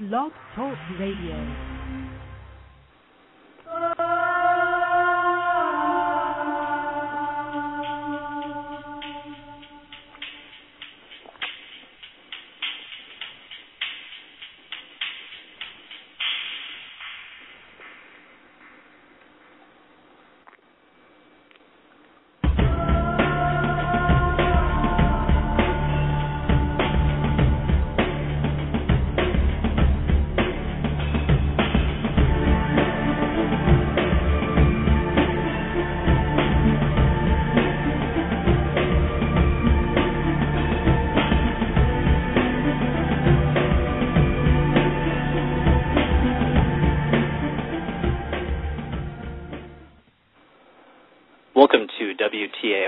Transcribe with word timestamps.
Blog 0.00 0.32
Talk 0.56 0.78
Radio. 0.98 1.79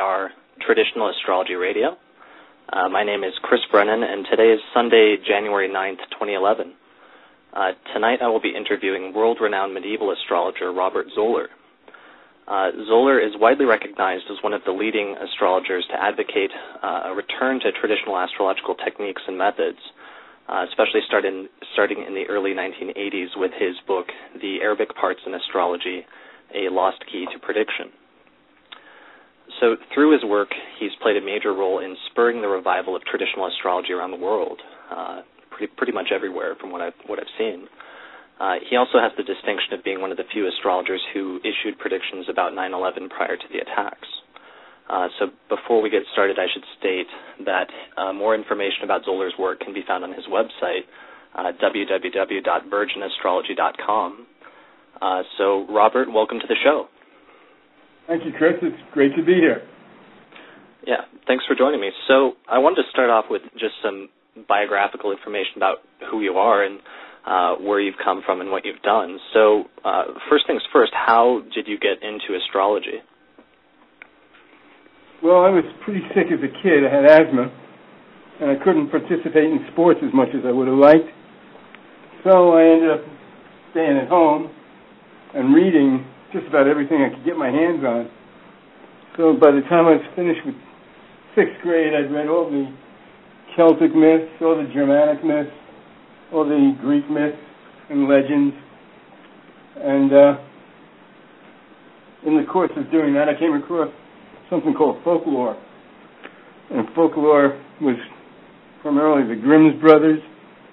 WTAR 0.02 0.28
Traditional 0.60 1.10
Astrology 1.10 1.54
Radio. 1.54 1.96
Uh, 2.72 2.88
my 2.88 3.04
name 3.04 3.22
is 3.22 3.32
Chris 3.42 3.60
Brennan, 3.70 4.02
and 4.02 4.26
today 4.28 4.50
is 4.50 4.58
Sunday, 4.74 5.16
January 5.24 5.68
9th, 5.68 6.02
2011. 6.18 6.72
Uh, 7.52 7.70
tonight 7.94 8.18
I 8.20 8.26
will 8.26 8.40
be 8.40 8.52
interviewing 8.56 9.12
world 9.14 9.38
renowned 9.40 9.74
medieval 9.74 10.10
astrologer 10.10 10.72
Robert 10.72 11.06
Zoller. 11.14 11.48
Uh, 12.48 12.70
Zoller 12.88 13.20
is 13.20 13.32
widely 13.38 13.64
recognized 13.64 14.24
as 14.28 14.42
one 14.42 14.52
of 14.52 14.62
the 14.66 14.72
leading 14.72 15.14
astrologers 15.22 15.86
to 15.90 15.94
advocate 15.94 16.50
uh, 16.82 17.12
a 17.12 17.14
return 17.14 17.60
to 17.60 17.70
traditional 17.70 18.18
astrological 18.18 18.74
techniques 18.74 19.22
and 19.28 19.38
methods, 19.38 19.78
uh, 20.48 20.66
especially 20.68 21.00
starting 21.06 22.02
in 22.02 22.14
the 22.14 22.26
early 22.28 22.54
1980s 22.54 23.36
with 23.36 23.52
his 23.52 23.76
book, 23.86 24.06
The 24.40 24.62
Arabic 24.62 24.96
Parts 24.96 25.20
in 25.26 25.34
Astrology 25.34 26.04
A 26.56 26.70
Lost 26.70 27.04
Key 27.06 27.26
to 27.32 27.38
Prediction. 27.38 27.92
So, 29.60 29.76
through 29.94 30.12
his 30.12 30.24
work, 30.24 30.48
he's 30.78 30.90
played 31.02 31.16
a 31.16 31.20
major 31.20 31.52
role 31.54 31.78
in 31.78 31.96
spurring 32.10 32.42
the 32.42 32.48
revival 32.48 32.96
of 32.96 33.04
traditional 33.04 33.46
astrology 33.46 33.92
around 33.92 34.10
the 34.10 34.16
world, 34.16 34.60
uh, 34.90 35.22
pretty, 35.50 35.72
pretty 35.76 35.92
much 35.92 36.08
everywhere 36.14 36.54
from 36.60 36.70
what 36.72 36.80
I've, 36.80 36.94
what 37.06 37.18
I've 37.18 37.26
seen. 37.38 37.66
Uh, 38.40 38.54
he 38.68 38.76
also 38.76 38.98
has 38.98 39.12
the 39.16 39.22
distinction 39.22 39.72
of 39.74 39.84
being 39.84 40.00
one 40.00 40.10
of 40.10 40.16
the 40.16 40.24
few 40.32 40.48
astrologers 40.48 41.00
who 41.14 41.38
issued 41.44 41.78
predictions 41.78 42.26
about 42.28 42.54
9 42.54 42.74
11 42.74 43.08
prior 43.08 43.36
to 43.36 43.44
the 43.52 43.58
attacks. 43.58 44.08
Uh, 44.90 45.06
so, 45.18 45.26
before 45.48 45.80
we 45.80 45.88
get 45.90 46.02
started, 46.12 46.38
I 46.38 46.46
should 46.52 46.64
state 46.78 47.06
that 47.44 47.68
uh, 47.96 48.12
more 48.12 48.34
information 48.34 48.82
about 48.84 49.04
Zoller's 49.04 49.34
work 49.38 49.60
can 49.60 49.72
be 49.72 49.82
found 49.86 50.02
on 50.02 50.12
his 50.12 50.24
website, 50.26 50.82
uh, 51.34 51.52
www.virginastrology.com. 51.62 54.26
Uh, 55.00 55.22
so, 55.38 55.66
Robert, 55.70 56.12
welcome 56.12 56.40
to 56.40 56.46
the 56.46 56.56
show. 56.62 56.88
Thank 58.12 58.26
you, 58.26 58.32
Chris. 58.36 58.60
It's 58.60 58.76
great 58.92 59.16
to 59.16 59.24
be 59.24 59.40
here. 59.40 59.62
Yeah, 60.86 61.08
thanks 61.26 61.46
for 61.48 61.56
joining 61.56 61.80
me. 61.80 61.88
So 62.08 62.32
I 62.46 62.58
wanted 62.58 62.84
to 62.84 62.90
start 62.92 63.08
off 63.08 63.24
with 63.30 63.40
just 63.54 63.72
some 63.82 64.10
biographical 64.46 65.12
information 65.12 65.56
about 65.56 65.78
who 66.10 66.20
you 66.20 66.32
are 66.32 66.62
and 66.62 66.78
uh, 67.24 67.54
where 67.64 67.80
you've 67.80 67.96
come 68.04 68.20
from 68.26 68.42
and 68.42 68.50
what 68.50 68.66
you've 68.66 68.82
done. 68.82 69.16
So 69.32 69.64
uh, 69.82 70.12
first 70.28 70.44
things 70.46 70.60
first, 70.74 70.92
how 70.92 71.40
did 71.54 71.66
you 71.66 71.78
get 71.78 72.04
into 72.04 72.36
astrology? 72.36 73.00
Well, 75.24 75.40
I 75.40 75.48
was 75.48 75.64
pretty 75.82 76.02
sick 76.12 76.26
as 76.28 76.40
a 76.44 76.52
kid. 76.62 76.84
I 76.84 76.92
had 76.92 77.06
asthma, 77.08 77.48
and 78.42 78.50
I 78.50 78.62
couldn't 78.62 78.90
participate 78.90 79.48
in 79.48 79.64
sports 79.72 80.00
as 80.04 80.12
much 80.12 80.28
as 80.36 80.44
I 80.44 80.52
would 80.52 80.68
have 80.68 80.76
liked. 80.76 81.08
So 82.24 82.52
I 82.60 82.76
ended 82.76 82.90
up 82.90 83.04
staying 83.70 83.96
at 83.96 84.08
home 84.08 84.52
and 85.32 85.54
reading 85.54 86.11
just 86.32 86.46
about 86.48 86.66
everything 86.66 87.04
I 87.04 87.14
could 87.14 87.24
get 87.24 87.36
my 87.36 87.50
hands 87.50 87.84
on. 87.84 88.10
So 89.16 89.34
by 89.34 89.52
the 89.52 89.60
time 89.68 89.86
I 89.86 90.00
was 90.00 90.06
finished 90.16 90.40
with 90.46 90.56
sixth 91.36 91.60
grade, 91.62 91.92
I'd 91.92 92.10
read 92.10 92.28
all 92.28 92.48
the 92.50 92.72
Celtic 93.56 93.94
myths, 93.94 94.32
all 94.40 94.56
the 94.56 94.68
Germanic 94.72 95.22
myths, 95.24 95.52
all 96.32 96.44
the 96.44 96.76
Greek 96.80 97.08
myths 97.10 97.36
and 97.90 98.08
legends. 98.08 98.56
And 99.76 100.12
uh, 100.12 100.32
in 102.26 102.36
the 102.40 102.46
course 102.50 102.70
of 102.76 102.90
doing 102.90 103.12
that, 103.14 103.28
I 103.28 103.38
came 103.38 103.52
across 103.52 103.92
something 104.48 104.72
called 104.72 105.02
folklore. 105.04 105.60
And 106.70 106.88
folklore 106.94 107.60
was 107.80 107.96
primarily 108.80 109.28
the 109.28 109.40
Grimm's 109.40 109.78
brothers, 109.80 110.20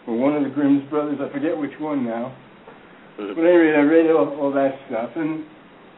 or 0.08 0.18
one 0.18 0.36
of 0.36 0.44
the 0.44 0.50
Grimm's 0.50 0.90
brothers. 0.90 1.20
I 1.20 1.32
forget 1.34 1.58
which 1.58 1.74
one 1.80 2.06
now. 2.06 2.36
But 3.20 3.44
anyway, 3.44 3.76
I 3.76 3.84
read 3.84 4.10
all, 4.12 4.32
all 4.40 4.52
that 4.54 4.80
stuff, 4.88 5.12
and 5.18 5.44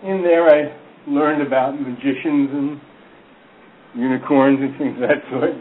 in 0.02 0.24
there 0.26 0.50
I 0.50 0.74
learned 1.06 1.46
about 1.46 1.80
magicians 1.80 2.50
and 2.50 2.82
unicorns 3.94 4.58
and 4.60 4.76
things 4.80 4.96
of 4.98 5.06
that 5.06 5.22
sort. 5.30 5.54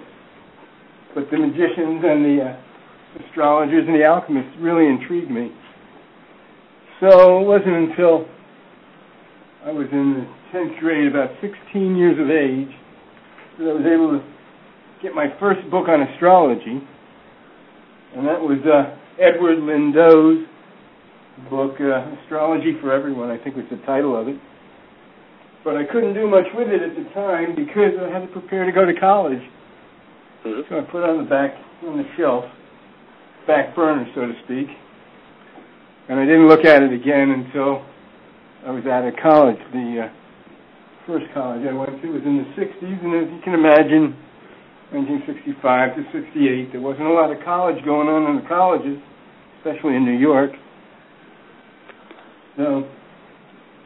But 1.15 1.31
the 1.31 1.37
magicians 1.37 2.01
and 2.01 2.25
the 2.25 2.37
uh, 2.49 3.25
astrologers 3.29 3.85
and 3.87 3.95
the 3.95 4.05
alchemists 4.05 4.57
really 4.59 4.89
intrigued 4.89 5.31
me. 5.31 5.53
So 7.01 7.41
it 7.41 7.47
wasn't 7.47 7.93
until 7.93 8.25
I 9.67 9.71
was 9.71 9.89
in 9.93 10.17
the 10.17 10.57
10th 10.57 10.81
grade, 10.81 11.09
about 11.09 11.29
16 11.43 11.95
years 11.95 12.17
of 12.17 12.31
age, 12.33 12.73
that 13.59 13.69
I 13.69 13.73
was 13.77 13.85
able 13.85 14.17
to 14.17 14.25
get 15.03 15.13
my 15.13 15.29
first 15.39 15.61
book 15.71 15.89
on 15.89 16.01
astrology, 16.09 16.81
and 18.17 18.27
that 18.27 18.41
was 18.41 18.65
uh, 18.65 18.97
Edward 19.21 19.59
Lyndoe's 19.61 20.50
book, 21.49 21.77
uh, 21.81 22.17
Astrology 22.23 22.77
for 22.81 22.93
Everyone, 22.93 23.31
I 23.31 23.39
think 23.39 23.57
was 23.57 23.67
the 23.71 23.81
title 23.87 24.19
of 24.19 24.29
it. 24.29 24.37
But 25.65 25.77
I 25.77 25.85
couldn't 25.85 26.15
do 26.15 26.27
much 26.27 26.47
with 26.55 26.69
it 26.69 26.81
at 26.83 26.97
the 26.97 27.05
time 27.13 27.55
because 27.55 27.93
I 28.01 28.09
had 28.09 28.27
to 28.27 28.33
prepare 28.33 28.65
to 28.65 28.73
go 28.73 28.85
to 28.85 28.95
college. 28.99 29.43
Mm-hmm. 30.45 30.63
So 30.69 30.81
I 30.81 30.83
put 30.91 31.05
it 31.05 31.11
on 31.11 31.23
the 31.23 31.29
back, 31.29 31.53
on 31.85 31.99
the 31.99 32.09
shelf, 32.17 32.45
back 33.47 33.75
burner, 33.77 34.07
so 34.15 34.23
to 34.27 34.33
speak. 34.45 34.69
And 36.09 36.19
I 36.19 36.25
didn't 36.25 36.49
look 36.49 36.65
at 36.65 36.83
it 36.83 36.93
again 36.93 37.31
until 37.31 37.85
I 38.67 38.73
was 38.73 38.85
out 38.87 39.07
of 39.07 39.15
college. 39.23 39.61
The 39.73 40.09
uh, 40.09 40.13
first 41.07 41.27
college 41.35 41.67
I 41.69 41.73
went 41.73 42.01
to 42.03 42.09
was 42.09 42.23
in 42.25 42.41
the 42.41 42.49
60s, 42.57 42.99
and 43.05 43.13
as 43.21 43.29
you 43.29 43.41
can 43.45 43.55
imagine, 43.55 44.17
1965 44.91 45.97
to 45.97 46.03
68, 46.11 46.73
there 46.73 46.81
wasn't 46.81 47.07
a 47.07 47.13
lot 47.15 47.31
of 47.31 47.39
college 47.45 47.79
going 47.85 48.09
on 48.09 48.27
in 48.27 48.43
the 48.43 48.49
colleges, 48.49 48.99
especially 49.61 49.95
in 49.95 50.05
New 50.05 50.19
York. 50.19 50.51
So 52.57 52.89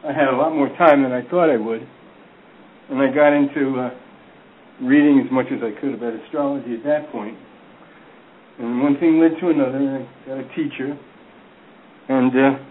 I 0.03 0.13
had 0.13 0.27
a 0.27 0.35
lot 0.37 0.53
more 0.53 0.69
time 0.77 1.03
than 1.03 1.11
I 1.11 1.21
thought 1.29 1.49
I 1.49 1.57
would. 1.57 1.81
And 2.89 3.01
I 3.01 3.13
got 3.13 3.33
into 3.33 3.79
uh, 3.79 3.89
reading 4.81 5.23
as 5.25 5.31
much 5.31 5.47
as 5.51 5.59
I 5.63 5.79
could 5.79 5.93
about 5.93 6.13
astrology 6.13 6.75
at 6.75 6.83
that 6.83 7.11
point. 7.11 7.37
And 8.59 8.81
one 8.81 8.97
thing 8.99 9.19
led 9.19 9.39
to 9.41 9.49
another, 9.49 9.77
and 9.77 10.05
I 10.05 10.27
got 10.27 10.37
a 10.39 10.47
teacher, 10.55 10.97
and 12.07 12.31
uh, 12.31 12.63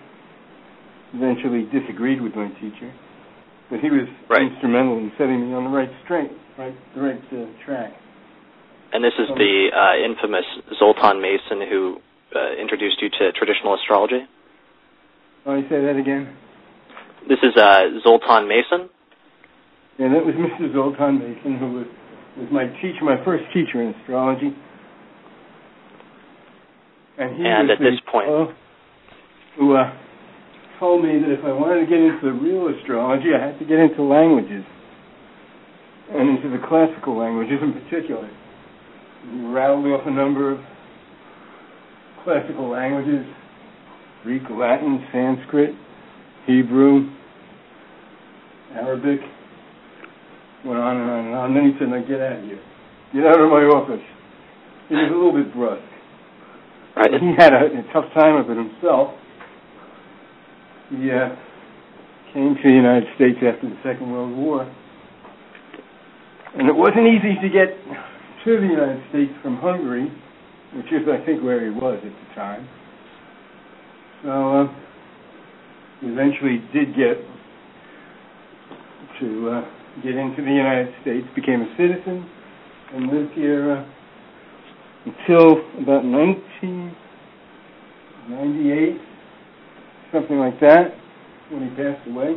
eventually 1.14 1.68
disagreed 1.68 2.22
with 2.22 2.34
my 2.34 2.48
teacher. 2.60 2.92
But 3.70 3.80
he 3.80 3.90
was 3.90 4.08
Right. 4.28 4.42
instrumental 4.42 4.98
in 4.98 5.12
setting 5.18 5.48
me 5.48 5.54
on 5.54 5.64
the 5.64 5.70
right 5.70 5.90
straight, 6.04 6.30
right, 6.56 6.74
the 6.94 7.00
right 7.00 7.20
uh, 7.32 7.46
track. 7.64 7.92
And 8.92 9.02
this 9.02 9.14
is 9.18 9.28
the 9.36 9.70
uh, 9.74 9.96
infamous 10.04 10.46
Zoltan 10.78 11.20
Mason 11.20 11.60
who 11.68 11.98
uh, 12.34 12.54
introduced 12.54 13.02
you 13.02 13.10
to 13.10 13.32
traditional 13.32 13.74
astrology. 13.74 14.22
You 15.46 15.62
say 15.68 15.80
that 15.84 15.96
again? 16.00 16.34
This 17.28 17.38
is 17.42 17.52
uh, 17.56 18.00
Zoltan 18.02 18.48
Mason. 18.48 18.88
Yeah, 19.98 20.08
that 20.08 20.24
was 20.24 20.34
Mr. 20.34 20.72
Zoltan 20.72 21.18
Mason, 21.18 21.58
who 21.58 21.72
was, 21.72 21.86
was 22.36 22.48
my 22.50 22.66
teacher, 22.80 23.04
my 23.04 23.22
first 23.24 23.44
teacher 23.52 23.82
in 23.82 23.94
astrology. 24.00 24.56
And 27.18 27.36
he 27.36 27.44
And 27.46 27.70
at 27.70 27.78
this 27.78 28.00
point- 28.10 28.26
who 29.56 29.76
uh, 29.76 29.92
told 30.80 31.04
me 31.04 31.20
that 31.20 31.30
if 31.30 31.44
I 31.44 31.52
wanted 31.52 31.80
to 31.80 31.86
get 31.86 32.00
into 32.00 32.18
the 32.26 32.32
real 32.32 32.74
astrology, 32.74 33.30
I 33.30 33.46
had 33.46 33.58
to 33.60 33.64
get 33.64 33.78
into 33.78 34.02
languages, 34.02 34.64
and 36.10 36.36
into 36.36 36.50
the 36.50 36.58
classical 36.66 37.16
languages 37.16 37.62
in 37.62 37.72
particular. 37.72 38.26
He 39.30 39.46
rattled 39.46 39.86
off 39.86 40.02
a 40.06 40.10
number 40.10 40.50
of 40.52 40.58
classical 42.24 42.68
languages: 42.68 43.24
Greek, 44.24 44.42
Latin, 44.50 45.06
Sanskrit, 45.12 45.74
Hebrew, 46.46 47.10
Arabic. 48.72 49.20
Went 50.64 50.80
on 50.80 50.96
and 50.96 51.10
on 51.10 51.26
and 51.26 51.34
on. 51.34 51.44
And 51.48 51.56
Then 51.56 51.64
he 51.70 51.78
said, 51.78 51.88
"Now 51.90 52.00
get 52.00 52.20
out 52.20 52.38
of 52.40 52.44
here. 52.44 52.60
Get 53.12 53.26
out 53.26 53.38
of 53.38 53.50
my 53.50 53.68
office." 53.68 54.00
He 54.88 54.94
was 54.96 55.12
a 55.12 55.14
little 55.14 55.32
bit 55.32 55.52
brusque. 55.52 55.84
Right. 56.96 57.20
He 57.20 57.34
had 57.36 57.52
a, 57.52 57.68
a 57.68 57.84
tough 57.92 58.08
time 58.14 58.36
of 58.36 58.48
it 58.48 58.56
himself. 58.56 59.12
He 60.88 61.10
uh, 61.12 61.36
came 62.32 62.56
to 62.56 62.62
the 62.64 62.72
United 62.74 63.08
States 63.16 63.36
after 63.44 63.68
the 63.68 63.76
Second 63.84 64.10
World 64.10 64.36
War, 64.36 64.64
and 66.56 66.68
it 66.68 66.74
wasn't 66.74 67.08
easy 67.08 67.36
to 67.40 67.48
get 67.52 67.76
to 68.44 68.60
the 68.60 68.68
United 68.72 69.04
States 69.10 69.32
from 69.42 69.56
Hungary, 69.56 70.08
which 70.76 70.86
is, 70.92 71.08
I 71.08 71.24
think, 71.24 71.42
where 71.42 71.64
he 71.64 71.70
was 71.70 72.00
at 72.00 72.12
the 72.12 72.34
time. 72.34 72.68
So 74.24 74.30
uh, 74.30 74.66
eventually 76.00 76.64
did 76.72 76.96
get 76.96 77.20
to 79.20 79.50
uh, 79.50 79.60
get 80.02 80.16
into 80.16 80.42
the 80.42 80.50
United 80.50 80.94
States, 81.02 81.26
became 81.36 81.60
a 81.60 81.68
citizen, 81.76 82.26
and 82.94 83.12
lived 83.12 83.34
here 83.34 83.72
uh, 83.72 83.84
until 85.04 85.58
about 85.76 86.06
1998, 86.08 88.96
something 90.10 90.38
like 90.38 90.58
that, 90.60 90.94
when 91.50 91.68
he 91.68 91.74
passed 91.76 92.08
away. 92.08 92.36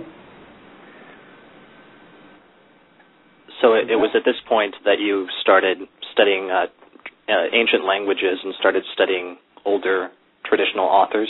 So 3.61 3.75
it, 3.75 3.89
it 3.89 3.95
was 3.95 4.09
at 4.13 4.25
this 4.25 4.35
point 4.49 4.75
that 4.83 4.99
you 4.99 5.25
started 5.41 5.77
studying 6.11 6.51
uh, 6.51 6.65
uh, 7.31 7.47
ancient 7.53 7.85
languages 7.85 8.39
and 8.43 8.53
started 8.59 8.83
studying 8.93 9.37
older 9.63 10.11
traditional 10.43 10.85
authors. 10.85 11.29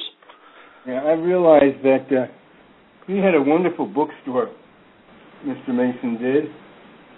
Yeah, 0.87 1.03
I 1.03 1.19
realized 1.19 1.83
that 1.83 2.07
uh, 2.15 2.31
he 3.07 3.17
had 3.17 3.35
a 3.35 3.41
wonderful 3.41 3.85
bookstore. 3.85 4.55
Mr. 5.43 5.75
Mason 5.75 6.17
did 6.17 6.45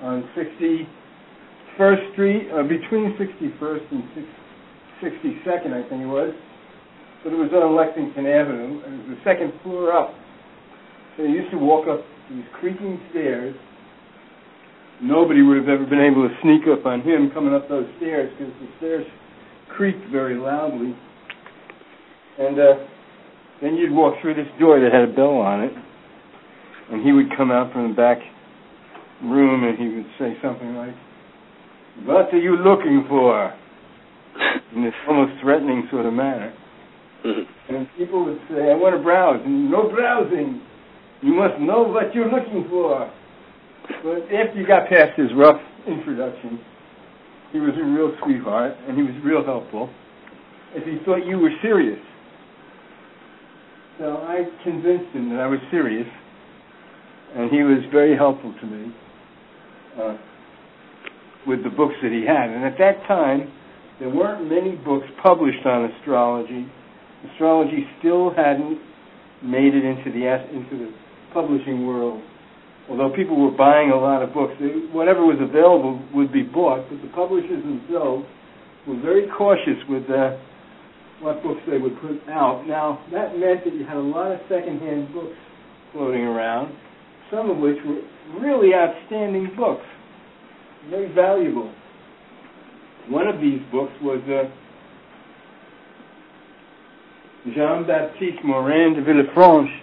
on 0.02 0.28
61st 0.34 2.14
Street, 2.14 2.50
uh, 2.50 2.64
between 2.64 3.14
61st 3.14 3.92
and 3.92 4.04
62nd, 5.04 5.74
I 5.74 5.88
think 5.88 6.02
it 6.02 6.10
was. 6.10 6.34
But 7.24 7.34
it 7.34 7.36
was 7.36 7.52
on 7.54 7.76
Lexington 7.76 8.26
Avenue, 8.26 8.82
and 8.86 8.94
it 8.96 9.08
was 9.08 9.18
the 9.18 9.24
second 9.24 9.54
floor 9.62 9.94
up. 9.96 10.16
So 11.16 11.24
you 11.24 11.36
used 11.36 11.52
to 11.52 11.60
walk 11.60 11.88
up 11.88 12.04
these 12.32 12.46
creaking 12.60 13.00
stairs. 13.12 13.56
Nobody 15.00 15.44
would 15.44 15.58
have 15.58 15.70
ever 15.70 15.86
been 15.86 16.02
able 16.02 16.28
to 16.28 16.34
sneak 16.42 16.64
up 16.68 16.88
on 16.88 17.02
him 17.02 17.30
coming 17.36 17.54
up 17.54 17.70
those 17.70 17.86
stairs 17.98 18.34
because 18.34 18.52
the 18.62 18.68
stairs 18.78 19.06
creaked 19.70 20.10
very 20.12 20.38
loudly. 20.38 20.98
And 22.40 22.58
uh, 22.58 22.74
then 23.62 23.76
you'd 23.76 23.92
walk 23.92 24.16
through 24.22 24.36
this 24.36 24.48
door 24.60 24.80
that 24.80 24.92
had 24.92 25.10
a 25.10 25.14
bell 25.14 25.38
on 25.38 25.64
it, 25.64 25.74
and 26.92 27.04
he 27.06 27.12
would 27.12 27.36
come 27.36 27.52
out 27.52 27.72
from 27.74 27.90
the 27.90 27.96
back 27.96 28.20
room 29.24 29.68
and 29.68 29.78
he 29.78 29.96
would 29.96 30.10
say 30.18 30.38
something 30.42 30.76
like, 30.76 30.96
What 32.06 32.34
are 32.34 32.40
you 32.40 32.56
looking 32.56 33.06
for? 33.08 33.54
in 34.76 34.84
this 34.84 34.94
almost 35.08 35.34
threatening 35.42 35.88
sort 35.92 36.06
of 36.06 36.14
manner. 36.14 36.54
Mm-hmm. 37.26 37.76
And 37.76 37.88
people 37.98 38.26
would 38.26 38.40
say, 38.50 38.72
I 38.72 38.76
want 38.76 38.96
to 38.96 39.04
browse. 39.04 39.42
And 39.44 39.70
no 39.70 39.90
browsing. 39.90 40.62
You 41.22 41.34
must 41.34 41.60
know 41.60 41.84
what 41.84 42.16
you're 42.16 42.32
looking 42.32 42.66
for. 42.70 43.12
But 44.04 44.32
after 44.32 44.56
you 44.56 44.66
got 44.66 44.88
past 44.88 45.18
his 45.18 45.30
rough 45.36 45.60
introduction, 45.88 46.60
he 47.52 47.60
was 47.60 47.74
a 47.76 47.84
real 47.84 48.16
sweetheart 48.24 48.78
and 48.88 48.96
he 48.96 49.04
was 49.04 49.16
real 49.24 49.44
helpful 49.44 49.90
if 50.76 50.86
he 50.86 51.04
thought 51.04 51.26
you 51.26 51.40
were 51.40 51.52
serious. 51.62 52.00
So 54.00 54.24
I 54.24 54.48
convinced 54.64 55.12
him 55.12 55.28
that 55.36 55.42
I 55.44 55.48
was 55.48 55.60
serious, 55.70 56.08
and 57.36 57.52
he 57.52 57.64
was 57.64 57.84
very 57.92 58.16
helpful 58.16 58.56
to 58.62 58.66
me 58.66 58.96
uh, 60.00 60.16
with 61.46 61.64
the 61.64 61.70
books 61.70 61.96
that 62.02 62.12
he 62.12 62.24
had. 62.24 62.48
And 62.48 62.64
at 62.64 62.80
that 62.80 63.04
time, 63.12 63.52
there 64.00 64.08
weren't 64.08 64.48
many 64.48 64.80
books 64.80 65.06
published 65.22 65.66
on 65.66 65.92
astrology. 65.92 66.66
Astrology 67.34 67.84
still 68.00 68.32
hadn't 68.32 68.80
made 69.44 69.76
it 69.76 69.84
into 69.84 70.16
the 70.16 70.24
into 70.56 70.80
the 70.80 70.92
publishing 71.34 71.86
world. 71.86 72.24
Although 72.90 73.12
people 73.14 73.36
were 73.36 73.52
buying 73.52 73.92
a 73.92 74.00
lot 74.00 74.24
of 74.24 74.34
books, 74.34 74.54
whatever 74.96 75.28
was 75.28 75.38
available 75.44 76.00
would 76.16 76.32
be 76.32 76.44
bought. 76.44 76.88
But 76.90 77.02
the 77.02 77.12
publishers 77.12 77.62
themselves 77.68 78.24
were 78.88 79.00
very 79.02 79.28
cautious 79.38 79.78
with 79.90 80.10
uh, 80.10 80.40
what 81.22 81.44
books 81.44 81.62
they 81.70 81.78
would 81.78 82.00
put 82.02 82.22
out. 82.30 82.66
Now 82.68 83.04
that 83.12 83.38
meant 83.38 83.64
that 83.66 83.74
you 83.74 83.86
had 83.86 83.98
a 83.98 84.02
lot 84.02 84.32
of 84.32 84.40
secondhand 84.50 85.14
books 85.14 85.36
floating 85.92 86.22
around, 86.22 86.76
some 87.32 87.50
of 87.50 87.58
which 87.58 87.78
were 87.86 88.02
really 88.40 88.74
outstanding 88.74 89.52
books, 89.58 89.86
very 90.90 91.14
valuable. 91.14 91.74
One 93.10 93.28
of 93.28 93.42
these 93.42 93.60
books 93.72 93.94
was 94.02 94.22
uh, 94.30 94.50
Jean-Baptiste 97.56 98.44
Morin 98.44 98.94
de 98.94 99.02
Villefranche. 99.02 99.80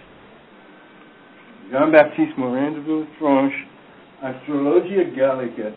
Jean-Baptiste 1.71 2.37
Morin 2.37 2.73
de 2.73 2.81
Villefranche, 2.81 3.65
Astrologia 4.23 5.13
Gallica. 5.15 5.75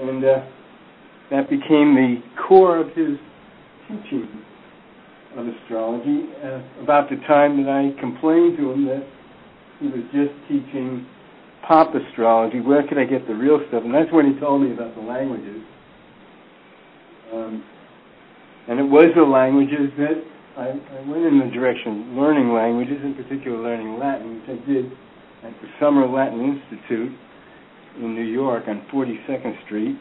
And 0.00 0.24
uh, 0.24 0.44
that 1.30 1.50
became 1.50 1.94
the 1.94 2.22
core 2.48 2.78
of 2.78 2.88
his 2.94 3.18
teaching 3.88 4.28
of 5.36 5.46
astrology 5.48 6.26
uh, 6.44 6.82
about 6.82 7.10
the 7.10 7.16
time 7.26 7.62
that 7.62 7.70
I 7.70 7.98
complained 8.00 8.56
to 8.58 8.72
him 8.72 8.86
that 8.86 9.06
he 9.80 9.86
was 9.88 10.02
just 10.12 10.32
teaching 10.48 11.06
pop 11.66 11.94
astrology. 11.94 12.60
Where 12.60 12.86
could 12.86 12.98
I 12.98 13.04
get 13.04 13.26
the 13.26 13.34
real 13.34 13.60
stuff? 13.68 13.82
And 13.84 13.94
that's 13.94 14.12
when 14.12 14.32
he 14.32 14.38
told 14.38 14.62
me 14.62 14.72
about 14.72 14.94
the 14.94 15.02
languages. 15.02 15.62
Um, 17.32 17.64
and 18.68 18.78
it 18.78 18.84
was 18.84 19.10
the 19.16 19.22
languages 19.22 19.90
that 19.98 20.22
I, 20.56 20.70
I 20.70 21.00
went 21.08 21.24
in 21.24 21.40
the 21.40 21.50
direction 21.52 22.16
learning 22.16 22.52
languages, 22.52 22.98
in 23.02 23.14
particular 23.14 23.58
learning 23.58 23.98
Latin, 23.98 24.40
which 24.40 24.60
I 24.60 24.66
did 24.66 24.86
at 25.42 25.52
the 25.60 25.68
Summer 25.80 26.06
Latin 26.06 26.40
Institute 26.40 27.12
in 27.98 28.14
New 28.14 28.24
York 28.24 28.64
on 28.68 28.86
42nd 28.92 29.64
Street 29.66 29.98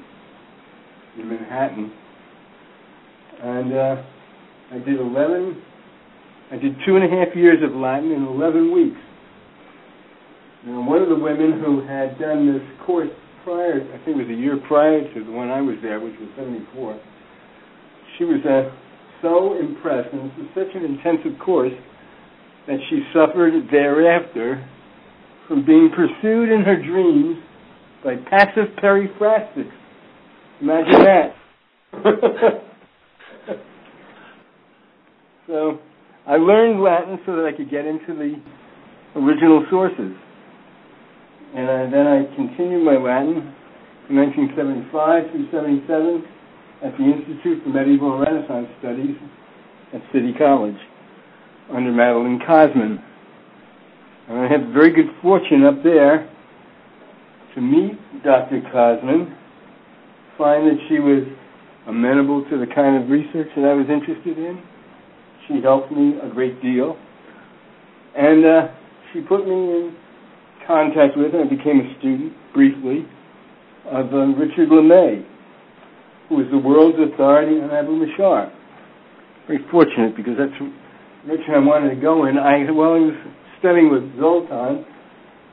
in 1.17 1.29
Manhattan. 1.29 1.91
And 3.43 3.73
uh, 3.73 3.95
I 4.71 4.77
did 4.79 4.99
11, 4.99 5.61
I 6.51 6.55
did 6.55 6.75
two 6.85 6.95
and 6.95 7.03
a 7.03 7.11
half 7.11 7.35
years 7.35 7.59
of 7.61 7.75
Latin 7.75 8.11
in 8.11 8.23
11 8.23 8.71
weeks. 8.71 8.99
Now, 10.65 10.87
one 10.87 11.01
of 11.01 11.09
the 11.09 11.19
women 11.19 11.59
who 11.59 11.85
had 11.85 12.17
done 12.17 12.47
this 12.47 12.63
course 12.85 13.09
prior, 13.43 13.83
I 13.83 13.97
think 14.05 14.15
it 14.15 14.23
was 14.23 14.29
a 14.31 14.39
year 14.39 14.57
prior 14.65 15.01
to 15.13 15.23
the 15.25 15.31
one 15.31 15.49
I 15.49 15.59
was 15.59 15.75
there, 15.81 15.99
which 15.99 16.15
was 16.21 16.29
74, 16.37 16.97
she 18.17 18.23
was 18.23 18.39
uh, 18.47 18.71
so 19.21 19.59
impressed, 19.59 20.13
and 20.13 20.31
this 20.31 20.37
was 20.37 20.47
such 20.55 20.75
an 20.75 20.85
intensive 20.85 21.37
course, 21.43 21.73
that 22.67 22.77
she 22.89 23.03
suffered 23.11 23.51
thereafter 23.69 24.63
from 25.49 25.65
being 25.65 25.91
pursued 25.93 26.49
in 26.49 26.61
her 26.61 26.81
dreams 26.81 27.43
by 28.05 28.15
passive 28.29 28.71
periphrastic. 28.81 29.69
Imagine 30.61 31.03
that. 31.03 32.63
so 35.47 35.79
I 36.25 36.37
learned 36.37 36.81
Latin 36.81 37.19
so 37.25 37.35
that 37.35 37.45
I 37.45 37.55
could 37.55 37.69
get 37.69 37.85
into 37.85 38.13
the 38.15 38.35
original 39.19 39.65
sources. 39.69 40.15
And 41.55 41.69
I, 41.69 41.89
then 41.91 42.07
I 42.07 42.35
continued 42.35 42.83
my 42.83 42.97
Latin 42.97 43.53
from 44.07 44.17
1975 44.17 45.31
through 45.31 45.51
77 45.51 46.23
at 46.83 46.97
the 46.97 47.03
Institute 47.03 47.63
for 47.63 47.69
Medieval 47.69 48.19
Renaissance 48.19 48.67
Studies 48.79 49.15
at 49.93 50.01
City 50.11 50.33
College 50.37 50.79
under 51.71 51.91
Madeline 51.91 52.39
Cosman. 52.47 52.99
And 54.29 54.39
I 54.39 54.47
had 54.47 54.73
very 54.73 54.91
good 54.91 55.11
fortune 55.21 55.63
up 55.63 55.83
there 55.83 56.29
to 57.55 57.61
meet 57.61 57.99
Dr. 58.23 58.61
Cosman, 58.73 59.35
find 60.37 60.67
that 60.67 60.79
she 60.89 60.99
was 60.99 61.23
amenable 61.87 62.43
to 62.49 62.57
the 62.57 62.67
kind 62.73 63.03
of 63.03 63.09
research 63.09 63.47
that 63.55 63.65
I 63.65 63.73
was 63.73 63.85
interested 63.89 64.37
in. 64.37 64.61
She 65.47 65.61
helped 65.61 65.91
me 65.91 66.15
a 66.21 66.29
great 66.29 66.61
deal. 66.61 66.97
And 68.15 68.45
uh, 68.45 68.67
she 69.11 69.21
put 69.21 69.47
me 69.47 69.53
in 69.53 69.95
contact 70.67 71.17
with, 71.17 71.33
and 71.33 71.49
I 71.49 71.49
became 71.49 71.81
a 71.81 71.99
student 71.99 72.33
briefly, 72.53 73.05
of 73.85 74.13
uh, 74.13 74.31
Richard 74.39 74.69
Lemay, 74.69 75.25
who 76.29 76.41
is 76.41 76.47
the 76.51 76.57
world's 76.57 76.97
authority 76.97 77.59
on 77.59 77.71
Abu 77.71 77.99
Mashar. 77.99 78.51
Very 79.47 79.59
fortunate 79.69 80.15
because 80.15 80.33
that's 80.37 80.55
Richard 81.25 81.55
I 81.55 81.59
wanted 81.59 81.95
to 81.95 82.01
go 82.01 82.25
in. 82.25 82.37
I, 82.37 82.71
while 82.71 82.93
I 82.93 82.99
was 82.99 83.15
studying 83.59 83.91
with 83.91 84.03
Zoltan, 84.19 84.85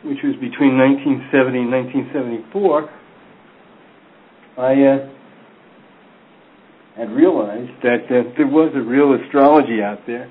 which 0.05 0.19
was 0.23 0.35
between 0.41 0.79
1970 0.79 1.59
and 1.59 1.71
1974, 1.71 2.91
I 4.59 4.73
uh, 4.73 5.20
had 7.01 7.11
realized 7.17 7.73
that 7.83 8.05
uh, 8.13 8.29
there 8.37 8.47
was 8.47 8.71
a 8.77 8.85
real 8.85 9.17
astrology 9.17 9.81
out 9.81 10.05
there 10.07 10.29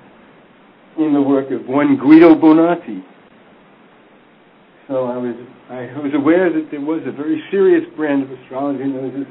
in 1.02 1.14
the 1.18 1.22
work 1.22 1.50
of 1.50 1.66
one 1.66 1.98
Guido 1.98 2.36
Bonatti. 2.36 3.02
So 4.88 5.06
I 5.06 5.18
was 5.18 5.34
I 5.70 5.98
was 5.98 6.14
aware 6.14 6.54
that 6.54 6.70
there 6.70 6.82
was 6.82 7.02
a 7.10 7.12
very 7.12 7.42
serious 7.50 7.82
brand 7.98 8.22
of 8.22 8.30
astrology 8.30 8.86
known 8.86 9.22
as 9.22 9.28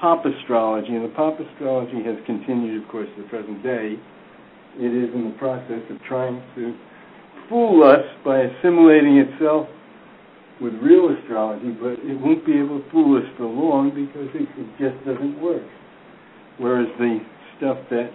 pop 0.00 0.26
astrology, 0.26 0.94
and 0.98 1.04
the 1.04 1.14
pop 1.14 1.38
astrology 1.38 2.02
has 2.02 2.18
continued, 2.26 2.82
of 2.82 2.88
course, 2.90 3.08
to 3.16 3.22
the 3.22 3.28
present 3.28 3.62
day. 3.62 3.94
It 4.74 4.90
is 4.90 5.14
in 5.14 5.30
the 5.30 5.36
process 5.38 5.82
of 5.90 6.02
trying 6.06 6.42
to 6.56 6.74
fool 7.48 7.86
us 7.86 8.02
by 8.24 8.50
assimilating 8.50 9.18
itself 9.18 9.68
with 10.60 10.74
real 10.82 11.14
astrology, 11.14 11.70
but 11.70 12.02
it 12.02 12.18
won't 12.18 12.44
be 12.46 12.58
able 12.58 12.82
to 12.82 12.90
fool 12.90 13.18
us 13.18 13.26
for 13.36 13.46
long 13.46 13.90
because 13.94 14.30
it, 14.34 14.48
it 14.58 14.68
just 14.78 14.98
doesn't 15.06 15.40
work. 15.40 15.62
Whereas 16.58 16.86
the 16.98 17.18
stuff 17.58 17.78
that 17.90 18.10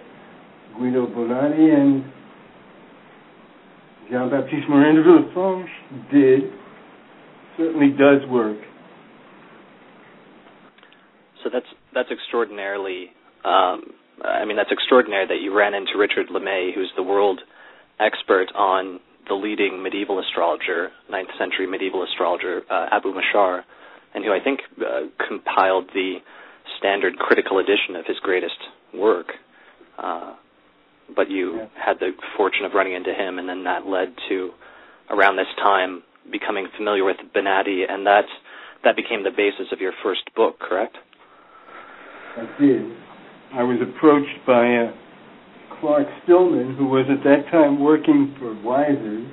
Guido 0.76 1.06
Bonatti 1.06 1.74
and 1.74 2.04
Jean-Baptiste 4.10 4.68
Morin 4.68 4.96
de 4.96 5.02
Villefranche 5.02 6.10
did 6.10 6.50
certainly 7.56 7.90
does 7.90 8.28
work. 8.28 8.58
So 11.44 11.50
that's 11.52 11.66
that's 11.94 12.10
extraordinarily. 12.10 13.10
Um, 13.44 13.92
I 14.24 14.44
mean, 14.44 14.56
that's 14.56 14.70
extraordinary 14.72 15.26
that 15.26 15.40
you 15.42 15.56
ran 15.56 15.74
into 15.74 15.96
Richard 15.96 16.28
Lemay, 16.28 16.74
who's 16.74 16.90
the 16.96 17.02
world 17.02 17.40
expert 17.98 18.48
on 18.54 19.00
the 19.28 19.34
leading 19.34 19.82
medieval 19.82 20.18
astrologer, 20.18 20.90
9th 21.10 21.38
century 21.38 21.66
medieval 21.66 22.02
astrologer, 22.02 22.62
uh, 22.70 22.88
Abu 22.90 23.12
Mashar, 23.14 23.62
and 24.14 24.24
who 24.24 24.32
I 24.32 24.42
think 24.42 24.60
uh, 24.80 25.06
compiled 25.26 25.88
the 25.94 26.16
standard 26.80 27.16
critical 27.18 27.60
edition 27.60 27.94
of 27.94 28.04
his 28.06 28.16
greatest 28.18 28.58
work. 28.92 29.28
Uh, 29.98 30.34
but 31.14 31.30
you 31.30 31.56
yeah. 31.56 31.66
had 31.76 32.00
the 32.00 32.10
fortune 32.36 32.64
of 32.64 32.72
running 32.72 32.94
into 32.94 33.12
him, 33.12 33.38
and 33.38 33.48
then 33.48 33.64
that 33.64 33.86
led 33.86 34.14
to 34.28 34.50
around 35.10 35.36
this 35.36 35.50
time 35.58 36.02
becoming 36.32 36.66
familiar 36.76 37.04
with 37.04 37.16
Bonatti, 37.34 37.82
and 37.88 38.06
that 38.06 38.24
that 38.82 38.96
became 38.96 39.22
the 39.22 39.30
basis 39.30 39.72
of 39.72 39.80
your 39.80 39.92
first 40.02 40.22
book, 40.34 40.58
correct? 40.58 40.96
I 42.36 42.46
did. 42.60 42.82
I 43.52 43.62
was 43.62 43.78
approached 43.82 44.46
by 44.46 44.64
uh, 44.64 44.92
Clark 45.80 46.06
Stillman, 46.22 46.76
who 46.76 46.86
was 46.86 47.06
at 47.10 47.22
that 47.24 47.50
time 47.50 47.80
working 47.80 48.34
for 48.38 48.54
Weiser 48.54 49.28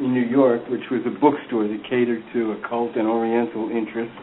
in 0.00 0.14
New 0.14 0.24
York, 0.24 0.62
which 0.68 0.88
was 0.90 1.02
a 1.06 1.10
bookstore 1.20 1.68
that 1.68 1.82
catered 1.88 2.24
to 2.32 2.52
occult 2.52 2.96
and 2.96 3.06
Oriental 3.06 3.70
interests. 3.70 4.16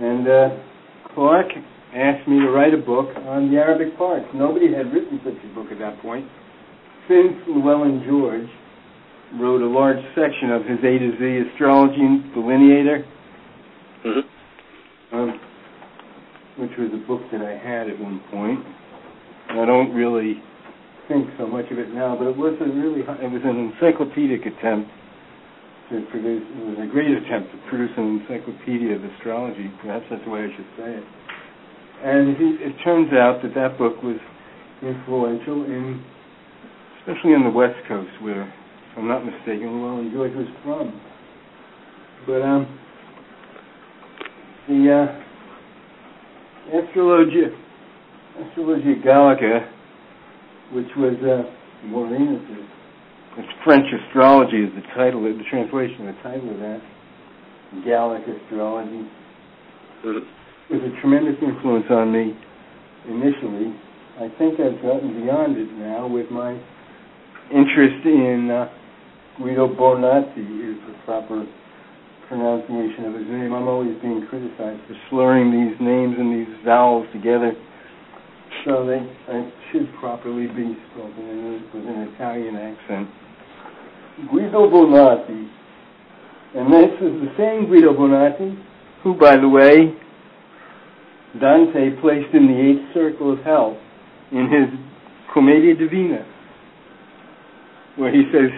And 0.00 0.26
uh, 0.26 0.48
Clark 1.16 1.48
asked 1.96 2.28
me 2.28 2.38
to 2.40 2.50
write 2.52 2.74
a 2.74 2.76
book 2.76 3.08
on 3.24 3.50
the 3.50 3.56
Arabic 3.56 3.96
parts. 3.96 4.26
Nobody 4.34 4.68
had 4.68 4.92
written 4.92 5.18
such 5.24 5.32
a 5.32 5.54
book 5.54 5.72
at 5.72 5.78
that 5.78 5.98
point. 6.02 6.28
Since 7.08 7.40
Llewellyn 7.48 8.04
George 8.04 8.46
wrote 9.40 9.62
a 9.62 9.66
large 9.66 9.96
section 10.12 10.52
of 10.52 10.68
his 10.68 10.76
A 10.84 10.92
to 11.00 11.10
Z 11.16 11.48
astrology 11.48 12.20
delineator, 12.36 13.00
mm-hmm. 14.04 15.16
um, 15.16 15.40
which 16.58 16.76
was 16.76 16.92
a 16.92 17.00
book 17.08 17.22
that 17.32 17.40
I 17.40 17.56
had 17.56 17.88
at 17.88 17.98
one 17.98 18.20
point. 18.30 18.60
I 19.56 19.64
don't 19.64 19.94
really 19.94 20.42
think 21.08 21.30
so 21.38 21.46
much 21.46 21.64
of 21.72 21.78
it 21.78 21.94
now, 21.94 22.14
but 22.18 22.28
it 22.28 22.36
was 22.36 22.60
a 22.60 22.68
really 22.68 23.00
it 23.00 23.32
was 23.32 23.40
an 23.42 23.72
encyclopedic 23.72 24.44
attempt 24.44 24.90
to 25.90 26.02
produce. 26.10 26.42
It 26.42 26.64
was 26.66 26.78
a 26.82 26.90
great 26.90 27.10
attempt 27.10 27.52
to 27.52 27.58
produce 27.68 27.90
an 27.96 28.20
encyclopedia 28.20 28.96
of 28.96 29.04
astrology. 29.04 29.70
Perhaps 29.82 30.06
that's 30.10 30.24
the 30.24 30.30
way 30.30 30.40
I 30.40 30.50
should 30.56 30.70
say 30.76 30.90
it. 30.98 31.04
And 32.02 32.36
he, 32.36 32.48
it 32.60 32.74
turns 32.84 33.12
out 33.12 33.40
that 33.42 33.54
that 33.54 33.78
book 33.78 34.02
was 34.02 34.18
influential 34.82 35.64
in, 35.64 36.04
especially 37.00 37.32
in 37.32 37.44
the 37.44 37.50
West 37.50 37.78
Coast, 37.88 38.10
where, 38.20 38.42
if 38.42 38.98
I'm 38.98 39.08
not 39.08 39.24
mistaken, 39.24 39.80
Llewellyn 39.80 40.10
George 40.12 40.34
was 40.34 40.46
from. 40.62 41.00
But 42.26 42.42
um, 42.42 42.78
the 44.68 44.90
uh, 44.90 46.76
Astrologia, 46.76 47.54
Astrologia 48.42 49.02
Gallica, 49.04 49.70
which 50.72 50.88
was 50.96 51.14
uh, 51.22 51.86
Morin's, 51.86 52.42
it's 53.38 53.52
French 53.64 53.86
astrology 53.92 54.64
is 54.64 54.72
the 54.74 54.82
title, 54.94 55.22
the 55.22 55.44
translation 55.50 56.08
of 56.08 56.14
the 56.16 56.22
title 56.22 56.50
of 56.50 56.58
that. 56.60 56.80
Gallic 57.84 58.22
astrology. 58.26 59.04
Mm-hmm 60.04 60.32
was 60.70 60.82
a 60.82 61.00
tremendous 61.00 61.36
influence 61.42 61.86
on 61.90 62.10
me 62.10 62.34
initially. 63.06 63.70
I 64.18 64.26
think 64.38 64.58
I've 64.58 64.82
gotten 64.82 65.22
beyond 65.22 65.56
it 65.56 65.70
now 65.78 66.08
with 66.08 66.30
my 66.30 66.58
interest 67.54 68.02
in 68.04 68.50
uh, 68.50 68.66
Guido 69.38 69.68
Bonatti 69.68 70.42
is 70.42 70.80
the 70.88 70.94
proper 71.04 71.46
pronunciation 72.26 73.04
of 73.04 73.14
his 73.14 73.28
name. 73.28 73.52
I'm 73.54 73.68
always 73.68 73.94
being 74.02 74.26
criticized 74.28 74.82
for 74.88 74.96
slurring 75.10 75.52
these 75.54 75.78
names 75.78 76.16
and 76.18 76.34
these 76.34 76.50
vowels 76.64 77.06
together. 77.12 77.52
So 78.64 78.86
they 78.86 78.98
I 79.30 79.52
should 79.70 79.86
properly 80.00 80.48
be 80.48 80.74
spoken 80.90 81.22
in 81.22 81.62
with 81.72 81.86
an 81.86 82.10
Italian 82.14 82.56
accent. 82.56 83.06
Guido 84.30 84.70
Bonatti. 84.70 85.50
And 86.54 86.72
this 86.72 86.90
is 87.02 87.12
the 87.20 87.34
same 87.36 87.68
Guido 87.68 87.92
Bonatti, 87.92 88.58
who, 89.02 89.14
by 89.14 89.36
the 89.36 89.48
way, 89.48 89.92
Dante 91.38 92.00
placed 92.00 92.34
in 92.34 92.46
the 92.46 92.56
eighth 92.56 92.94
circle 92.94 93.32
of 93.32 93.40
hell 93.44 93.78
in 94.32 94.48
his 94.48 94.80
Commedia 95.34 95.74
Divina, 95.74 96.24
where 97.96 98.10
he 98.10 98.22
says, 98.32 98.50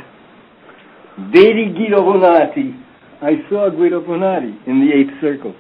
Vedi 1.35 1.75
Guido 1.75 2.03
Bonatti. 2.03 2.85
I 3.21 3.43
saw 3.51 3.69
Guido 3.69 4.01
Bonatti 4.01 4.65
in 4.69 4.79
the 4.79 4.95
eighth 4.95 5.21
circle, 5.21 5.57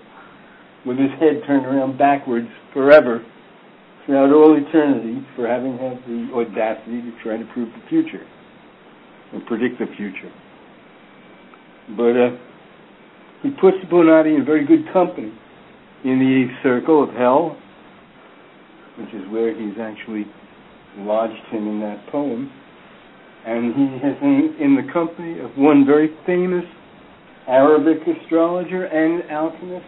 with 0.86 0.96
his 0.96 1.10
head 1.18 1.42
turned 1.44 1.66
around 1.66 1.98
backwards 1.98 2.46
forever, 2.72 3.26
throughout 4.06 4.32
all 4.32 4.56
eternity, 4.56 5.26
for 5.34 5.48
having 5.48 5.76
had 5.76 5.98
the 6.06 6.30
audacity 6.32 7.02
to 7.02 7.12
try 7.20 7.36
to 7.36 7.44
prove 7.52 7.68
the 7.74 7.88
future, 7.88 8.24
and 9.32 9.44
predict 9.46 9.78
the 9.78 9.86
future. 9.96 10.32
But 11.96 12.16
uh, 12.16 12.36
he 13.42 13.50
puts 13.50 13.78
Bonatti 13.90 14.36
in 14.36 14.44
very 14.44 14.66
good 14.66 14.92
company 14.92 15.32
in 16.04 16.18
the 16.18 16.46
circle 16.62 17.02
of 17.02 17.10
hell, 17.14 17.56
which 18.98 19.08
is 19.14 19.22
where 19.30 19.54
he's 19.54 19.78
actually 19.80 20.26
lodged 20.98 21.44
him 21.50 21.68
in 21.68 21.80
that 21.80 22.06
poem. 22.10 22.50
And 23.46 23.74
he 23.74 24.06
is 24.06 24.16
in, 24.20 24.56
in 24.60 24.76
the 24.76 24.92
company 24.92 25.38
of 25.40 25.50
one 25.56 25.86
very 25.86 26.10
famous 26.26 26.64
Arabic 27.46 27.98
astrologer 28.06 28.84
and 28.84 29.30
alchemist 29.30 29.86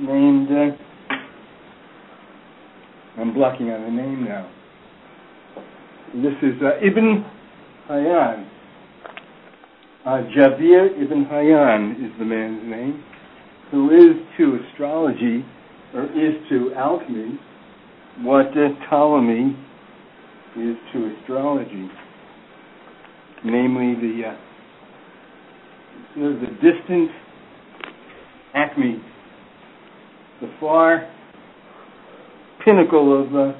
named, 0.00 0.48
uh, 0.50 1.16
I'm 3.20 3.32
blocking 3.32 3.70
on 3.70 3.82
the 3.82 4.02
name 4.02 4.24
now. 4.24 4.50
This 6.14 6.34
is 6.42 6.60
uh, 6.62 6.84
Ibn 6.86 7.24
Hayyan. 7.88 8.48
Uh, 10.04 10.22
Jabir 10.36 11.02
Ibn 11.02 11.24
Hayyan 11.26 12.04
is 12.04 12.12
the 12.18 12.24
man's 12.24 12.68
name 12.68 13.04
who 13.72 13.90
is 13.90 14.16
to 14.36 14.58
astrology, 14.68 15.44
or 15.94 16.04
is 16.04 16.34
to 16.50 16.74
alchemy, 16.76 17.38
what 18.20 18.52
Ptolemy 18.52 19.56
is 20.56 20.76
to 20.92 21.16
astrology, 21.16 21.88
namely 23.44 23.94
the 23.94 24.28
uh, 24.28 24.36
the 26.14 26.46
distant 26.60 27.10
acme, 28.54 29.02
the 30.42 30.52
far 30.60 31.10
pinnacle 32.62 33.22
of 33.22 33.34
uh, 33.34 33.58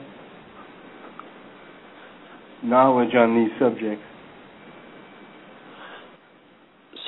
knowledge 2.62 3.14
on 3.14 3.34
these 3.34 3.58
subjects. 3.58 4.04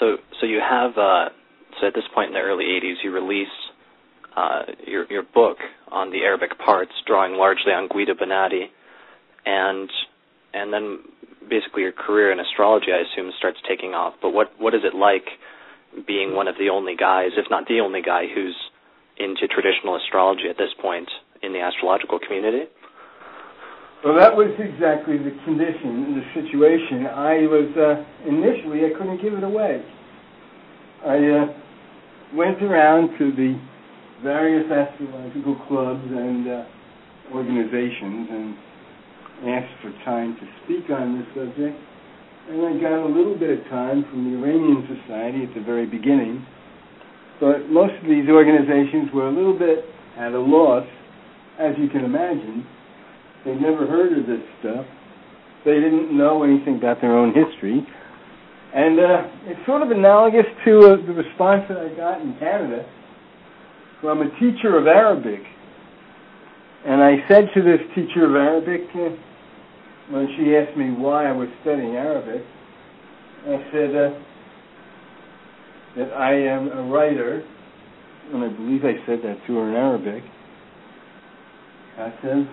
So, 0.04 0.18
so 0.40 0.46
you 0.46 0.60
have 0.60 0.90
uh, 0.98 1.32
so 1.80 1.86
at 1.86 1.94
this 1.94 2.04
point 2.14 2.28
in 2.28 2.34
the 2.34 2.40
early 2.40 2.64
80s, 2.64 3.00
you 3.02 3.10
release 3.10 3.48
uh, 4.36 4.62
your 4.86 5.06
your 5.10 5.22
book 5.22 5.56
on 5.90 6.10
the 6.10 6.18
Arabic 6.28 6.58
parts, 6.58 6.92
drawing 7.06 7.34
largely 7.34 7.72
on 7.72 7.88
Guido 7.88 8.12
Bonatti, 8.12 8.68
and 9.46 9.88
and 10.52 10.72
then 10.72 10.98
basically 11.48 11.82
your 11.82 11.92
career 11.92 12.32
in 12.32 12.40
astrology, 12.40 12.88
I 12.92 13.00
assume, 13.00 13.32
starts 13.38 13.58
taking 13.66 13.94
off. 13.94 14.14
But 14.20 14.30
what 14.30 14.52
what 14.58 14.74
is 14.74 14.82
it 14.84 14.94
like 14.94 15.24
being 16.06 16.34
one 16.34 16.48
of 16.48 16.56
the 16.58 16.68
only 16.68 16.96
guys, 16.96 17.30
if 17.38 17.46
not 17.48 17.66
the 17.66 17.80
only 17.80 18.02
guy, 18.02 18.24
who's 18.28 18.56
into 19.16 19.48
traditional 19.48 19.96
astrology 19.96 20.50
at 20.50 20.58
this 20.58 20.74
point 20.82 21.08
in 21.42 21.54
the 21.54 21.60
astrological 21.60 22.18
community? 22.18 22.68
Well, 24.04 24.20
that 24.20 24.36
was 24.36 24.52
exactly 24.60 25.16
the 25.16 25.32
condition, 25.48 26.20
the 26.20 26.24
situation. 26.36 27.08
I 27.08 27.48
was 27.48 27.72
uh, 27.72 28.28
initially 28.28 28.84
I 28.84 28.92
couldn't 28.92 29.22
give 29.22 29.32
it 29.32 29.42
away. 29.42 29.80
I 31.04 31.20
uh, 31.20 31.46
went 32.34 32.62
around 32.62 33.18
to 33.18 33.30
the 33.36 33.60
various 34.22 34.64
astrological 34.72 35.56
clubs 35.68 36.00
and 36.08 36.48
uh, 36.48 36.64
organizations 37.34 38.28
and 38.32 38.56
asked 39.44 39.76
for 39.82 39.92
time 40.04 40.34
to 40.40 40.46
speak 40.64 40.88
on 40.88 41.18
this 41.20 41.28
subject. 41.36 41.76
And 42.48 42.64
I 42.64 42.80
got 42.80 43.04
a 43.04 43.08
little 43.08 43.36
bit 43.36 43.52
of 43.52 43.64
time 43.68 44.04
from 44.08 44.32
the 44.32 44.38
Iranian 44.40 44.88
Society 44.88 45.44
at 45.44 45.52
the 45.54 45.60
very 45.60 45.84
beginning. 45.84 46.46
But 47.38 47.68
most 47.68 47.92
of 48.00 48.08
these 48.08 48.28
organizations 48.28 49.12
were 49.12 49.28
a 49.28 49.32
little 49.32 49.58
bit 49.58 49.84
at 50.16 50.32
a 50.32 50.40
loss, 50.40 50.86
as 51.58 51.74
you 51.76 51.88
can 51.88 52.04
imagine. 52.04 52.66
They 53.44 53.54
never 53.54 53.86
heard 53.86 54.16
of 54.16 54.26
this 54.26 54.40
stuff. 54.60 54.86
They 55.66 55.74
didn't 55.84 56.16
know 56.16 56.44
anything 56.44 56.76
about 56.78 57.02
their 57.02 57.12
own 57.12 57.34
history. 57.34 57.86
And 58.74 58.98
uh, 58.98 59.28
it's 59.46 59.64
sort 59.66 59.82
of 59.82 59.92
analogous 59.92 60.46
to 60.64 60.78
uh, 60.78 60.96
the 61.06 61.14
response 61.14 61.62
that 61.68 61.78
I 61.78 61.94
got 61.94 62.20
in 62.20 62.36
Canada 62.40 62.84
from 64.00 64.20
a 64.20 64.30
teacher 64.40 64.76
of 64.76 64.88
Arabic. 64.88 65.40
And 66.84 67.00
I 67.00 67.22
said 67.28 67.48
to 67.54 67.62
this 67.62 67.78
teacher 67.94 68.26
of 68.26 68.34
Arabic, 68.34 68.82
uh, 68.94 69.14
when 70.10 70.26
she 70.36 70.56
asked 70.56 70.76
me 70.76 70.90
why 70.90 71.28
I 71.28 71.32
was 71.32 71.48
studying 71.62 71.94
Arabic, 71.94 72.42
I 73.46 73.62
said 73.70 73.94
uh, 73.94 74.10
that 75.96 76.12
I 76.12 76.34
am 76.34 76.68
a 76.72 76.82
writer, 76.90 77.46
and 78.32 78.42
I 78.42 78.48
believe 78.48 78.84
I 78.84 78.98
said 79.06 79.20
that 79.22 79.38
to 79.46 79.54
her 79.54 79.68
in 79.70 79.76
Arabic. 79.76 80.24
I 81.96 82.12
said, 82.22 82.48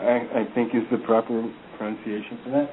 I, 0.00 0.40
I 0.40 0.54
think 0.54 0.74
is 0.74 0.88
the 0.90 0.98
proper 1.04 1.52
pronunciation 1.76 2.38
for 2.42 2.50
that. 2.52 2.70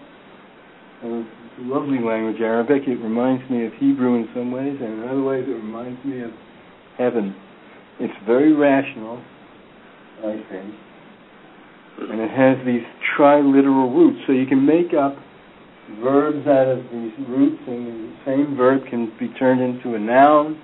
A 1.03 1.23
lovely 1.59 1.99
language, 1.99 2.41
Arabic. 2.41 2.83
It 2.87 2.97
reminds 3.03 3.47
me 3.51 3.65
of 3.65 3.73
Hebrew 3.73 4.15
in 4.15 4.27
some 4.33 4.51
ways, 4.51 4.77
and 4.81 5.03
in 5.03 5.07
other 5.07 5.21
ways 5.21 5.45
it 5.47 5.51
reminds 5.51 6.03
me 6.03 6.21
of 6.21 6.31
heaven. 6.97 7.35
It's 7.99 8.13
very 8.25 8.53
rational, 8.53 9.21
I 10.19 10.41
think. 10.49 10.73
And 12.09 12.19
it 12.19 12.31
has 12.31 12.57
these 12.65 12.81
triliteral 13.13 13.93
roots, 13.93 14.19
so 14.25 14.33
you 14.33 14.47
can 14.47 14.65
make 14.65 14.93
up 14.93 15.15
verbs 16.01 16.45
out 16.47 16.67
of 16.67 16.83
these 16.91 17.13
roots, 17.29 17.61
and 17.67 17.85
the 17.85 18.17
same 18.25 18.55
verb 18.57 18.81
can 18.89 19.11
be 19.19 19.29
turned 19.39 19.61
into 19.61 19.95
a 19.95 19.99
noun 19.99 20.59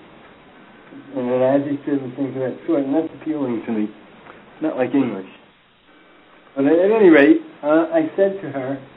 and 1.16 1.30
an 1.30 1.42
adjective 1.42 2.02
and 2.02 2.16
things 2.16 2.36
of 2.36 2.42
that 2.42 2.58
sort, 2.66 2.84
and 2.84 2.94
that's 2.94 3.14
appealing 3.22 3.62
to 3.66 3.72
me. 3.72 3.88
Not 4.62 4.78
like 4.78 4.94
English. 4.94 5.30
But 6.56 6.66
at 6.66 6.92
any 6.92 7.10
rate, 7.10 7.42
uh, 7.64 7.88
I 7.94 8.12
said 8.16 8.42
to 8.42 8.50
her, 8.50 8.90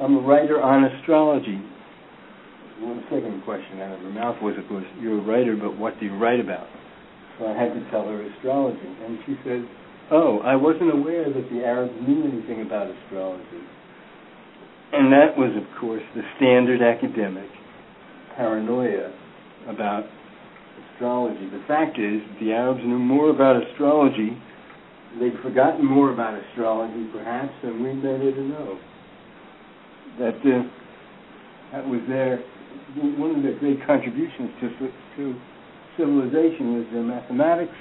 I'm 0.00 0.16
a 0.16 0.20
writer 0.20 0.56
on 0.62 0.84
astrology. 0.84 1.60
One 2.80 3.04
second 3.12 3.44
question 3.44 3.84
out 3.84 3.92
of 3.92 4.00
her 4.00 4.08
mouth 4.08 4.40
was, 4.40 4.56
of 4.56 4.66
course, 4.66 4.86
you're 4.98 5.20
a 5.20 5.26
writer, 5.28 5.56
but 5.60 5.76
what 5.76 6.00
do 6.00 6.06
you 6.06 6.16
write 6.16 6.40
about? 6.40 6.66
So 7.38 7.44
I 7.44 7.52
had 7.52 7.76
to 7.76 7.84
tell 7.90 8.08
her 8.08 8.16
astrology. 8.32 8.80
And 9.04 9.18
she 9.26 9.36
said, 9.44 9.68
oh, 10.10 10.40
I 10.40 10.56
wasn't 10.56 10.96
aware 10.96 11.28
that 11.28 11.50
the 11.52 11.60
Arabs 11.68 11.92
knew 12.08 12.24
anything 12.24 12.64
about 12.64 12.88
astrology. 12.88 13.60
And 14.96 15.12
that 15.12 15.36
was, 15.36 15.52
of 15.52 15.68
course, 15.78 16.02
the 16.16 16.22
standard 16.40 16.80
academic 16.80 17.50
paranoia 18.36 19.12
about 19.68 20.04
astrology. 20.94 21.44
The 21.52 21.62
fact 21.68 21.98
is, 21.98 22.24
the 22.40 22.52
Arabs 22.52 22.80
knew 22.80 22.98
more 22.98 23.28
about 23.28 23.60
astrology. 23.68 24.32
They'd 25.20 25.36
forgotten 25.42 25.84
more 25.84 26.10
about 26.10 26.40
astrology, 26.40 27.04
perhaps, 27.12 27.52
than 27.62 27.84
we 27.84 27.92
better 28.00 28.32
to 28.32 28.42
know 28.48 28.80
that 30.20 30.36
uh, 30.44 30.62
that 31.72 31.88
was 31.88 32.00
their 32.08 32.38
one 33.18 33.34
of 33.36 33.42
their 33.42 33.58
great 33.58 33.84
contributions 33.86 34.50
to 34.60 34.68
to 35.16 35.40
civilization 35.96 36.76
was 36.76 36.86
their 36.92 37.02
mathematics, 37.02 37.74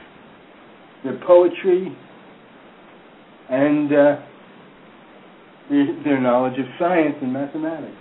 their 1.04 1.20
poetry, 1.26 1.96
and 3.50 3.92
uh, 3.92 4.16
their, 5.70 6.04
their 6.04 6.22
knowledge 6.22 6.60
of 6.60 6.66
science 6.80 7.16
and 7.22 7.34
mathematics. 7.34 7.96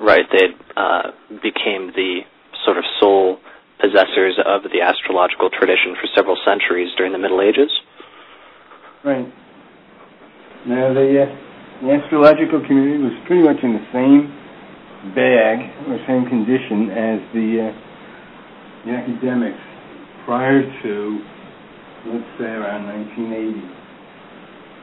Right, 0.00 0.26
they 0.30 0.48
uh, 0.76 1.10
became 1.42 1.92
the 1.96 2.20
sort 2.64 2.76
of 2.76 2.84
sole 3.00 3.38
possessors 3.80 4.38
of 4.44 4.62
the 4.64 4.80
astrological 4.82 5.50
tradition 5.50 5.96
for 6.00 6.06
several 6.14 6.36
centuries 6.44 6.90
during 6.96 7.12
the 7.12 7.18
Middle 7.18 7.40
Ages. 7.40 7.70
Right. 9.04 9.26
Now, 10.66 10.90
the, 10.90 11.06
uh, 11.06 11.30
the 11.86 11.94
astrological 11.94 12.58
community 12.66 12.98
was 12.98 13.14
pretty 13.30 13.46
much 13.46 13.62
in 13.62 13.78
the 13.78 13.86
same 13.94 14.34
bag 15.14 15.62
or 15.86 15.94
same 16.10 16.26
condition 16.26 16.90
as 16.90 17.22
the, 17.30 17.48
uh, 17.62 17.72
the 18.82 18.92
academics 18.98 19.62
prior 20.26 20.66
to, 20.66 20.92
let's 22.10 22.26
say, 22.34 22.50
around 22.50 22.82
1980. 23.14 23.62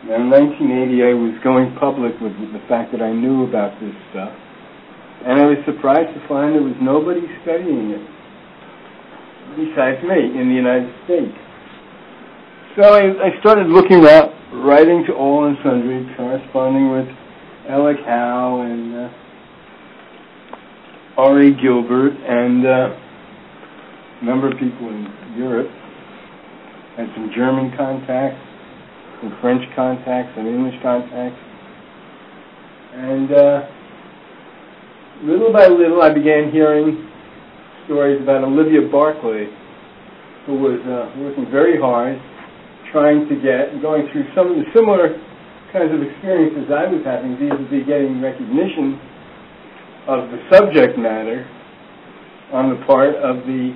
Now, 0.08 0.24
in 0.24 0.32
1980, 0.32 1.04
I 1.04 1.12
was 1.20 1.36
going 1.44 1.76
public 1.76 2.16
with, 2.24 2.32
with 2.40 2.56
the 2.56 2.64
fact 2.72 2.96
that 2.96 3.04
I 3.04 3.12
knew 3.12 3.44
about 3.44 3.76
this 3.84 3.96
stuff, 4.16 4.32
and 5.28 5.36
I 5.36 5.52
was 5.52 5.60
surprised 5.68 6.16
to 6.16 6.24
find 6.32 6.56
there 6.56 6.64
was 6.64 6.80
nobody 6.80 7.28
studying 7.44 7.92
it 7.92 8.04
besides 9.60 10.00
me 10.08 10.32
in 10.32 10.48
the 10.48 10.56
United 10.56 10.96
States. 11.04 11.36
So 12.80 12.88
I, 12.88 13.04
I 13.20 13.30
started 13.44 13.68
looking 13.68 14.00
around 14.00 14.43
writing 14.54 15.04
to 15.08 15.14
all 15.14 15.46
and 15.46 15.58
sundry, 15.64 16.06
corresponding 16.16 16.92
with 16.92 17.08
Ellic 17.68 18.04
Howe 18.06 18.62
and 18.62 18.96
uh, 18.96 19.10
R.A. 21.18 21.52
Gilbert 21.52 22.14
and 22.14 22.66
uh, 22.66 22.96
a 24.22 24.26
number 24.26 24.52
of 24.52 24.60
people 24.60 24.90
in 24.90 25.12
Europe. 25.36 25.70
Had 26.98 27.08
some 27.16 27.32
German 27.34 27.76
contacts, 27.76 28.40
some 29.22 29.36
French 29.42 29.64
contacts, 29.76 30.36
some 30.36 30.46
English 30.46 30.80
contacts. 30.84 31.40
And 32.94 33.32
uh, 33.34 33.68
little 35.24 35.52
by 35.52 35.68
little, 35.68 36.04
I 36.04 36.14
began 36.14 36.52
hearing 36.52 37.10
stories 37.86 38.22
about 38.22 38.44
Olivia 38.44 38.88
Barclay, 38.92 39.48
who 40.46 40.60
was 40.60 40.80
uh, 40.86 41.20
working 41.20 41.50
very 41.50 41.80
hard 41.80 42.22
trying 42.94 43.26
to 43.26 43.36
get, 43.42 43.82
going 43.82 44.06
through 44.14 44.30
some 44.38 44.54
of 44.54 44.56
the 44.56 44.70
similar 44.70 45.18
kinds 45.74 45.90
of 45.90 46.06
experiences 46.06 46.70
I 46.70 46.86
was 46.86 47.02
having 47.02 47.36
vis-a-vis 47.42 47.90
getting 47.90 48.22
recognition 48.22 49.02
of 50.06 50.30
the 50.30 50.40
subject 50.54 50.94
matter 51.02 51.42
on 52.54 52.70
the 52.70 52.80
part 52.86 53.18
of 53.18 53.42
the 53.50 53.74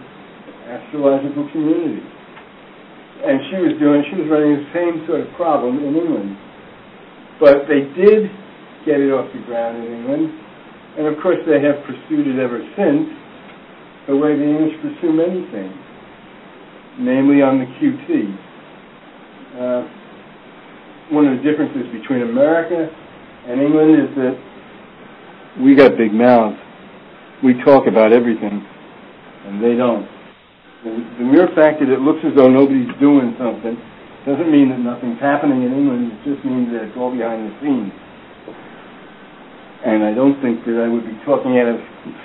astrological 0.70 1.50
community. 1.50 2.06
And 3.26 3.42
she 3.50 3.58
was 3.58 3.74
doing, 3.82 4.06
she 4.06 4.22
was 4.22 4.30
running 4.30 4.62
the 4.62 4.70
same 4.70 5.02
sort 5.10 5.26
of 5.26 5.34
problem 5.34 5.82
in 5.82 5.98
England. 5.98 6.38
But 7.42 7.66
they 7.66 7.90
did 7.98 8.30
get 8.86 9.02
it 9.02 9.10
off 9.10 9.34
the 9.34 9.42
ground 9.50 9.82
in 9.82 9.98
England, 9.98 10.30
and 11.02 11.10
of 11.10 11.18
course 11.26 11.42
they 11.50 11.58
have 11.58 11.82
pursued 11.90 12.30
it 12.30 12.38
ever 12.38 12.62
since, 12.78 13.10
the 14.06 14.14
way 14.14 14.38
the 14.38 14.46
English 14.46 14.78
pursue 14.86 15.10
many 15.10 15.42
things, 15.50 15.76
namely 17.02 17.42
on 17.42 17.58
the 17.58 17.68
QT 17.82 18.47
Uh, 19.58 19.90
one 21.10 21.26
of 21.26 21.34
the 21.34 21.42
differences 21.42 21.90
between 21.90 22.22
America 22.22 22.78
and 23.50 23.58
England 23.58 24.06
is 24.06 24.12
that 24.14 24.36
we 25.66 25.74
got 25.74 25.98
big 25.98 26.14
mouths. 26.14 26.62
We 27.42 27.58
talk 27.66 27.88
about 27.88 28.14
everything, 28.14 28.62
and 29.50 29.58
they 29.58 29.74
don't. 29.74 30.06
The, 30.86 30.94
the 31.18 31.26
mere 31.26 31.50
fact 31.58 31.82
that 31.82 31.90
it 31.90 32.06
looks 32.06 32.22
as 32.22 32.38
though 32.38 32.46
nobody's 32.46 32.94
doing 33.02 33.34
something 33.42 33.74
doesn't 34.30 34.52
mean 34.52 34.70
that 34.70 34.78
nothing's 34.78 35.18
happening 35.18 35.66
in 35.66 35.74
England. 35.74 36.14
It 36.14 36.36
just 36.36 36.46
means 36.46 36.70
that 36.78 36.94
it's 36.94 36.98
all 36.98 37.10
behind 37.10 37.50
the 37.50 37.54
scenes. 37.58 37.90
And 39.90 40.06
I 40.06 40.14
don't 40.14 40.38
think 40.46 40.66
that 40.70 40.78
I 40.78 40.86
would 40.86 41.06
be 41.06 41.18
talking 41.26 41.58
out 41.58 41.74
of 41.74 41.82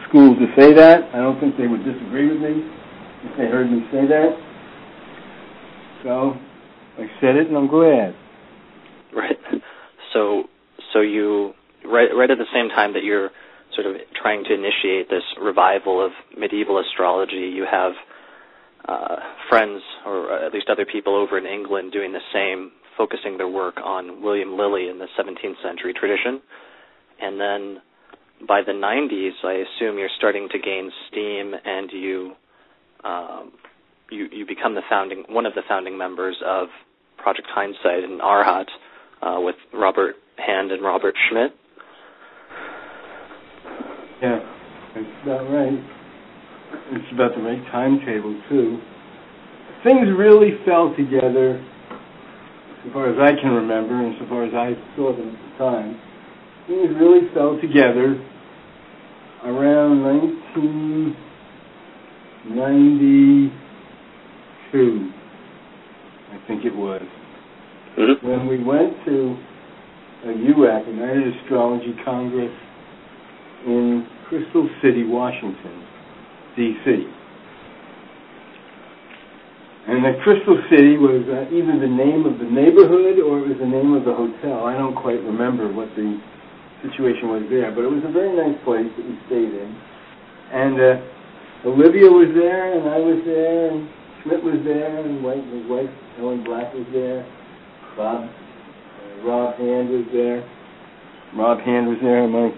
school 0.09 0.37
to 0.37 0.47
say 0.53 0.77
that. 0.77 1.09
I 1.16 1.25
don't 1.25 1.40
think 1.40 1.57
they 1.57 1.68
would 1.71 1.85
disagree 1.85 2.29
with 2.29 2.45
me 2.45 2.61
if 3.25 3.33
they 3.40 3.49
heard 3.49 3.73
me 3.73 3.88
say 3.88 4.05
that. 4.05 4.37
So 6.05 6.37
I 6.98 7.07
said 7.20 7.37
it, 7.37 7.48
and 7.48 7.57
I'm 7.57 7.68
glad. 7.68 8.14
Right. 9.14 9.37
So, 10.12 10.44
so 10.92 11.00
you 11.00 11.55
right 11.85 12.09
right 12.14 12.31
at 12.31 12.38
the 12.38 12.50
same 12.52 12.68
time 12.68 12.92
that 12.92 13.02
you're 13.02 13.31
sort 13.74 13.87
of 13.87 13.96
trying 14.20 14.44
to 14.44 14.55
initiate 14.55 15.09
this 15.09 15.22
revival 15.40 16.05
of 16.05 16.12
medieval 16.37 16.78
astrology, 16.78 17.52
you 17.55 17.66
have 17.70 17.92
uh, 18.88 19.16
friends, 19.48 19.81
or 20.05 20.44
at 20.44 20.52
least 20.52 20.66
other 20.70 20.85
people 20.85 21.16
over 21.16 21.38
in 21.38 21.46
England, 21.46 21.92
doing 21.92 22.12
the 22.12 22.20
same, 22.33 22.72
focusing 22.96 23.38
their 23.38 23.48
work 23.48 23.76
on 23.83 24.22
William 24.22 24.57
Lilly 24.57 24.88
in 24.88 24.98
the 24.98 25.07
17th 25.18 25.62
century 25.62 25.94
tradition, 25.94 26.42
and 27.20 27.40
then 27.40 27.83
by 28.46 28.61
the 28.66 28.72
90s, 28.72 29.31
I 29.44 29.62
assume 29.64 29.98
you're 29.98 30.11
starting 30.18 30.48
to 30.50 30.59
gain 30.59 30.90
steam, 31.09 31.55
and 31.64 31.90
you 31.92 32.33
um, 33.05 33.52
you 34.12 34.29
you 34.31 34.46
become 34.46 34.75
the 34.75 34.83
founding 34.88 35.25
one 35.29 35.46
of 35.46 35.55
the 35.55 35.62
founding 35.68 35.96
members 35.96 36.37
of 36.44 36.68
Project 37.16 37.48
Hindsight 37.51 38.05
and 38.05 38.20
Arhat 38.20 38.66
uh, 39.22 39.40
with 39.40 39.57
Robert 39.72 40.16
Hand 40.37 40.70
and 40.70 40.83
Robert 40.83 41.14
Schmidt. 41.29 41.53
Yeah, 44.20 44.38
that's 44.94 45.07
about 45.22 45.51
right. 45.51 45.79
It's 46.92 47.12
about 47.12 47.35
the 47.35 47.42
right 47.42 47.62
timetable 47.72 48.40
too. 48.48 48.79
Things 49.85 50.07
really 50.16 50.53
fell 50.64 50.94
together, 50.96 51.64
so 52.85 52.92
far 52.92 53.11
as 53.11 53.18
I 53.18 53.40
can 53.40 53.51
remember, 53.51 53.98
and 53.98 54.14
so 54.20 54.29
far 54.29 54.44
as 54.44 54.55
I 54.55 54.75
saw 54.94 55.16
them 55.16 55.35
at 55.35 55.35
the 55.35 55.59
time. 55.59 56.01
Things 56.68 56.94
really 57.01 57.27
fell 57.35 57.59
together 57.61 58.14
around 59.44 60.03
1992, 64.72 65.12
I 66.32 66.46
think 66.46 66.64
it 66.64 66.74
was, 66.74 67.02
Mm-hmm. 67.92 68.26
when 68.26 68.46
we 68.48 68.56
went 68.64 68.96
to 69.04 69.37
a 70.24 70.32
UAC, 70.32 70.88
United 70.88 71.37
Astrology 71.44 71.92
Congress, 72.06 72.48
in 73.66 74.08
Crystal 74.30 74.64
City, 74.80 75.04
Washington, 75.04 75.85
D.C. 76.56 77.04
And 79.92 80.00
the 80.08 80.16
Crystal 80.24 80.56
City 80.70 80.96
was 80.96 81.20
uh, 81.28 81.52
either 81.52 81.76
the 81.76 81.90
name 81.90 82.24
of 82.24 82.40
the 82.40 82.48
neighborhood 82.48 83.20
or 83.20 83.44
it 83.44 83.52
was 83.52 83.58
the 83.61 83.68
name 83.68 83.92
of 83.92 84.08
the 84.08 84.14
hotel. 84.16 84.64
I 84.64 84.72
don't 84.72 84.96
quite 84.96 85.20
remember 85.20 85.68
what 85.68 85.92
the 86.00 86.16
situation 86.80 87.28
was 87.28 87.44
there, 87.52 87.76
but 87.76 87.85
it 87.85 87.92
was 87.92 88.00
a 88.08 88.12
very 88.14 88.32
nice 88.32 88.56
place 88.64 88.88
that 88.88 89.04
we 89.04 89.20
stayed 89.28 89.52
in. 89.52 89.68
And 90.48 90.74
uh, 90.80 91.68
Olivia 91.68 92.08
was 92.08 92.32
there, 92.32 92.72
and 92.72 92.88
I 92.88 92.98
was 93.04 93.20
there, 93.28 93.68
and 93.68 93.85
Schmidt 94.22 94.42
was 94.44 94.61
there, 94.64 95.04
and 95.04 95.22
White, 95.24 95.44
his 95.50 95.66
wife 95.68 95.90
Ellen 96.18 96.44
Black 96.44 96.72
was 96.74 96.87
there. 96.92 97.26
Bob, 97.96 98.24
uh, 98.24 99.26
Rob 99.26 99.58
Hand 99.58 99.88
was 99.90 100.06
there. 100.12 100.46
Rob 101.35 101.58
Hand 101.61 101.88
was 101.88 101.98
there. 102.02 102.24
Am 102.24 102.37
I? 102.37 102.50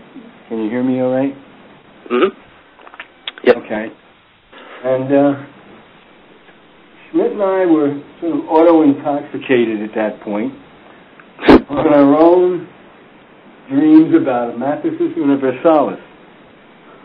Can 0.48 0.62
you 0.62 0.70
hear 0.70 0.82
me 0.82 1.00
all 1.00 1.14
right? 1.14 1.32
Mm-hmm. 2.10 2.36
Yep. 3.44 3.56
Okay. 3.64 3.86
And 4.84 5.08
uh, 5.08 5.32
Schmidt 7.10 7.32
and 7.32 7.42
I 7.42 7.64
were 7.64 7.96
sort 8.20 8.36
of 8.36 8.44
auto-intoxicated 8.44 9.88
at 9.88 9.94
that 9.94 10.20
point 10.20 10.52
on 11.70 11.86
our 11.88 12.14
own 12.14 12.68
dreams 13.70 14.14
about 14.20 14.54
a 14.54 14.58
mathesis 14.58 15.16
universalis, 15.16 16.00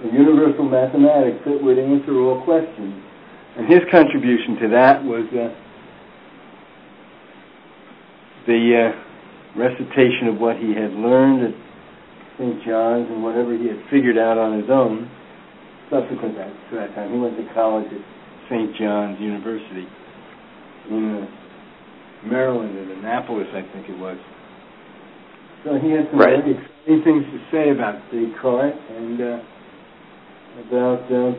a 0.03 0.07
universal 0.11 0.67
mathematics 0.67 1.39
that 1.45 1.63
would 1.63 1.79
answer 1.79 2.19
all 2.19 2.43
questions. 2.43 3.08
And 3.57 3.67
his 3.67 3.81
contribution 3.91 4.55
to 4.61 4.67
that 4.69 5.03
was 5.03 5.25
uh, 5.33 5.49
the 8.47 8.91
uh, 8.93 9.59
recitation 9.59 10.27
of 10.29 10.39
what 10.39 10.57
he 10.57 10.73
had 10.73 10.93
learned 10.93 11.53
at 11.53 11.55
St. 12.37 12.63
John's 12.65 13.09
and 13.09 13.23
whatever 13.23 13.57
he 13.57 13.67
had 13.67 13.79
figured 13.91 14.17
out 14.17 14.37
on 14.37 14.59
his 14.59 14.69
own. 14.69 15.09
Subsequent 15.89 16.35
to 16.35 16.75
that 16.77 16.93
time, 16.95 17.11
he 17.11 17.19
went 17.19 17.35
to 17.37 17.53
college 17.53 17.87
at 17.91 18.01
St. 18.49 18.75
John's 18.77 19.19
University 19.19 19.87
in 20.89 21.23
uh, 21.23 22.27
Maryland, 22.27 22.77
in 22.77 22.91
Annapolis, 22.99 23.47
I 23.53 23.61
think 23.73 23.89
it 23.89 23.97
was. 23.97 24.17
So 25.65 25.77
he 25.77 25.91
had 25.91 26.07
some 26.11 26.19
Right. 26.19 26.39
exciting 26.39 27.03
things 27.03 27.25
to 27.25 27.39
say 27.51 27.69
about 27.71 27.99
Descartes 28.11 28.77
and 28.95 29.19
uh, 29.21 29.39
about 30.67 31.11
uh, 31.11 31.33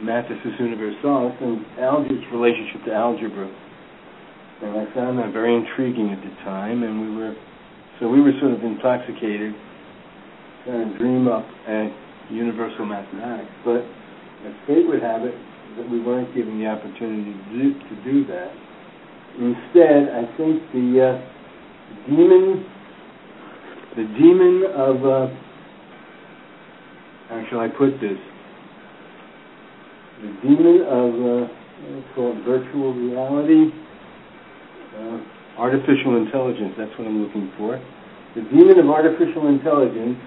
Mathesis 0.00 0.54
Universalis 0.58 1.34
and 1.40 1.64
algebra's 1.80 2.24
relationship 2.32 2.84
to 2.86 2.92
algebra. 2.94 3.50
And 4.62 4.78
I 4.78 4.94
found 4.94 5.18
that 5.18 5.32
very 5.32 5.54
intriguing 5.54 6.10
at 6.10 6.22
the 6.22 6.34
time, 6.44 6.82
and 6.82 7.00
we 7.00 7.16
were 7.16 7.34
so 8.00 8.08
we 8.08 8.20
were 8.20 8.32
sort 8.40 8.52
of 8.52 8.62
intoxicated, 8.62 9.54
trying 10.64 10.92
to 10.92 10.98
dream 10.98 11.26
up 11.26 11.46
a 11.66 11.90
universal 12.30 12.86
mathematics. 12.86 13.50
But 13.64 13.82
as 14.46 14.54
fate 14.66 14.86
would 14.86 15.02
have 15.02 15.22
it, 15.22 15.34
that 15.76 15.88
we 15.90 16.00
weren't 16.00 16.34
given 16.34 16.58
the 16.58 16.66
opportunity 16.66 17.32
to 17.32 17.44
do, 17.50 17.74
to 17.74 17.94
do 18.04 18.26
that. 18.26 18.50
Instead, 19.38 20.10
I 20.14 20.26
think 20.36 20.62
the 20.72 20.86
uh, 21.02 22.06
demon, 22.06 22.66
the 23.96 24.06
demon 24.18 24.62
of, 24.74 24.96
uh, 25.06 25.26
how 27.28 27.44
shall 27.50 27.60
I 27.60 27.68
put 27.68 28.00
this? 28.00 28.18
The 30.18 30.30
demon 30.42 30.82
of, 30.82 31.10
uh, 31.14 31.46
what's 31.94 32.10
called 32.14 32.36
virtual 32.44 32.94
reality, 32.94 33.70
uh, 34.98 35.18
artificial 35.58 36.16
intelligence, 36.16 36.74
that's 36.76 36.90
what 36.98 37.06
I'm 37.06 37.22
looking 37.22 37.52
for. 37.56 37.78
The 38.34 38.42
demon 38.50 38.78
of 38.78 38.90
artificial 38.90 39.46
intelligence 39.46 40.18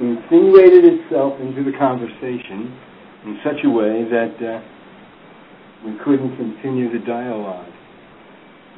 insinuated 0.00 0.84
itself 0.84 1.38
into 1.40 1.62
the 1.62 1.76
conversation 1.76 2.72
in 3.24 3.38
such 3.44 3.60
a 3.64 3.70
way 3.70 4.08
that 4.08 4.36
uh, 4.40 4.60
we 5.84 5.92
couldn't 6.04 6.36
continue 6.36 6.90
the 6.90 7.04
dialogue. 7.04 7.68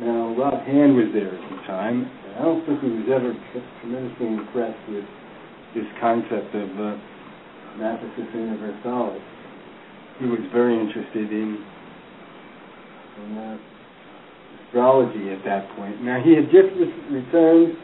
Now, 0.01 0.35
Rob 0.35 0.67
Hand 0.67 0.97
was 0.97 1.15
there 1.15 1.31
at 1.31 1.51
the 1.51 1.63
time, 1.67 2.11
I 2.39 2.43
don't 2.43 2.65
think 2.65 2.81
he 2.81 2.89
was 2.89 3.07
ever 3.13 3.37
tremendously 3.81 4.27
impressed 4.27 4.83
with 4.89 5.05
this 5.77 5.85
concept 6.01 6.55
of 6.57 6.71
uh, 6.81 6.97
Mathesis 7.79 8.29
Universalis. 8.35 9.23
He 10.19 10.27
was 10.27 10.41
very 10.53 10.79
interested 10.79 11.33
in, 11.33 11.65
in 13.19 13.39
uh, 13.39 13.59
astrology 14.67 15.31
at 15.31 15.45
that 15.45 15.69
point. 15.77 16.03
Now, 16.03 16.23
he 16.23 16.35
had 16.35 16.47
just 16.47 16.73
re- 16.77 17.21
returned 17.21 17.77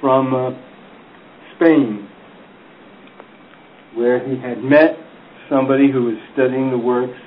from 0.00 0.34
uh, 0.34 0.50
Spain, 1.56 2.08
where 3.94 4.26
he 4.28 4.40
had 4.40 4.62
met 4.62 4.96
somebody 5.48 5.90
who 5.90 6.04
was 6.04 6.16
studying 6.34 6.70
the 6.70 6.78
works 6.78 7.18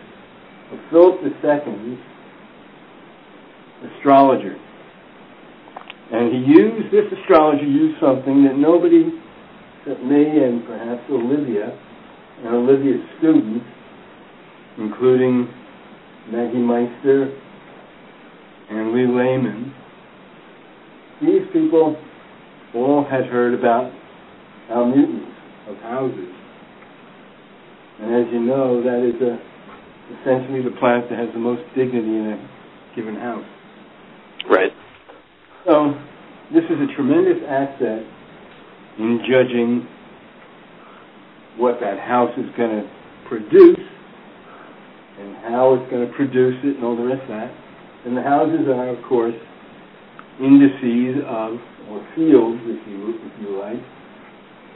of 0.71 0.79
Philip 0.91 1.21
II's 1.23 1.97
astrologer. 3.95 4.55
And 6.11 6.33
he 6.33 6.53
used, 6.53 6.91
this 6.91 7.05
astrologer 7.19 7.65
used 7.65 7.99
something 8.01 8.43
that 8.43 8.57
nobody 8.57 9.18
except 9.89 10.05
me 10.05 10.21
and 10.21 10.65
perhaps 10.65 11.01
Olivia 11.09 11.77
and 12.43 12.55
Olivia's 12.55 13.01
students, 13.17 13.65
including 14.77 15.47
Maggie 16.31 16.57
Meister 16.57 17.33
and 18.69 18.93
Lee 18.93 19.07
Lehman, 19.07 19.73
these 21.21 21.41
people 21.51 21.97
all 22.75 23.05
had 23.09 23.25
heard 23.25 23.57
about 23.57 23.91
almutens 24.69 25.33
of 25.67 25.75
houses. 25.77 26.29
And 27.99 28.13
as 28.15 28.31
you 28.31 28.39
know, 28.41 28.81
that 28.83 29.03
is 29.03 29.19
a, 29.21 29.39
essentially 30.21 30.61
the 30.61 30.77
planet 30.79 31.09
that 31.09 31.17
has 31.17 31.29
the 31.33 31.39
most 31.39 31.63
dignity 31.75 32.07
in 32.07 32.37
a 32.37 32.95
given 32.95 33.15
house. 33.15 33.45
Right. 34.49 34.71
So 35.65 35.93
this 36.53 36.63
is 36.65 36.77
a 36.77 36.95
tremendous 36.95 37.41
asset 37.47 38.05
in 38.99 39.19
judging 39.23 39.87
what 41.57 41.79
that 41.79 41.99
house 41.99 42.31
is 42.37 42.45
going 42.55 42.83
to 42.83 42.89
produce 43.27 43.79
and 45.19 45.35
how 45.47 45.75
it's 45.75 45.89
going 45.91 46.05
to 46.05 46.13
produce 46.13 46.55
it 46.63 46.75
and 46.75 46.83
all 46.83 46.95
the 46.95 47.03
rest 47.03 47.21
of 47.23 47.29
that. 47.29 47.51
And 48.05 48.15
the 48.15 48.23
houses 48.23 48.67
are, 48.67 48.89
of 48.89 49.03
course, 49.03 49.35
indices 50.39 51.23
of, 51.27 51.59
or 51.91 51.99
fields, 52.15 52.59
if 52.63 52.79
you, 52.87 53.19
if 53.23 53.33
you 53.43 53.59
like, 53.59 53.83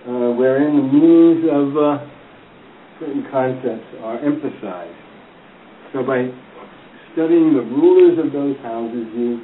uh, 0.07 0.35
wherein 0.35 0.75
the 0.75 0.83
meanings 0.83 1.47
of 1.47 1.71
uh, 1.79 2.03
certain 2.99 3.23
concepts 3.31 3.87
are 4.03 4.19
emphasized. 4.19 4.99
So 5.93 6.03
by 6.03 6.27
studying 7.13 7.55
the 7.55 7.63
rulers 7.63 8.19
of 8.19 8.33
those 8.33 8.57
houses, 8.59 9.07
you 9.15 9.39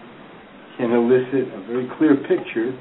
can 0.75 0.91
elicit 0.91 1.47
a 1.55 1.63
very 1.67 1.87
clear 1.97 2.15
picture 2.27 2.75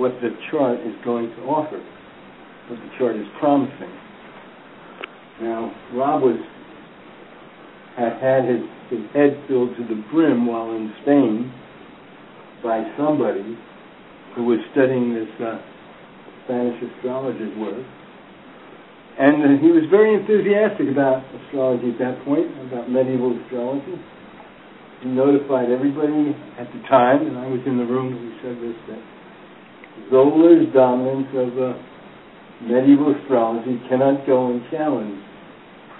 what 0.00 0.16
the 0.24 0.32
chart 0.50 0.80
is 0.80 0.96
going 1.04 1.28
to 1.36 1.42
offer, 1.44 1.76
what 1.76 2.80
the 2.80 2.90
chart 2.96 3.16
is 3.16 3.28
promising. 3.38 3.92
Now, 5.44 5.68
Rob 5.92 6.22
was 6.24 6.40
had 8.00 8.16
had 8.16 8.48
his, 8.48 8.64
his 8.88 9.04
head 9.12 9.36
filled 9.44 9.76
to 9.76 9.84
the 9.84 10.00
brim 10.08 10.48
while 10.48 10.72
in 10.72 10.88
Spain 11.02 11.52
by 12.64 12.80
somebody 12.96 13.58
who 14.36 14.48
was 14.48 14.56
studying 14.72 15.12
this 15.12 15.28
uh, 15.36 15.60
Spanish 16.44 16.80
astrologer's 16.80 17.52
work. 17.60 17.84
And 19.20 19.60
he 19.60 19.68
was 19.68 19.84
very 19.92 20.16
enthusiastic 20.16 20.88
about 20.88 21.20
astrology 21.44 21.92
at 21.92 22.00
that 22.00 22.24
point, 22.24 22.48
about 22.72 22.88
medieval 22.88 23.36
astrology. 23.36 24.00
He 25.04 25.12
notified 25.12 25.68
everybody 25.68 26.32
at 26.56 26.72
the 26.72 26.80
time, 26.88 27.28
and 27.28 27.36
I 27.36 27.44
was 27.52 27.60
in 27.68 27.76
the 27.76 27.84
room 27.84 28.16
when 28.16 28.32
he 28.32 28.34
said 28.40 28.56
this, 28.64 28.76
that 28.88 29.02
Zoller's 30.10 30.72
dominance 30.72 31.28
of 31.34 31.50
uh, 31.58 31.74
medieval 32.62 33.14
astrology 33.20 33.80
cannot 33.88 34.26
go 34.26 34.52
unchallenged. 34.54 35.22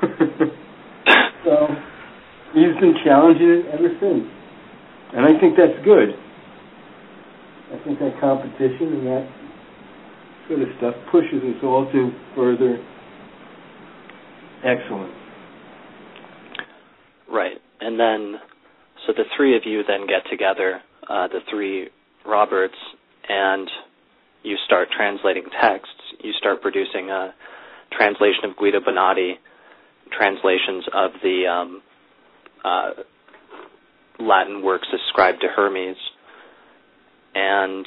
so 1.45 1.69
he's 2.55 2.75
been 2.81 2.95
challenging 3.05 3.49
it 3.49 3.67
ever 3.75 3.91
since. 4.01 4.25
And 5.13 5.27
I 5.27 5.39
think 5.41 5.57
that's 5.57 5.85
good. 5.85 6.11
I 7.73 7.85
think 7.85 7.99
that 7.99 8.19
competition 8.21 8.95
and 8.95 9.07
that 9.07 9.29
sort 10.49 10.63
of 10.63 10.69
stuff 10.79 10.95
pushes 11.13 11.43
us 11.43 11.63
all 11.63 11.91
to 11.93 12.11
further 12.35 12.79
excellence. 14.65 15.15
Right. 17.31 17.59
And 17.81 17.99
then, 17.99 18.41
so 19.07 19.13
the 19.13 19.25
three 19.37 19.57
of 19.57 19.63
you 19.65 19.83
then 19.87 20.07
get 20.07 20.29
together, 20.31 20.81
uh, 21.09 21.29
the 21.29 21.41
three 21.49 21.89
Roberts, 22.27 22.75
and 23.29 23.69
you 24.43 24.57
start 24.67 24.89
translating 24.97 25.45
texts, 25.61 25.95
you 26.23 26.33
start 26.39 26.63
producing 26.63 27.11
a 27.11 27.35
translation 27.93 28.45
of 28.45 28.57
Guido 28.57 28.81
Bonatti, 28.81 29.35
translations 30.17 30.85
of 30.93 31.11
the 31.23 31.47
um, 31.47 31.83
uh, 32.65 32.91
Latin 34.19 34.63
works 34.63 34.89
ascribed 34.93 35.41
to 35.41 35.49
Hermes, 35.49 35.97
and 37.35 37.87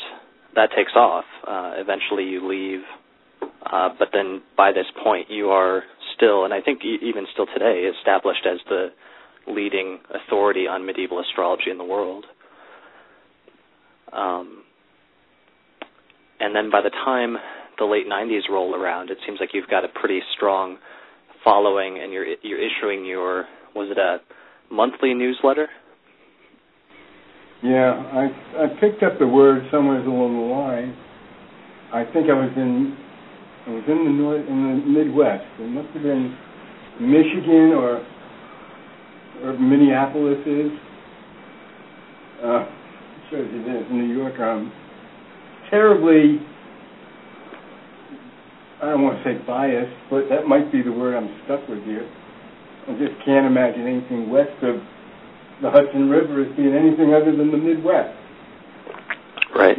that 0.56 0.70
takes 0.76 0.94
off. 0.96 1.26
Uh, 1.48 1.74
eventually, 1.76 2.24
you 2.24 2.48
leave, 2.48 2.82
uh, 3.66 3.90
but 3.98 4.10
then 4.14 4.42
by 4.56 4.72
this 4.72 4.86
point, 5.04 5.30
you 5.30 5.50
are 5.50 5.84
still, 6.16 6.46
and 6.46 6.54
I 6.54 6.62
think 6.62 6.82
even 6.84 7.26
still 7.34 7.48
today, 7.48 7.90
established 8.00 8.46
as 8.50 8.60
the 8.70 8.88
leading 9.48 10.00
authority 10.10 10.68
on 10.68 10.86
medieval 10.86 11.20
astrology 11.20 11.70
in 11.70 11.78
the 11.78 11.84
world. 11.84 12.26
Um, 14.12 14.63
and 16.44 16.54
then 16.54 16.70
by 16.70 16.82
the 16.82 16.90
time 16.90 17.38
the 17.80 17.86
late 17.86 18.06
90s 18.06 18.52
roll 18.52 18.76
around, 18.76 19.10
it 19.10 19.18
seems 19.26 19.40
like 19.40 19.50
you've 19.54 19.70
got 19.70 19.86
a 19.86 19.88
pretty 19.88 20.20
strong 20.36 20.78
following, 21.44 22.00
and 22.04 22.12
you're 22.12 22.26
you're 22.44 22.60
issuing 22.60 23.06
your 23.06 23.46
was 23.74 23.90
it 23.90 23.98
a 23.98 24.20
monthly 24.74 25.14
newsletter? 25.14 25.68
Yeah, 27.64 27.96
I 27.96 28.28
I 28.60 28.68
picked 28.82 29.04
up 29.04 29.20
the 29.20 29.28
word 29.28 29.64
somewhere 29.72 30.04
along 30.04 30.36
the 30.36 30.54
line. 30.54 30.92
I 31.94 32.04
think 32.12 32.28
I 32.30 32.34
was 32.34 32.52
in 32.58 32.98
I 33.66 33.70
was 33.72 33.84
in 33.88 34.04
the 34.04 34.12
north 34.12 34.46
in 34.46 34.60
the 34.68 35.00
Midwest. 35.00 35.48
It 35.60 35.70
must 35.72 35.88
have 35.96 36.04
been 36.04 36.36
Michigan 37.00 37.72
or 37.72 38.04
or 39.44 39.58
Minneapolis 39.58 40.44
is. 40.46 40.72
Uh, 42.44 42.66
shows 43.32 43.48
you 43.54 43.64
this, 43.64 43.88
New 43.90 44.12
York. 44.14 44.38
I'm 44.38 44.83
terribly, 45.74 46.38
I 48.78 48.94
don't 48.94 49.02
want 49.02 49.18
to 49.18 49.24
say 49.26 49.42
biased, 49.42 49.98
but 50.14 50.30
that 50.30 50.46
might 50.46 50.72
be 50.72 50.84
the 50.86 50.94
word 50.94 51.18
I'm 51.18 51.34
stuck 51.46 51.68
with 51.68 51.82
here. 51.84 52.06
I 52.86 52.94
just 53.02 53.18
can't 53.26 53.50
imagine 53.50 53.90
anything 53.90 54.30
west 54.30 54.54
of 54.62 54.78
the 55.66 55.72
Hudson 55.74 56.14
River 56.14 56.46
as 56.46 56.56
being 56.56 56.78
anything 56.78 57.18
other 57.18 57.34
than 57.34 57.50
the 57.50 57.58
Midwest. 57.58 58.14
Right. 59.56 59.78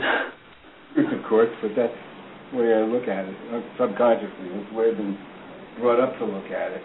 Of 0.99 1.23
course, 1.29 1.51
but 1.63 1.73
that's 1.77 1.95
the 2.51 2.59
way 2.59 2.75
I 2.75 2.83
look 2.83 3.07
at 3.07 3.27
it, 3.27 3.37
uh, 3.55 3.63
subconsciously. 3.79 4.51
That's 4.51 4.71
the 4.71 4.77
way 4.77 4.91
I've 4.91 4.97
been 4.97 5.19
brought 5.79 6.01
up 6.03 6.19
to 6.19 6.25
look 6.25 6.51
at 6.51 6.73
it. 6.73 6.83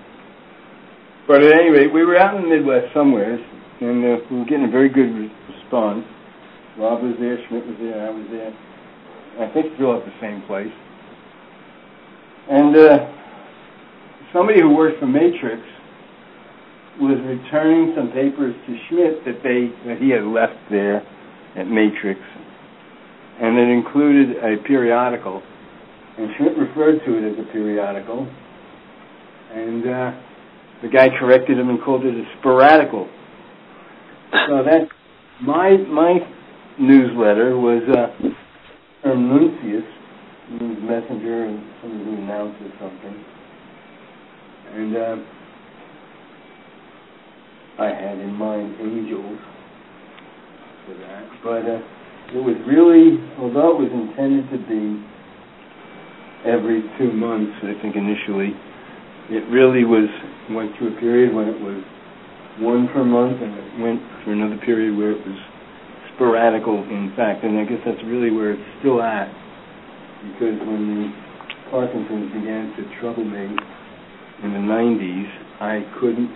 But 1.27 1.41
at 1.41 1.53
any 1.53 1.69
rate, 1.69 1.93
we 1.93 2.05
were 2.05 2.17
out 2.17 2.35
in 2.35 2.43
the 2.43 2.49
Midwest 2.49 2.93
somewhere, 2.93 3.37
and 3.81 4.05
uh, 4.05 4.25
we 4.29 4.37
were 4.37 4.45
getting 4.45 4.65
a 4.65 4.71
very 4.71 4.89
good 4.89 5.13
response. 5.49 6.05
Rob 6.77 7.01
was 7.01 7.15
there, 7.19 7.37
Schmidt 7.47 7.65
was 7.65 7.77
there, 7.79 8.05
I 8.05 8.09
was 8.09 8.27
there. 8.29 8.53
I 9.37 9.51
think 9.53 9.75
still 9.75 9.97
at 9.97 10.05
the 10.05 10.15
same 10.21 10.41
place. 10.47 10.71
And 12.49 12.75
uh, 12.75 12.97
somebody 14.33 14.61
who 14.61 14.73
works 14.75 14.97
for 14.99 15.07
Matrix 15.07 15.61
was 16.99 17.17
returning 17.23 17.93
some 17.95 18.11
papers 18.11 18.55
to 18.67 18.77
Schmidt 18.89 19.23
that 19.25 19.39
they 19.43 19.71
that 19.87 20.01
he 20.01 20.09
had 20.09 20.23
left 20.23 20.57
there 20.69 21.05
at 21.55 21.67
Matrix, 21.67 22.19
and 23.39 23.57
it 23.57 23.69
included 23.69 24.37
a 24.37 24.61
periodical. 24.67 25.41
And 26.17 26.29
Schmidt 26.37 26.57
referred 26.57 26.99
to 27.05 27.11
it 27.15 27.31
as 27.31 27.39
a 27.39 27.51
periodical, 27.53 28.27
and 29.53 29.83
uh, 29.87 30.11
the 30.81 30.89
guy 30.89 31.07
corrected 31.19 31.57
him 31.57 31.69
and 31.69 31.81
called 31.81 32.03
it 32.05 32.13
a 32.13 32.25
sporadical. 32.37 33.07
So 34.49 34.63
that 34.63 34.89
my 35.41 35.77
my 35.87 36.19
newsletter 36.79 37.57
was 37.57 37.83
uh, 37.87 38.29
from 39.01 39.29
Nuntius, 39.29 39.83
who's 40.49 40.77
messenger 40.83 41.45
and 41.45 41.63
somebody 41.81 42.03
who 42.03 42.17
announces 42.17 42.71
something. 42.79 43.25
And 44.73 44.97
uh, 44.97 45.15
I 47.79 47.87
had 47.87 48.19
in 48.19 48.33
mind 48.33 48.75
angels 48.81 49.39
for 50.85 50.93
that. 50.99 51.23
But 51.43 51.63
uh, 51.63 51.79
it 52.35 52.43
was 52.43 52.57
really, 52.67 53.17
although 53.39 53.79
it 53.79 53.87
was 53.87 53.93
intended 53.93 54.51
to 54.51 54.59
be 54.67 54.99
every 56.45 56.83
two 56.99 57.11
months, 57.11 57.55
I 57.63 57.73
think 57.81 57.95
initially, 57.95 58.53
it 59.29 59.45
really 59.49 59.85
was 59.85 60.09
went 60.51 60.75
through 60.77 60.97
a 60.97 60.99
period 60.99 61.33
when 61.33 61.47
it 61.47 61.61
was 61.61 61.81
one 62.59 62.89
per 62.91 63.05
month, 63.05 63.41
and 63.41 63.53
it 63.53 63.79
went 63.79 64.01
through 64.23 64.33
another 64.33 64.59
period 64.65 64.97
where 64.97 65.11
it 65.11 65.21
was 65.25 65.37
sporadical, 66.19 66.83
in 66.83 67.13
fact, 67.15 67.43
and 67.43 67.57
I 67.57 67.63
guess 67.63 67.79
that's 67.85 68.03
really 68.05 68.29
where 68.29 68.51
it's 68.51 68.69
still 68.79 69.01
at, 69.01 69.31
because 70.35 70.59
when 70.67 70.83
the 70.91 71.05
Parkinson's 71.71 72.27
began 72.35 72.75
to 72.75 72.83
trouble 72.99 73.23
me 73.23 73.55
in 74.43 74.51
the 74.51 74.59
90s, 74.59 75.29
I 75.63 75.79
couldn't 75.99 76.29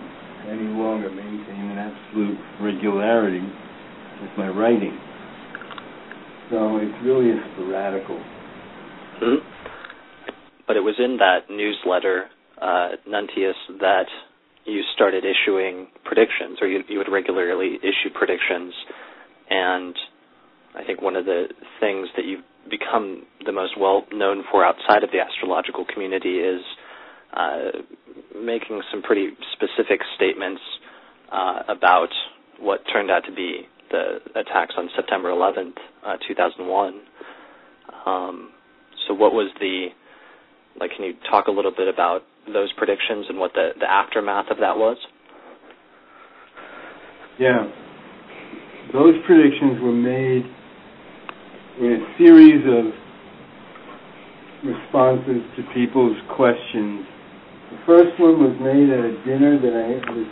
any 0.48 0.72
longer 0.72 1.10
maintain 1.10 1.76
an 1.76 1.78
absolute 1.78 2.38
regularity 2.60 3.44
with 4.20 4.30
my 4.36 4.48
writing. 4.48 4.96
So 6.50 6.78
it's 6.80 6.96
really 7.04 7.30
a 7.30 7.40
sporadical. 7.52 8.20
Mm-hmm. 9.20 9.40
But 10.66 10.76
it 10.76 10.80
was 10.80 10.96
in 10.98 11.18
that 11.18 11.50
newsletter, 11.50 12.24
uh, 12.60 12.96
Nuntius, 13.08 13.56
that 13.80 14.08
you 14.64 14.80
started 14.94 15.24
issuing 15.24 15.88
predictions, 16.04 16.58
or 16.60 16.68
you, 16.68 16.80
you 16.88 16.98
would 16.98 17.12
regularly 17.12 17.76
issue 17.82 18.12
predictions 18.14 18.72
and 19.50 19.94
I 20.74 20.84
think 20.84 21.00
one 21.02 21.16
of 21.16 21.24
the 21.24 21.46
things 21.80 22.08
that 22.16 22.24
you've 22.24 22.44
become 22.70 23.24
the 23.44 23.52
most 23.52 23.78
well 23.78 24.04
known 24.12 24.44
for 24.50 24.64
outside 24.64 25.04
of 25.04 25.10
the 25.10 25.20
astrological 25.20 25.84
community 25.92 26.38
is 26.38 26.62
uh, 27.36 27.70
making 28.34 28.80
some 28.90 29.02
pretty 29.02 29.30
specific 29.52 30.00
statements 30.16 30.60
uh, 31.32 31.62
about 31.68 32.08
what 32.58 32.80
turned 32.92 33.10
out 33.10 33.24
to 33.26 33.32
be 33.32 33.62
the 33.90 34.18
attacks 34.34 34.74
on 34.76 34.88
September 34.96 35.28
11th, 35.30 35.74
uh, 36.06 36.16
2001. 36.26 37.00
Um, 38.06 38.50
so, 39.06 39.14
what 39.14 39.32
was 39.32 39.50
the 39.60 39.88
like? 40.80 40.90
Can 40.96 41.04
you 41.04 41.14
talk 41.30 41.46
a 41.46 41.50
little 41.50 41.70
bit 41.70 41.88
about 41.92 42.22
those 42.52 42.72
predictions 42.72 43.26
and 43.28 43.38
what 43.38 43.52
the 43.54 43.70
the 43.78 43.90
aftermath 43.90 44.50
of 44.50 44.58
that 44.58 44.76
was? 44.76 44.96
Yeah, 47.38 47.66
those 48.92 49.14
predictions 49.26 49.80
were 49.82 49.92
made 49.92 50.44
in 51.80 51.92
a 51.92 52.18
series 52.18 52.62
of 52.66 52.92
responses 54.64 55.42
to 55.56 55.62
people's 55.74 56.16
questions. 56.36 57.06
The 57.70 57.78
first 57.86 58.20
one 58.20 58.38
was 58.38 58.56
made 58.60 58.90
at 58.90 59.04
a 59.04 59.14
dinner 59.24 59.58
that 59.58 59.74
I 59.74 60.12
was 60.12 60.28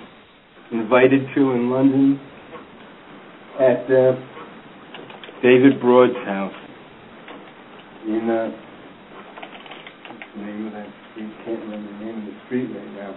invited 0.73 1.27
to 1.35 1.51
in 1.53 1.71
London 1.71 2.21
at 3.61 3.85
uh, 3.91 4.15
David 5.43 5.81
Broad's 5.81 6.17
house 6.25 6.55
in 8.07 8.31
uh, 8.31 8.51
name 10.37 10.67
of 10.67 10.73
that 10.73 10.88
street? 11.12 11.31
Can't 11.45 11.61
remember 11.61 11.93
the 11.93 12.05
name 12.05 12.19
of 12.19 12.25
the 12.25 12.38
street 12.47 12.69
right 12.73 12.93
now. 12.97 13.15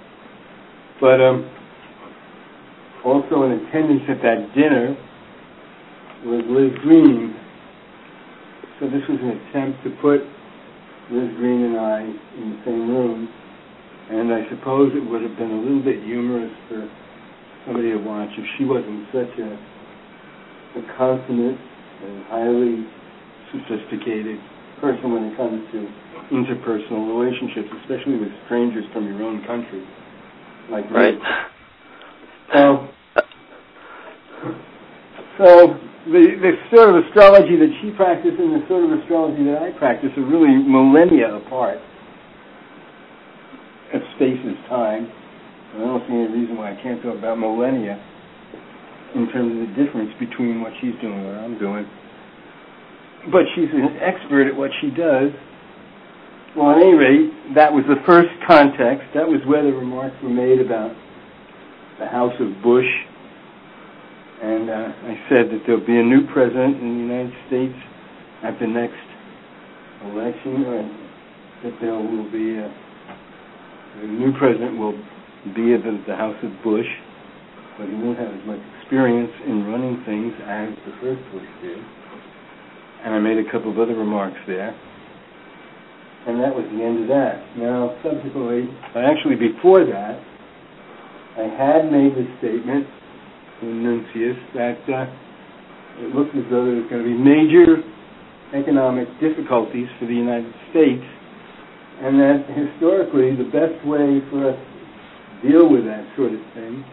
But 1.00 1.22
um, 1.22 1.50
also 3.06 3.44
in 3.44 3.52
attendance 3.52 4.04
at 4.10 4.22
that 4.22 4.52
dinner 4.56 4.96
was 6.26 6.42
Liz 6.50 6.74
Greene. 6.82 7.36
So 8.80 8.90
this 8.90 9.06
was 9.08 9.20
an 9.22 9.38
attempt 9.38 9.84
to 9.86 9.92
put 10.02 10.22
Liz 11.12 11.30
Greene 11.38 11.70
and 11.70 11.78
I 11.78 12.02
in 12.02 12.58
the 12.58 12.62
same 12.66 12.90
room, 12.90 13.30
and 14.10 14.34
I 14.34 14.50
suppose 14.50 14.92
it 14.96 15.06
would 15.06 15.22
have 15.22 15.38
been 15.38 15.52
a 15.52 15.62
little 15.62 15.84
bit 15.84 16.04
humorous 16.04 16.52
for 16.68 16.90
somebody 17.66 17.92
to 17.92 17.98
watch 17.98 18.30
if 18.38 18.46
she 18.58 18.66
wasn't 18.66 19.06
such 19.14 19.32
a, 19.38 19.50
a 20.80 20.98
consummate 20.98 21.60
and 22.04 22.26
highly 22.26 22.86
sophisticated 23.54 24.40
person 24.82 25.14
when 25.14 25.24
it 25.26 25.38
comes 25.38 25.62
to 25.72 25.88
interpersonal 26.34 27.06
relationships, 27.06 27.70
especially 27.82 28.18
with 28.18 28.30
strangers 28.46 28.84
from 28.92 29.06
your 29.06 29.22
own 29.24 29.46
country, 29.46 29.86
like 30.70 30.90
right. 30.90 31.16
So, 32.54 32.90
so 35.38 35.80
the, 36.06 36.38
the 36.38 36.54
sort 36.70 36.94
of 36.94 37.02
astrology 37.06 37.58
that 37.58 37.74
she 37.82 37.90
practiced 37.98 38.38
and 38.38 38.54
the 38.54 38.62
sort 38.70 38.86
of 38.86 38.94
astrology 38.94 39.42
that 39.50 39.58
I 39.58 39.74
practice 39.74 40.14
are 40.18 40.26
really 40.26 40.54
millennia 40.54 41.34
apart 41.34 41.82
of 43.94 44.02
space 44.16 44.38
is 44.46 44.58
time. 44.70 45.10
I 45.76 45.80
don't 45.80 46.06
see 46.06 46.14
any 46.14 46.30
reason 46.30 46.58
why 46.58 46.78
I 46.78 46.78
can't 46.82 47.02
talk 47.02 47.18
about 47.18 47.40
millennia 47.40 47.98
in 49.16 49.28
terms 49.34 49.50
of 49.50 49.60
the 49.66 49.72
difference 49.74 50.14
between 50.20 50.62
what 50.62 50.74
she's 50.80 50.94
doing 51.02 51.18
and 51.18 51.26
what 51.26 51.36
I'm 51.42 51.58
doing. 51.58 51.86
But 53.32 53.50
she's 53.56 53.72
an 53.74 53.98
expert 53.98 54.46
at 54.48 54.56
what 54.56 54.70
she 54.82 54.94
does. 54.94 55.34
Well, 56.56 56.72
at 56.72 56.78
any 56.78 56.94
rate, 56.94 57.56
that 57.56 57.74
was 57.74 57.84
the 57.90 58.00
first 58.06 58.30
context. 58.48 59.10
That 59.16 59.28
was 59.28 59.42
where 59.48 59.64
the 59.64 59.74
remarks 59.74 60.16
were 60.22 60.30
made 60.30 60.62
about 60.62 60.94
the 62.00 62.06
House 62.06 62.36
of 62.40 62.62
Bush 62.62 62.88
and 64.42 64.70
uh, 64.70 64.74
I 64.74 65.16
said 65.30 65.48
that 65.52 65.64
there'll 65.66 65.86
be 65.86 65.98
a 65.98 66.04
new 66.04 66.28
president 66.34 66.82
in 66.82 66.88
the 66.96 67.02
United 67.08 67.34
States 67.48 67.78
at 68.44 68.60
the 68.60 68.68
next 68.68 69.00
election, 70.12 70.66
uh, 70.68 70.84
that 71.64 71.76
there 71.80 71.96
will 71.96 72.30
be 72.32 72.60
a, 72.60 72.68
the 74.02 74.08
new 74.08 74.34
president 74.38 74.78
will 74.78 74.98
be 75.56 75.74
at 75.74 75.82
the, 75.82 76.04
the 76.08 76.16
House 76.16 76.36
of 76.44 76.52
Bush, 76.64 76.90
but 77.80 77.88
he 77.88 77.96
won't 77.96 78.20
have 78.20 78.34
as 78.34 78.46
much 78.46 78.60
experience 78.82 79.32
in 79.48 79.66
running 79.66 80.04
things 80.06 80.34
as 80.46 80.70
the 80.86 80.94
first 81.02 81.22
Bush 81.32 81.48
did. 81.64 81.80
And 83.04 83.16
I 83.16 83.20
made 83.20 83.38
a 83.38 83.50
couple 83.50 83.72
of 83.72 83.80
other 83.80 83.96
remarks 83.96 84.38
there. 84.48 84.76
And 86.28 86.42
that 86.42 86.54
was 86.54 86.66
the 86.74 86.82
end 86.82 87.04
of 87.04 87.08
that. 87.10 87.38
Now, 87.58 87.96
subsequently, 88.02 88.66
actually 88.98 89.38
before 89.38 89.86
that, 89.86 90.18
I 91.38 91.46
had 91.54 91.92
made 91.92 92.18
the 92.18 92.26
statement 92.42 92.88
Nuntius 93.72 94.38
that 94.54 94.82
uh, 94.90 96.04
it 96.04 96.14
looked 96.14 96.36
as 96.36 96.44
though 96.52 96.66
there 96.66 96.78
was 96.78 96.88
going 96.90 97.04
to 97.04 97.10
be 97.10 97.18
major 97.18 97.82
economic 98.54 99.08
difficulties 99.20 99.88
for 100.00 100.06
the 100.06 100.14
United 100.14 100.52
States, 100.70 101.04
and 102.04 102.20
that 102.20 102.46
historically 102.52 103.34
the 103.36 103.50
best 103.50 103.76
way 103.88 104.20
for 104.30 104.52
us 104.52 104.60
to 104.60 105.50
deal 105.50 105.70
with 105.70 105.86
that 105.86 106.04
sort 106.16 106.34
of 106.34 106.42
thing, 106.54 106.84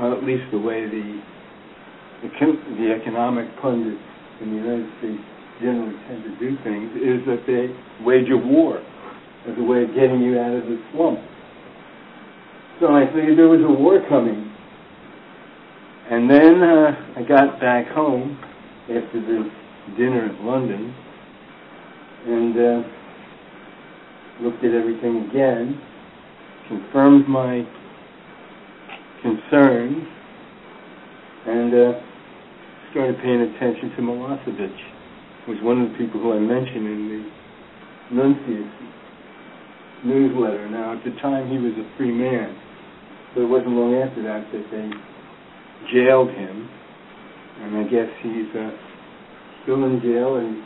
uh, 0.00 0.16
at 0.16 0.22
least 0.24 0.44
the 0.52 0.60
way 0.60 0.84
the, 0.86 1.20
the 2.22 2.30
the 2.78 2.88
economic 2.92 3.48
pundits 3.60 4.02
in 4.40 4.50
the 4.50 4.58
United 4.60 4.88
States 4.98 5.24
generally 5.60 5.96
tend 6.06 6.22
to 6.22 6.32
do 6.38 6.54
things 6.62 6.90
is 7.02 7.18
that 7.26 7.42
they 7.46 7.72
wage 8.04 8.30
a 8.30 8.36
war 8.36 8.78
as 9.48 9.54
a 9.58 9.62
way 9.62 9.82
of 9.82 9.90
getting 9.94 10.20
you 10.22 10.38
out 10.38 10.54
of 10.54 10.64
the 10.64 10.78
slump. 10.92 11.18
So 12.80 12.94
I 12.94 13.06
figured 13.10 13.38
there 13.38 13.50
was 13.50 13.62
a 13.66 13.74
war 13.74 13.98
coming. 14.08 14.47
And 16.10 16.30
then 16.30 16.62
uh, 16.62 17.20
I 17.20 17.22
got 17.22 17.60
back 17.60 17.88
home 17.88 18.38
after 18.84 19.20
the 19.20 19.50
dinner 19.96 20.24
at 20.32 20.40
London 20.40 20.94
and 22.26 22.56
uh, 22.56 22.88
looked 24.40 24.64
at 24.64 24.72
everything 24.72 25.28
again, 25.28 25.80
confirmed 26.68 27.28
my 27.28 27.66
concerns, 29.20 30.06
and 31.46 31.74
uh, 31.74 32.00
started 32.90 33.16
paying 33.20 33.42
attention 33.42 33.90
to 33.96 34.02
Milosevic 34.02 34.76
was 35.48 35.56
one 35.62 35.80
of 35.80 35.92
the 35.92 35.98
people 35.98 36.20
who 36.20 36.32
I 36.32 36.38
mentioned 36.38 36.86
in 36.86 37.00
the 37.08 38.16
Nuntius 38.16 38.68
newsletter. 40.04 40.68
Now, 40.68 40.96
at 40.96 41.04
the 41.04 41.12
time, 41.20 41.48
he 41.48 41.56
was 41.56 41.72
a 41.72 41.96
free 41.96 42.12
man, 42.12 42.56
but 43.34 43.42
it 43.42 43.48
wasn't 43.48 43.72
long 43.72 43.96
after 43.96 44.22
that 44.24 44.44
that 44.52 44.64
they 44.70 44.88
jailed 45.92 46.30
him, 46.30 46.68
and 47.62 47.76
I 47.78 47.84
guess 47.84 48.08
he's 48.22 48.50
uh, 48.54 48.70
still 49.62 49.84
in 49.84 50.00
jail, 50.00 50.36
and 50.36 50.56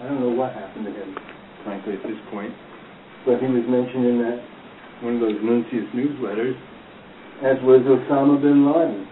I 0.00 0.08
don't 0.08 0.20
know 0.20 0.30
what 0.30 0.52
happened 0.52 0.86
to 0.86 0.92
him, 0.92 1.16
frankly, 1.64 1.94
at 1.94 2.02
this 2.02 2.18
point. 2.30 2.52
But 3.26 3.40
he 3.40 3.46
was 3.46 3.64
mentioned 3.68 4.06
in 4.06 4.18
that 4.22 4.38
one 5.02 5.14
of 5.14 5.20
those 5.20 5.38
Nuntius 5.42 5.86
newsletters, 5.94 6.56
as 7.42 7.56
was 7.62 7.82
Osama 7.86 8.40
bin 8.40 8.66
Laden. 8.66 9.06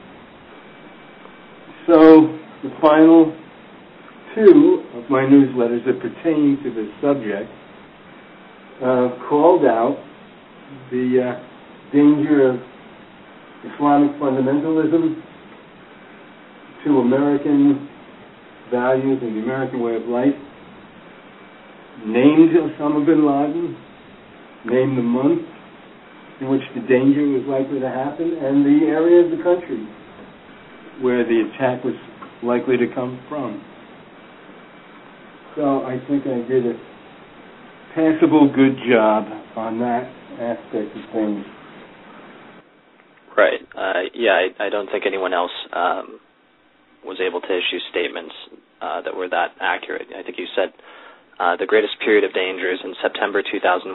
So 1.86 2.38
the 2.62 2.74
final 2.80 3.36
two 4.34 4.84
of 4.94 5.08
my 5.08 5.22
newsletters 5.22 5.84
that 5.86 6.00
pertain 6.00 6.58
to 6.62 6.70
this 6.74 6.90
subject 7.00 7.50
uh, 8.82 9.28
called 9.28 9.64
out 9.64 9.96
the 10.90 11.22
uh, 11.22 11.92
danger 11.92 12.50
of 12.50 12.56
Islamic 13.64 14.12
fundamentalism 14.20 15.22
to 16.86 16.98
American 16.98 17.88
values 18.70 19.18
and 19.20 19.36
the 19.36 19.42
American 19.42 19.82
way 19.82 19.96
of 19.96 20.06
life, 20.06 20.38
named 22.06 22.54
Osama 22.54 23.04
bin 23.04 23.26
Laden, 23.26 23.76
named 24.64 24.96
the 24.96 25.02
month 25.02 25.42
in 26.40 26.48
which 26.48 26.62
the 26.74 26.80
danger 26.82 27.26
was 27.26 27.42
likely 27.48 27.80
to 27.80 27.88
happen, 27.88 28.38
and 28.38 28.64
the 28.64 28.86
area 28.86 29.24
of 29.24 29.36
the 29.36 29.42
country 29.42 29.82
where 31.02 31.24
the 31.24 31.50
attack 31.50 31.82
was 31.84 31.94
likely 32.42 32.76
to 32.76 32.86
come 32.94 33.20
from. 33.28 33.62
So 35.56 35.84
I 35.84 35.98
think 36.06 36.24
I 36.26 36.46
did 36.46 36.66
a 36.66 36.74
passable 37.94 38.52
good 38.54 38.76
job 38.88 39.24
on 39.56 39.80
that 39.80 40.04
aspect 40.38 40.94
of 40.96 41.12
things. 41.12 41.44
Right. 43.36 43.60
Uh, 43.76 44.08
yeah, 44.14 44.32
I, 44.32 44.66
I, 44.66 44.68
don't 44.70 44.90
think 44.90 45.04
anyone 45.06 45.34
else 45.34 45.50
um, 45.72 46.20
was 47.06 47.18
able 47.22 47.40
to 47.40 47.46
issue 47.46 47.78
statements 47.90 48.34
uh, 48.82 49.00
that 49.02 49.14
were 49.14 49.28
that 49.28 49.54
accurate. 49.60 50.08
I 50.10 50.22
think 50.22 50.38
you 50.38 50.46
said 50.54 50.74
uh, 51.38 51.56
the 51.56 51.66
greatest 51.66 51.94
period 52.04 52.24
of 52.24 52.34
danger 52.34 52.72
is 52.72 52.80
in 52.84 52.94
September 53.00 53.42
2001. 53.42 53.94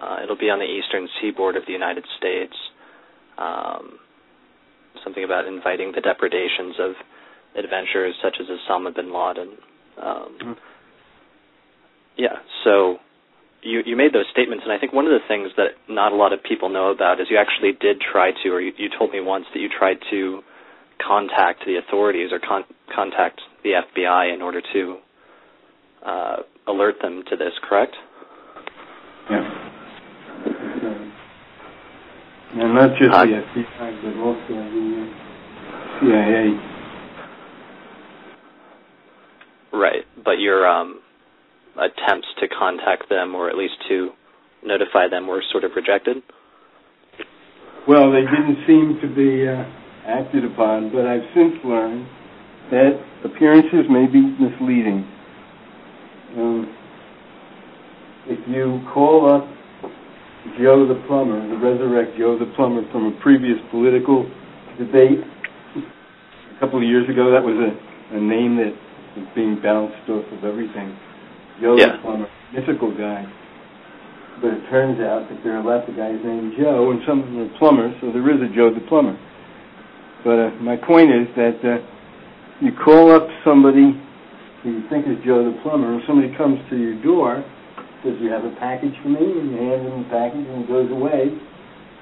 Uh, 0.00 0.16
it'll 0.24 0.38
be 0.38 0.50
on 0.50 0.58
the 0.58 0.66
eastern 0.66 1.08
seaboard 1.20 1.56
of 1.56 1.62
the 1.66 1.72
United 1.72 2.04
States. 2.18 2.56
Um, 3.38 3.98
something 5.04 5.24
about 5.24 5.46
inviting 5.46 5.92
the 5.94 6.00
depredations 6.00 6.76
of 6.78 6.92
adventurers 7.56 8.14
such 8.22 8.36
as 8.40 8.46
Osama 8.46 8.94
bin 8.94 9.12
Laden. 9.12 9.56
Um, 10.00 10.38
mm-hmm. 10.40 10.52
Yeah. 12.16 12.40
So 12.64 12.98
you 13.62 13.82
you 13.84 13.96
made 13.96 14.12
those 14.12 14.26
statements, 14.32 14.64
and 14.64 14.72
I 14.72 14.78
think 14.78 14.92
one 14.92 15.06
of 15.06 15.12
the 15.12 15.24
things 15.26 15.50
that 15.56 15.78
not 15.88 16.12
a 16.12 16.16
lot 16.16 16.32
of 16.32 16.42
people 16.42 16.68
know 16.68 16.90
about 16.90 17.20
is 17.20 17.28
you 17.30 17.38
actually 17.38 17.72
did 17.80 18.00
try 18.00 18.30
to, 18.42 18.48
or 18.50 18.60
you, 18.60 18.72
you 18.76 18.88
told 18.98 19.12
me 19.12 19.20
once 19.20 19.46
that 19.54 19.60
you 19.60 19.68
tried 19.68 19.98
to 20.10 20.42
contact 21.06 21.64
the 21.66 21.76
authorities 21.76 22.30
or 22.32 22.38
con- 22.38 22.64
contact 22.94 23.40
the 23.62 23.70
FBI 23.70 24.34
in 24.34 24.42
order 24.42 24.60
to 24.72 24.96
uh, 26.04 26.36
alert 26.66 26.96
them 27.02 27.22
to 27.30 27.36
this. 27.36 27.52
Correct? 27.68 27.94
Yeah. 29.30 29.58
And 32.54 32.74
not 32.74 32.90
just 32.98 33.14
uh, 33.14 33.24
the 33.24 33.32
FBI, 33.32 34.02
but 34.02 34.20
also 34.20 34.48
the 34.48 35.12
CIA. 36.00 36.60
Right, 39.72 40.04
but 40.22 40.38
you're 40.38 40.66
um, 40.66 41.00
attempts 41.76 42.28
to 42.40 42.48
contact 42.48 43.08
them 43.08 43.34
or 43.34 43.48
at 43.48 43.56
least 43.56 43.74
to 43.88 44.10
notify 44.64 45.08
them 45.08 45.26
were 45.26 45.42
sort 45.50 45.64
of 45.64 45.72
rejected? 45.74 46.18
Well, 47.88 48.12
they 48.12 48.20
didn't 48.20 48.58
seem 48.66 48.98
to 49.00 49.08
be 49.08 49.48
uh, 49.48 49.64
acted 50.06 50.44
upon, 50.44 50.90
but 50.90 51.06
I've 51.06 51.26
since 51.34 51.54
learned 51.64 52.06
that 52.70 52.98
appearances 53.24 53.86
may 53.90 54.06
be 54.06 54.20
misleading. 54.20 55.06
Um, 56.36 56.76
if 58.26 58.40
you 58.48 58.80
call 58.94 59.28
up 59.30 59.44
Joe 60.58 60.86
the 60.86 60.98
plumber, 61.06 61.38
the 61.48 61.58
resurrect 61.58 62.18
Joe 62.18 62.38
the 62.38 62.50
plumber 62.56 62.82
from 62.90 63.12
a 63.12 63.20
previous 63.22 63.58
political 63.70 64.24
debate 64.78 65.20
a 65.76 66.60
couple 66.60 66.78
of 66.78 66.86
years 66.86 67.08
ago, 67.08 67.30
that 67.30 67.42
was 67.42 67.58
a, 67.58 67.70
a 68.16 68.20
name 68.20 68.56
that 68.56 68.74
was 69.16 69.26
being 69.34 69.60
bounced 69.62 70.08
off 70.08 70.24
of 70.32 70.44
everything. 70.44 70.96
Joe 71.60 71.76
yeah. 71.76 71.96
the 71.96 72.02
plumber, 72.02 72.30
mythical 72.54 72.90
guy. 72.96 73.26
But 74.40 74.58
it 74.58 74.64
turns 74.70 74.98
out 74.98 75.28
that 75.28 75.38
there 75.44 75.58
are 75.58 75.62
lots 75.62 75.88
of 75.88 75.94
guys 75.94 76.18
named 76.24 76.54
Joe, 76.58 76.90
and 76.90 77.02
some 77.06 77.20
of 77.20 77.26
them 77.26 77.38
are 77.46 77.58
plumbers, 77.58 77.94
so 78.00 78.10
there 78.10 78.26
is 78.32 78.40
a 78.42 78.50
Joe 78.54 78.72
the 78.72 78.82
plumber. 78.88 79.14
But 80.24 80.38
uh, 80.38 80.50
my 80.60 80.76
point 80.76 81.10
is 81.10 81.28
that 81.36 81.58
uh, 81.64 81.78
you 82.60 82.72
call 82.84 83.10
up 83.10 83.26
somebody 83.44 83.98
who 84.62 84.70
you 84.70 84.88
think 84.88 85.06
is 85.06 85.18
Joe 85.26 85.50
the 85.50 85.58
plumber, 85.62 85.92
and 85.92 86.02
somebody 86.06 86.34
comes 86.36 86.58
to 86.70 86.76
your 86.76 87.00
door, 87.02 87.44
says, 88.04 88.14
you 88.20 88.30
have 88.30 88.44
a 88.44 88.54
package 88.58 88.94
for 89.02 89.08
me, 89.08 89.18
and 89.18 89.50
you 89.50 89.58
hand 89.58 89.86
him 89.86 90.02
the 90.04 90.08
package, 90.10 90.46
and 90.46 90.62
he 90.62 90.68
goes 90.70 90.90
away. 90.90 91.30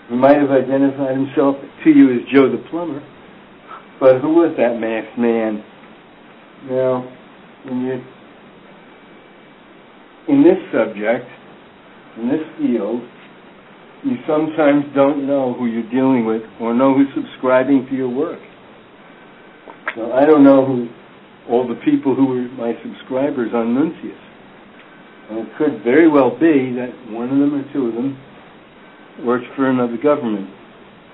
He 0.09 0.15
might 0.15 0.37
have 0.37 0.51
identified 0.51 1.17
himself 1.17 1.57
to 1.85 1.91
you 1.91 2.13
as 2.13 2.21
Joe 2.33 2.51
the 2.51 2.63
plumber, 2.69 3.01
but 3.99 4.21
who 4.21 4.35
was 4.35 4.55
that 4.59 4.79
masked 4.81 5.17
man? 5.19 5.65
Now, 6.69 7.09
when 7.65 7.81
you 7.81 8.05
in 10.29 10.45
this 10.45 10.59
subject, 10.73 11.27
in 12.18 12.29
this 12.29 12.45
field, 12.59 13.03
you 14.05 14.16
sometimes 14.26 14.84
don't 14.94 15.26
know 15.26 15.55
who 15.55 15.66
you're 15.66 15.90
dealing 15.90 16.24
with 16.24 16.42
or 16.61 16.74
know 16.74 16.94
who's 16.94 17.09
subscribing 17.14 17.86
to 17.90 17.94
your 17.94 18.09
work. 18.09 18.40
So 19.96 20.12
I 20.12 20.24
don't 20.24 20.44
know 20.44 20.64
who 20.64 20.88
all 21.51 21.66
the 21.66 21.80
people 21.84 22.14
who 22.14 22.26
were 22.26 22.48
my 22.57 22.72
subscribers 22.82 23.51
on 23.53 23.74
Nuntius. 23.74 24.16
And 25.30 25.38
it 25.40 25.48
could 25.59 25.82
very 25.84 26.09
well 26.09 26.30
be 26.30 26.72
that 26.74 26.90
one 27.11 27.30
of 27.30 27.38
them 27.38 27.55
or 27.55 27.72
two 27.72 27.86
of 27.88 27.94
them 27.94 28.18
works 29.26 29.44
for 29.57 29.68
another 29.68 29.96
government 30.03 30.48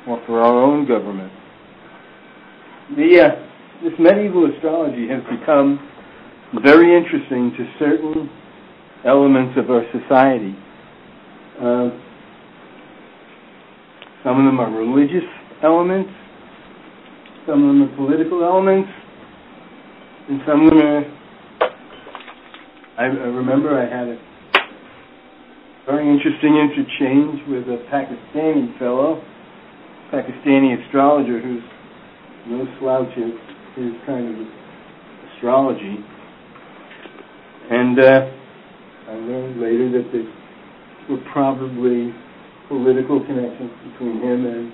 or 0.07 0.23
for 0.27 0.41
our 0.41 0.63
own 0.63 0.87
government. 0.87 1.33
The, 2.97 3.21
uh, 3.21 3.83
this 3.83 3.99
medieval 3.99 4.51
astrology 4.55 5.09
has 5.09 5.23
become 5.25 5.81
very 6.63 6.97
interesting 6.97 7.53
to 7.57 7.67
certain 7.79 8.31
elements 9.05 9.59
of 9.59 9.71
our 9.71 9.83
society. 9.91 10.55
Uh, 11.61 11.91
some 14.27 14.43
of 14.43 14.45
them 14.45 14.59
are 14.59 14.75
religious 14.75 15.23
elements, 15.63 16.11
some 17.47 17.63
of 17.63 17.69
them 17.71 17.83
are 17.87 17.97
political 17.97 18.43
elements, 18.43 18.91
and 20.29 20.41
some 20.45 20.67
of 20.67 20.71
them 20.71 20.83
are 20.83 21.05
I, 22.99 23.05
I 23.05 23.29
remember 23.31 23.79
I 23.79 23.85
had 23.85 24.09
a 24.09 24.19
very 25.85 26.09
interesting 26.11 26.57
interchange 26.57 27.47
with 27.47 27.69
a 27.69 27.85
Pakistani 27.87 28.77
fellow, 28.81 29.23
Pakistani 30.11 30.83
astrologer 30.83 31.39
who's 31.39 31.63
no 32.49 32.67
slouch 32.81 33.13
in 33.17 33.39
his 33.77 33.93
kind 34.07 34.27
of 34.27 34.47
astrology. 35.31 35.99
And 37.71 38.01
uh, 38.01 38.31
I 39.09 39.13
learned 39.13 39.61
later 39.61 40.03
that 40.03 40.11
there 40.11 41.17
were 41.17 41.23
probably 41.33 42.15
political 42.69 43.21
connections 43.25 43.71
between 43.93 44.21
him 44.21 44.47
and 44.47 44.73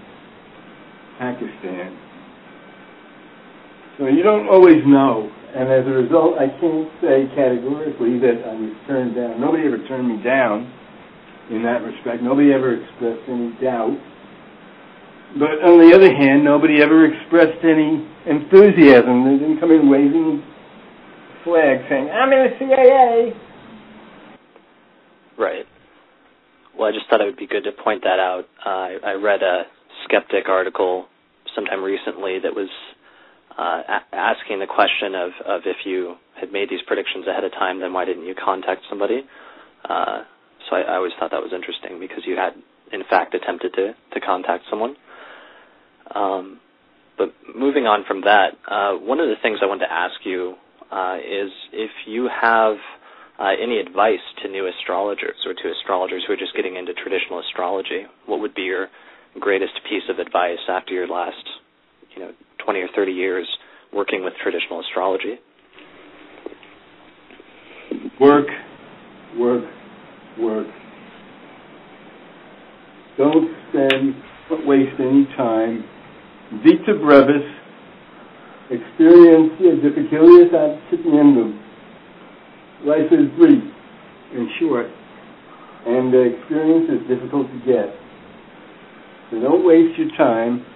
Pakistan. 1.19 1.99
So 3.99 4.07
you 4.07 4.23
don't 4.23 4.49
always 4.49 4.81
know. 4.87 5.31
And 5.55 5.69
as 5.69 5.85
a 5.85 5.95
result, 5.95 6.41
I 6.41 6.49
can't 6.49 6.89
say 7.05 7.29
categorically 7.37 8.19
that 8.25 8.41
I 8.49 8.55
was 8.57 8.73
turned 8.89 9.15
down. 9.15 9.41
Nobody 9.41 9.69
ever 9.69 9.79
turned 9.87 10.09
me 10.09 10.23
down 10.25 10.65
in 11.51 11.63
that 11.63 11.85
respect. 11.85 12.23
Nobody 12.23 12.53
ever 12.53 12.73
expressed 12.81 13.29
any 13.29 13.53
doubt. 13.61 13.93
But 15.37 15.61
on 15.61 15.77
the 15.81 15.95
other 15.95 16.09
hand, 16.09 16.45
nobody 16.45 16.81
ever 16.81 17.05
expressed 17.05 17.61
any 17.65 18.01
enthusiasm. 18.25 19.29
They 19.29 19.37
didn't 19.37 19.61
come 19.61 19.71
in 19.71 19.89
waving 19.89 20.43
flags 21.45 21.85
saying, 21.89 22.09
I'm 22.09 22.33
in 22.33 22.49
the 22.49 22.53
CIA. 22.59 23.33
Right. 25.37 25.67
Well, 26.79 26.89
I 26.89 26.93
just 26.93 27.09
thought 27.09 27.21
it 27.21 27.25
would 27.27 27.37
be 27.37 27.47
good 27.47 27.65
to 27.65 27.73
point 27.73 28.03
that 28.05 28.19
out. 28.19 28.45
Uh, 28.65 29.07
I 29.07 29.13
read 29.15 29.43
a 29.43 29.65
skeptic 30.05 30.49
article 30.49 31.07
sometime 31.55 31.83
recently 31.83 32.39
that 32.41 32.55
was 32.55 32.69
uh, 33.59 33.83
a- 33.89 34.15
asking 34.17 34.61
the 34.61 34.67
question 34.67 35.15
of, 35.15 35.31
of 35.47 35.61
if 35.67 35.77
you 35.85 36.17
had 36.41 36.53
made 36.53 36.71
these 36.71 36.83
predictions 36.87 37.27
ahead 37.27 37.45
of 37.45 37.53
time, 37.53 37.81
then 37.81 37.93
why 37.93 38.05
didn't 38.05 38.27
you 38.27 38.35
contact 38.35 38.83
somebody? 38.89 39.23
Uh, 39.89 40.23
so 40.69 40.77
I, 40.77 40.83
I 40.83 40.97
always 40.97 41.13
thought 41.19 41.31
that 41.33 41.43
was 41.43 41.53
interesting 41.55 42.01
because 42.01 42.23
you 42.27 42.37
had, 42.37 42.55
in 42.93 43.03
fact, 43.11 43.35
attempted 43.35 43.75
to, 43.75 43.95
to 44.15 44.21
contact 44.21 44.65
someone. 44.71 44.97
Um, 46.15 46.61
but 47.19 47.33
moving 47.55 47.87
on 47.87 48.05
from 48.07 48.23
that, 48.23 48.53
uh, 48.69 48.93
one 48.95 49.21
of 49.21 49.29
the 49.29 49.37
things 49.43 49.59
I 49.63 49.67
wanted 49.67 49.87
to 49.87 49.93
ask 49.93 50.15
you 50.25 50.55
uh, 50.91 51.17
is 51.19 51.51
if 51.73 51.91
you 52.07 52.29
have 52.29 52.77
uh, 53.43 53.51
any 53.61 53.79
advice 53.79 54.23
to 54.43 54.49
new 54.49 54.69
astrologers 54.69 55.35
or 55.45 55.53
to 55.53 55.73
astrologers 55.81 56.23
who 56.27 56.33
are 56.33 56.37
just 56.37 56.55
getting 56.55 56.77
into 56.77 56.95
traditional 56.95 57.41
astrology, 57.41 58.07
what 58.27 58.39
would 58.39 58.55
be 58.55 58.63
your 58.63 58.87
greatest 59.41 59.73
piece 59.89 60.05
of 60.09 60.21
advice 60.21 60.63
after 60.69 60.95
your 60.95 61.09
last, 61.09 61.43
you 62.15 62.23
know, 62.23 62.31
20 62.65 62.81
or 62.81 62.89
30 62.95 63.11
years 63.11 63.49
working 63.93 64.23
with 64.23 64.33
traditional 64.41 64.81
astrology? 64.81 65.41
Work, 68.21 68.47
work, 69.37 69.65
work. 70.39 70.67
Don't 73.19 73.51
spend, 73.69 74.15
don't 74.49 74.67
waste 74.67 75.01
any 75.01 75.27
time. 75.37 75.85
Vita 76.63 76.95
brevis, 76.95 77.43
experientia 78.71 79.83
difficilius 79.83 80.55
ad 80.55 80.81
cipiendum. 80.93 81.62
Life 82.85 83.13
is 83.13 83.31
brief 83.39 83.63
and 84.35 84.49
short, 84.59 84.87
and 85.87 86.13
the 86.13 86.35
experience 86.35 86.91
is 86.91 87.07
difficult 87.07 87.47
to 87.47 87.59
get. 87.63 87.95
So 89.31 89.41
don't 89.41 89.65
waste 89.65 89.99
your 89.99 90.11
time 90.19 90.67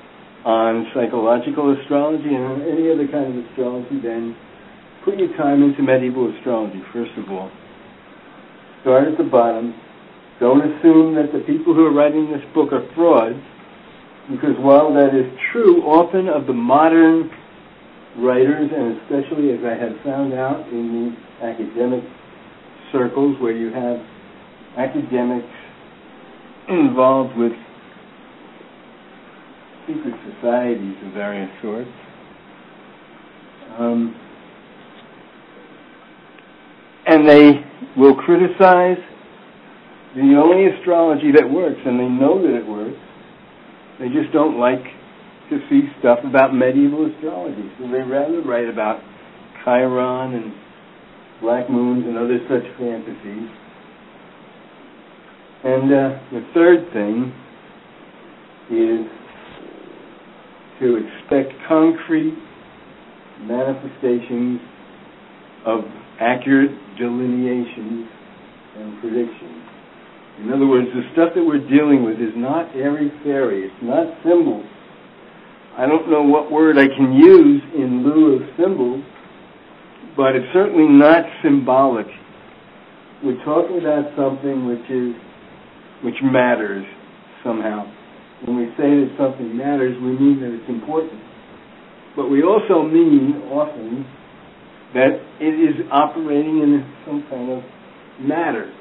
on 0.45 0.87
psychological 0.95 1.75
astrology 1.75 2.31
and 2.31 2.63
any 2.63 2.93
other 2.93 3.09
kind 3.11 3.37
of 3.37 3.45
astrology, 3.51 3.99
then 4.01 4.37
put 5.05 5.19
your 5.19 5.37
time 5.37 5.65
into 5.65 5.83
medieval 5.83 6.33
astrology, 6.39 6.81
first 6.93 7.11
of 7.19 7.29
all. 7.29 7.51
Start 8.83 9.09
at 9.09 9.19
the 9.19 9.25
bottom. 9.25 9.75
Don't 10.39 10.63
assume 10.63 11.17
that 11.17 11.33
the 11.33 11.41
people 11.41 11.75
who 11.75 11.87
are 11.87 11.93
writing 11.93 12.31
this 12.31 12.45
book 12.55 12.73
are 12.73 12.87
frauds, 12.95 13.43
because 14.31 14.55
while 14.59 14.95
that 14.95 15.11
is 15.11 15.27
true 15.51 15.83
often 15.83 16.29
of 16.29 16.47
the 16.47 16.53
modern 16.53 17.31
writers, 18.19 18.71
and 18.75 19.01
especially 19.01 19.53
as 19.53 19.61
I 19.64 19.75
have 19.75 19.93
found 20.05 20.33
out 20.33 20.69
in 20.69 21.17
the 21.41 21.47
academic 21.47 22.05
circles 22.93 23.37
where 23.41 23.53
you 23.53 23.73
have 23.73 23.99
academics 24.77 25.53
involved 26.69 27.37
with 27.37 27.53
secret 29.87 30.14
societies 30.35 30.97
of 31.07 31.12
various 31.12 31.51
sorts. 31.62 31.91
Um, 33.79 34.14
and 37.07 37.29
they 37.29 37.53
will 37.97 38.17
criticize 38.17 38.99
the 40.17 40.41
only 40.43 40.67
astrology 40.75 41.31
that 41.33 41.49
works, 41.49 41.79
and 41.85 42.01
they 42.01 42.09
know 42.09 42.41
that 42.43 42.57
it 42.57 42.67
works. 42.67 42.99
They 44.01 44.09
just 44.09 44.33
don't 44.33 44.59
like 44.59 44.83
to 45.51 45.59
see 45.71 45.83
stuff 46.01 46.19
about 46.25 46.55
medieval 46.55 47.07
astrology, 47.07 47.71
so 47.79 47.87
they 47.91 48.03
rather 48.03 48.43
write 48.43 48.69
about 48.69 49.01
Chiron 49.65 50.35
and 50.35 50.53
black 51.41 51.71
moons 51.71 52.05
and 52.07 52.17
other 52.17 52.39
such 52.49 52.67
fantasies. 52.79 53.51
And 55.65 55.93
uh, 55.93 56.19
the 56.33 56.47
third 56.55 56.93
thing 56.93 57.33
is 58.71 59.07
to 60.81 60.97
expect 60.97 61.53
concrete 61.69 62.37
manifestations 63.41 64.61
of 65.65 65.81
accurate 66.21 66.71
delineations 66.99 68.09
and 68.77 69.01
predictions. 69.01 69.63
In 70.41 70.53
other 70.53 70.67
words, 70.67 70.89
the 70.95 71.03
stuff 71.13 71.31
that 71.35 71.45
we're 71.45 71.67
dealing 71.69 72.05
with 72.05 72.17
is 72.17 72.35
not 72.37 72.75
airy 72.77 73.11
fairy. 73.25 73.65
It's 73.67 73.83
not 73.83 74.07
symbols. 74.23 74.67
I 75.79 75.87
don't 75.87 76.11
know 76.11 76.22
what 76.22 76.51
word 76.51 76.79
I 76.79 76.89
can 76.89 77.12
use 77.12 77.62
in 77.74 78.03
lieu 78.03 78.37
of 78.37 78.43
symbols, 78.57 79.05
but 80.16 80.35
it's 80.35 80.49
certainly 80.55 80.89
not 80.89 81.24
symbolic. 81.45 82.07
We're 83.22 83.45
talking 83.45 83.81
about 83.81 84.09
something 84.16 84.66
which 84.66 84.89
is 84.89 85.12
which 86.03 86.16
matters 86.22 86.85
somehow. 87.45 87.85
When 88.45 88.57
we 88.57 88.66
say 88.77 89.05
that 89.05 89.16
something 89.18 89.57
matters, 89.57 89.97
we 90.01 90.12
mean 90.16 90.41
that 90.41 90.53
it's 90.53 90.68
important. 90.68 91.20
But 92.16 92.29
we 92.29 92.43
also 92.43 92.83
mean 92.83 93.45
often 93.53 94.07
that 94.95 95.20
it 95.41 95.55
is 95.61 95.77
operating 95.93 96.64
in 96.64 96.85
some 97.05 97.24
kind 97.29 97.53
of 97.53 97.62
matter. 98.20 98.72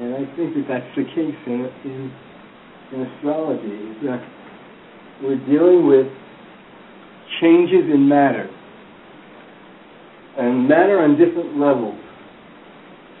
And 0.00 0.14
I 0.14 0.36
think 0.36 0.54
that 0.56 0.64
that's 0.68 0.96
the 0.96 1.04
case 1.04 1.36
in, 1.46 1.68
in, 1.84 2.12
in 2.92 3.02
astrology. 3.12 3.92
That 4.04 4.24
we're 5.22 5.40
dealing 5.46 5.86
with 5.86 6.06
changes 7.40 7.88
in 7.92 8.08
matter. 8.08 8.50
And 10.38 10.68
matter 10.68 11.00
on 11.00 11.18
different 11.18 11.58
levels. 11.58 12.00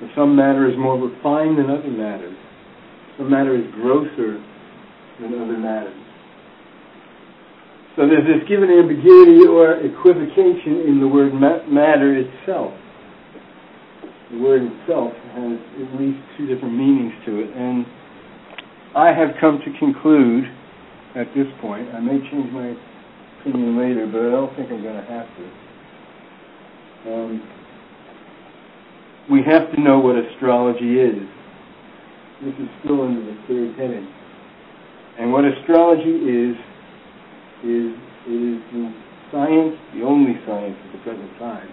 So 0.00 0.08
some 0.16 0.34
matter 0.34 0.68
is 0.68 0.76
more 0.76 0.98
refined 0.98 1.58
than 1.58 1.70
other 1.70 1.90
matters. 1.90 2.36
Some 3.18 3.30
matter 3.30 3.54
is 3.54 3.70
grosser 3.74 4.42
than 5.20 5.34
other 5.40 5.58
matters. 5.58 5.94
So 7.94 8.08
there's 8.08 8.24
this 8.24 8.48
given 8.48 8.70
ambiguity 8.70 9.46
or 9.46 9.76
equivocation 9.84 10.88
in 10.88 10.98
the 10.98 11.06
word 11.06 11.34
ma- 11.34 11.62
matter 11.68 12.16
itself. 12.16 12.72
The 14.32 14.38
word 14.38 14.62
itself 14.64 15.12
has 15.36 15.60
at 15.76 16.00
least 16.00 16.18
two 16.38 16.46
different 16.46 16.74
meanings 16.74 17.12
to 17.26 17.44
it, 17.44 17.52
and 17.54 17.84
I 18.96 19.12
have 19.12 19.36
come 19.38 19.60
to 19.60 19.78
conclude 19.78 20.48
at 21.14 21.26
this 21.34 21.46
point, 21.60 21.88
I 21.94 22.00
may 22.00 22.18
change 22.30 22.50
my 22.52 22.74
opinion 23.40 23.78
later, 23.78 24.06
but 24.06 24.20
I 24.20 24.30
don't 24.30 24.54
think 24.56 24.70
I'm 24.70 24.82
going 24.82 24.96
to 24.96 25.10
have 25.10 25.26
to. 25.36 27.12
Um, 27.12 27.42
we 29.30 29.42
have 29.42 29.70
to 29.74 29.80
know 29.80 29.98
what 29.98 30.16
astrology 30.16 31.00
is. 31.00 31.28
This 32.42 32.54
is 32.54 32.68
still 32.82 33.02
under 33.02 33.20
the 33.20 33.36
third 33.46 33.76
heading. 33.76 34.08
And 35.18 35.32
what 35.32 35.44
astrology 35.44 36.10
is, 36.10 36.56
is 37.62 37.92
it 38.26 38.56
is 38.56 38.62
the 38.72 38.94
science, 39.30 39.76
the 39.94 40.02
only 40.02 40.34
science 40.46 40.76
at 40.86 40.92
the 40.92 40.98
present 40.98 41.38
time, 41.38 41.68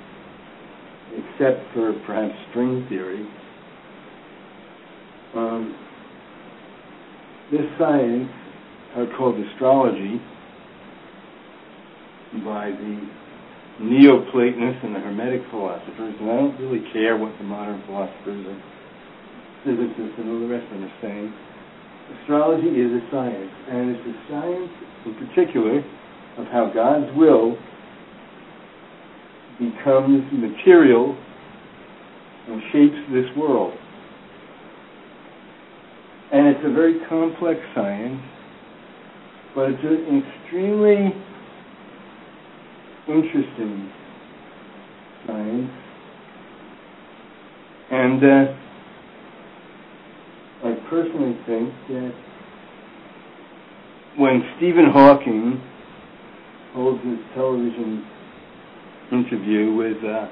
except 1.16 1.74
for 1.74 1.94
perhaps 2.06 2.34
string 2.50 2.86
theory. 2.90 3.28
Um, 5.36 5.76
this 7.52 7.66
science, 7.80 8.30
called 9.18 9.40
astrology, 9.40 10.22
by 12.46 12.70
the 12.70 13.10
Neoplatonists 13.82 14.84
and 14.84 14.96
the 14.96 15.00
Hermetic 15.00 15.42
philosophers, 15.50 16.14
and 16.20 16.30
I 16.30 16.36
don't 16.36 16.60
really 16.60 16.84
care 16.92 17.18
what 17.18 17.32
the 17.38 17.44
modern 17.44 17.82
philosophers 17.86 18.46
and 18.46 18.62
physicists 19.64 20.20
and 20.20 20.30
all 20.30 20.40
the 20.40 20.48
rest 20.48 20.66
of 20.66 20.80
them 20.80 20.84
are 20.84 20.98
saying. 21.02 21.34
Astrology 22.22 22.68
is 22.68 22.92
a 22.92 23.02
science, 23.12 23.52
and 23.70 23.96
it's 23.96 24.06
a 24.06 24.16
science 24.30 24.72
in 25.06 25.14
particular 25.28 25.80
of 26.38 26.46
how 26.48 26.72
God's 26.74 27.10
will 27.16 27.58
becomes 29.60 30.24
material 30.32 31.18
and 32.48 32.62
shapes 32.72 32.98
this 33.12 33.26
world. 33.38 33.74
And 36.32 36.48
it's 36.48 36.66
a 36.66 36.74
very 36.74 37.00
complex 37.08 37.60
science, 37.76 38.22
but 39.56 39.70
it's 39.70 39.84
an 39.84 40.24
extremely 40.24 41.14
interesting 43.08 43.92
science. 45.26 45.72
And 47.92 48.24
uh, 48.24 48.54
I 50.64 50.74
personally 50.90 51.36
think 51.48 51.74
that 51.90 52.14
when 54.18 54.44
Stephen 54.58 54.92
Hawking 54.92 55.62
holds 56.74 57.04
his 57.04 57.18
television 57.34 58.06
interview 59.12 59.74
with 59.74 59.98
uh, 60.04 60.28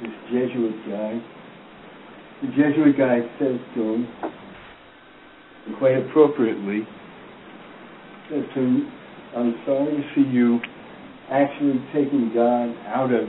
this 0.00 0.12
Jesuit 0.30 0.76
guy, 0.88 1.20
the 2.42 2.48
Jesuit 2.48 2.96
guy 2.96 3.20
says 3.38 3.58
to 3.74 3.82
him, 3.82 4.08
quite 5.78 5.96
appropriately, 5.96 6.86
to 8.54 8.90
I'm 9.36 9.54
sorry 9.64 9.96
to 9.96 10.02
see 10.14 10.28
you 10.28 10.60
actually 11.30 11.80
taking 11.94 12.32
God 12.34 12.76
out 12.84 13.12
of 13.12 13.28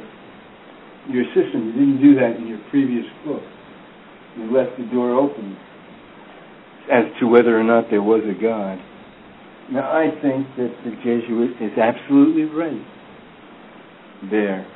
your 1.10 1.24
system. 1.32 1.68
You 1.68 1.74
didn't 1.74 2.01
do 2.01 2.16
that 2.16 2.36
in 2.36 2.47
your 2.47 2.60
previous 2.70 3.06
book. 3.26 3.41
You 4.38 4.51
left 4.51 4.78
the 4.78 4.86
door 4.91 5.16
open 5.16 5.58
as 6.91 7.06
to 7.20 7.28
whether 7.28 7.58
or 7.58 7.64
not 7.64 7.86
there 7.89 8.01
was 8.01 8.22
a 8.28 8.41
God. 8.41 8.80
Now, 9.72 9.91
I 9.91 10.12
think 10.22 10.47
that 10.58 10.76
the 10.84 10.91
Jesuit 10.99 11.56
is 11.62 11.78
absolutely 11.78 12.43
right 12.43 12.86
there. 14.30 14.68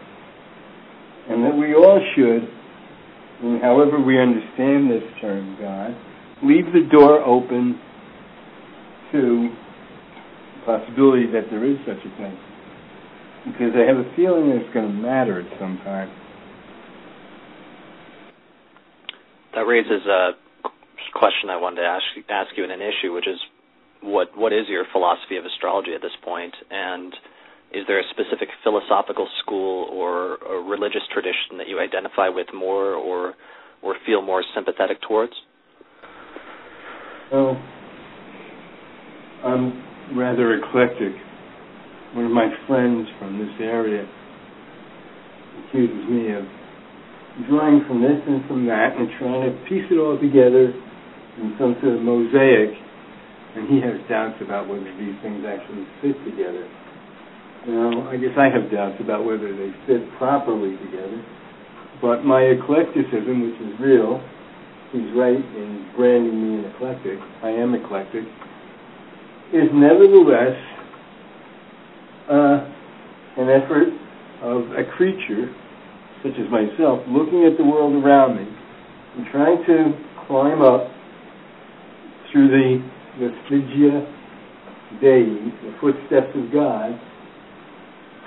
And 1.30 1.44
that 1.44 1.58
we 1.58 1.76
all 1.76 2.00
should, 2.16 2.48
however 3.62 4.00
we 4.00 4.18
understand 4.18 4.90
this 4.90 5.04
term 5.20 5.58
God, 5.60 5.92
leave 6.42 6.72
the 6.72 6.88
door 6.90 7.20
open 7.20 7.78
to 9.12 9.50
possibility 10.68 11.32
that 11.32 11.48
there 11.50 11.64
is 11.64 11.80
such 11.88 12.04
a 12.04 12.12
thing. 12.20 12.36
Because 13.48 13.72
I 13.80 13.88
have 13.88 13.96
a 13.96 14.12
feeling 14.20 14.52
it's 14.52 14.68
going 14.74 14.86
to 14.86 14.94
matter 14.94 15.40
at 15.40 15.48
some 15.58 15.80
time. 15.88 16.12
That 19.56 19.64
raises 19.64 20.04
a 20.06 20.36
question 21.16 21.50
I 21.50 21.56
wanted 21.56 21.82
to 21.82 21.88
ask 21.88 22.04
ask 22.30 22.52
you 22.58 22.64
in 22.64 22.70
an 22.70 22.82
issue, 22.82 23.14
which 23.14 23.26
is 23.26 23.40
what 24.04 24.38
what 24.38 24.52
is 24.52 24.68
your 24.68 24.84
philosophy 24.92 25.38
of 25.38 25.46
astrology 25.46 25.96
at 25.96 26.02
this 26.02 26.12
point, 26.24 26.54
and 26.70 27.14
is 27.74 27.84
there 27.88 28.00
a 28.00 28.04
specific 28.12 28.50
philosophical 28.64 29.28
school 29.42 29.90
or 29.92 30.36
a 30.36 30.62
religious 30.62 31.02
tradition 31.12 31.58
that 31.58 31.68
you 31.68 31.80
identify 31.80 32.28
with 32.28 32.48
more 32.54 32.94
or 32.94 33.34
or 33.82 33.96
feel 34.06 34.22
more 34.22 34.44
sympathetic 34.54 35.02
towards? 35.08 35.34
Well, 37.32 37.58
I'm 39.44 39.87
rather 40.16 40.56
eclectic. 40.56 41.14
One 42.14 42.26
of 42.26 42.32
my 42.32 42.48
friends 42.68 43.08
from 43.20 43.38
this 43.40 43.52
area 43.60 44.08
accuses 45.68 46.08
me 46.08 46.32
of 46.32 46.46
drawing 47.50 47.84
from 47.88 48.02
this 48.02 48.18
and 48.26 48.46
from 48.48 48.66
that 48.66 48.96
and 48.96 49.10
trying 49.20 49.44
to 49.46 49.52
piece 49.68 49.86
it 49.92 50.00
all 50.00 50.18
together 50.18 50.72
in 51.38 51.54
some 51.60 51.76
sort 51.82 51.94
of 51.96 52.02
mosaic, 52.02 52.74
and 53.56 53.70
he 53.70 53.78
has 53.82 54.00
doubts 54.10 54.42
about 54.42 54.68
whether 54.68 54.90
these 54.98 55.14
things 55.22 55.46
actually 55.46 55.86
fit 56.02 56.18
together. 56.26 56.66
Know, 57.68 58.08
I 58.08 58.16
guess 58.16 58.32
I 58.40 58.48
have 58.48 58.72
doubts 58.72 58.96
about 59.04 59.26
whether 59.26 59.52
they 59.52 59.76
fit 59.86 60.02
properly 60.18 60.80
together. 60.88 61.20
But 62.02 62.24
my 62.24 62.56
eclecticism, 62.56 63.44
which 63.44 63.60
is 63.60 63.74
real, 63.82 64.24
he's 64.96 65.12
right 65.18 65.36
in 65.36 65.92
branding 65.98 66.38
me 66.38 66.64
an 66.64 66.72
eclectic. 66.72 67.20
I 67.44 67.50
am 67.50 67.76
eclectic. 67.76 68.24
Is 69.54 69.70
nevertheless 69.74 70.58
uh, 72.30 72.70
an 73.38 73.50
effort 73.50 73.88
of 74.42 74.72
a 74.72 74.84
creature 74.98 75.48
such 76.22 76.34
as 76.34 76.52
myself 76.52 77.02
looking 77.08 77.46
at 77.46 77.58
the 77.58 77.64
world 77.64 78.04
around 78.04 78.36
me 78.36 78.48
and 79.16 79.26
trying 79.32 79.64
to 79.66 79.94
climb 80.28 80.62
up 80.62 80.92
through 82.32 82.50
the 82.50 82.84
vestigia 83.20 84.14
Dei, 85.02 85.26
the 85.64 85.76
footsteps 85.82 86.32
of 86.36 86.52
God, 86.52 87.00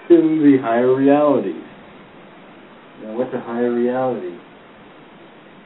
to 0.08 0.16
the 0.16 0.58
higher 0.60 0.94
realities. 0.94 1.64
Now, 3.02 3.16
what's 3.16 3.32
a 3.32 3.40
higher 3.40 3.72
reality? 3.72 4.36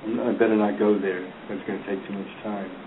I 0.04 0.32
better 0.32 0.56
not 0.56 0.78
go 0.78 0.98
there. 0.98 1.22
That's 1.48 1.66
going 1.66 1.82
to 1.82 1.86
take 1.86 2.06
too 2.06 2.12
much 2.12 2.42
time. 2.42 2.83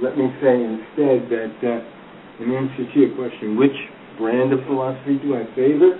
Let 0.00 0.16
me 0.16 0.30
say 0.40 0.62
instead 0.62 1.28
that, 1.30 1.56
uh, 1.62 2.44
in 2.44 2.54
answer 2.54 2.86
to 2.94 3.00
your 3.00 3.16
question, 3.16 3.56
which 3.56 3.74
brand 4.16 4.52
of 4.52 4.60
philosophy 4.66 5.18
do 5.18 5.34
I 5.34 5.44
favor? 5.56 5.98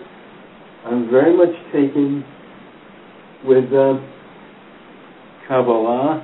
I'm 0.86 1.10
very 1.10 1.36
much 1.36 1.54
taken 1.72 2.24
with 3.44 3.72
uh, 3.72 3.98
Kabbalah, 5.48 6.22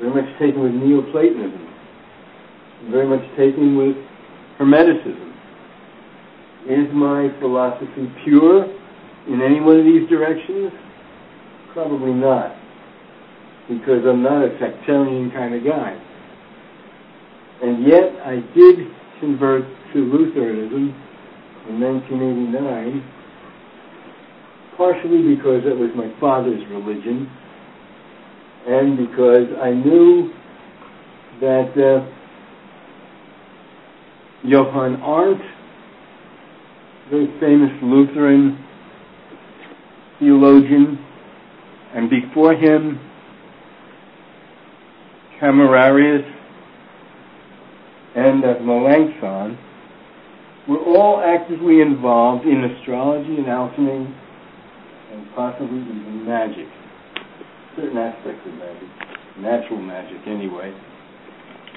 very 0.00 0.14
much 0.14 0.38
taken 0.38 0.62
with 0.62 0.72
Neoplatonism, 0.72 1.68
very 2.90 3.08
much 3.08 3.26
taken 3.36 3.76
with 3.76 3.96
Hermeticism. 4.60 5.32
Is 6.70 6.94
my 6.94 7.28
philosophy 7.40 8.06
pure 8.24 8.64
in 9.26 9.42
any 9.42 9.60
one 9.60 9.80
of 9.80 9.84
these 9.84 10.08
directions? 10.08 10.70
Probably 11.72 12.12
not, 12.12 12.54
because 13.68 14.04
I'm 14.06 14.22
not 14.22 14.44
a 14.44 14.56
sectarian 14.60 15.30
kind 15.30 15.54
of 15.54 15.64
guy. 15.64 15.96
And 17.62 17.86
yet, 17.86 18.12
I 18.24 18.36
did 18.54 18.88
convert 19.20 19.64
to 19.92 19.98
Lutheranism 19.98 20.94
in 21.68 21.80
1989, 21.80 23.02
partially 24.76 25.34
because 25.34 25.62
it 25.64 25.76
was 25.76 25.90
my 25.96 26.12
father's 26.20 26.60
religion, 26.68 27.30
and 28.66 28.96
because 28.96 29.48
I 29.62 29.70
knew 29.70 30.32
that 31.40 31.72
uh, 31.78 32.06
Johann 34.44 34.96
Arndt 34.96 35.40
very 37.10 37.26
famous 37.38 37.70
Lutheran 37.82 38.58
theologian, 40.18 40.98
and 41.94 42.08
before 42.08 42.54
him, 42.54 42.98
Camerarius 45.40 46.24
and 48.14 48.44
uh, 48.44 48.54
Melanchthon, 48.60 49.58
were 50.68 50.78
all 50.78 51.20
actively 51.20 51.80
involved 51.80 52.46
in 52.46 52.64
astrology 52.64 53.36
and 53.36 53.48
alchemy 53.48 54.14
and 55.12 55.26
possibly 55.34 55.78
even 55.78 56.24
magic. 56.24 56.66
Certain 57.76 57.98
aspects 57.98 58.40
of 58.46 58.54
magic, 58.54 58.88
natural 59.38 59.80
magic 59.80 60.26
anyway, 60.26 60.72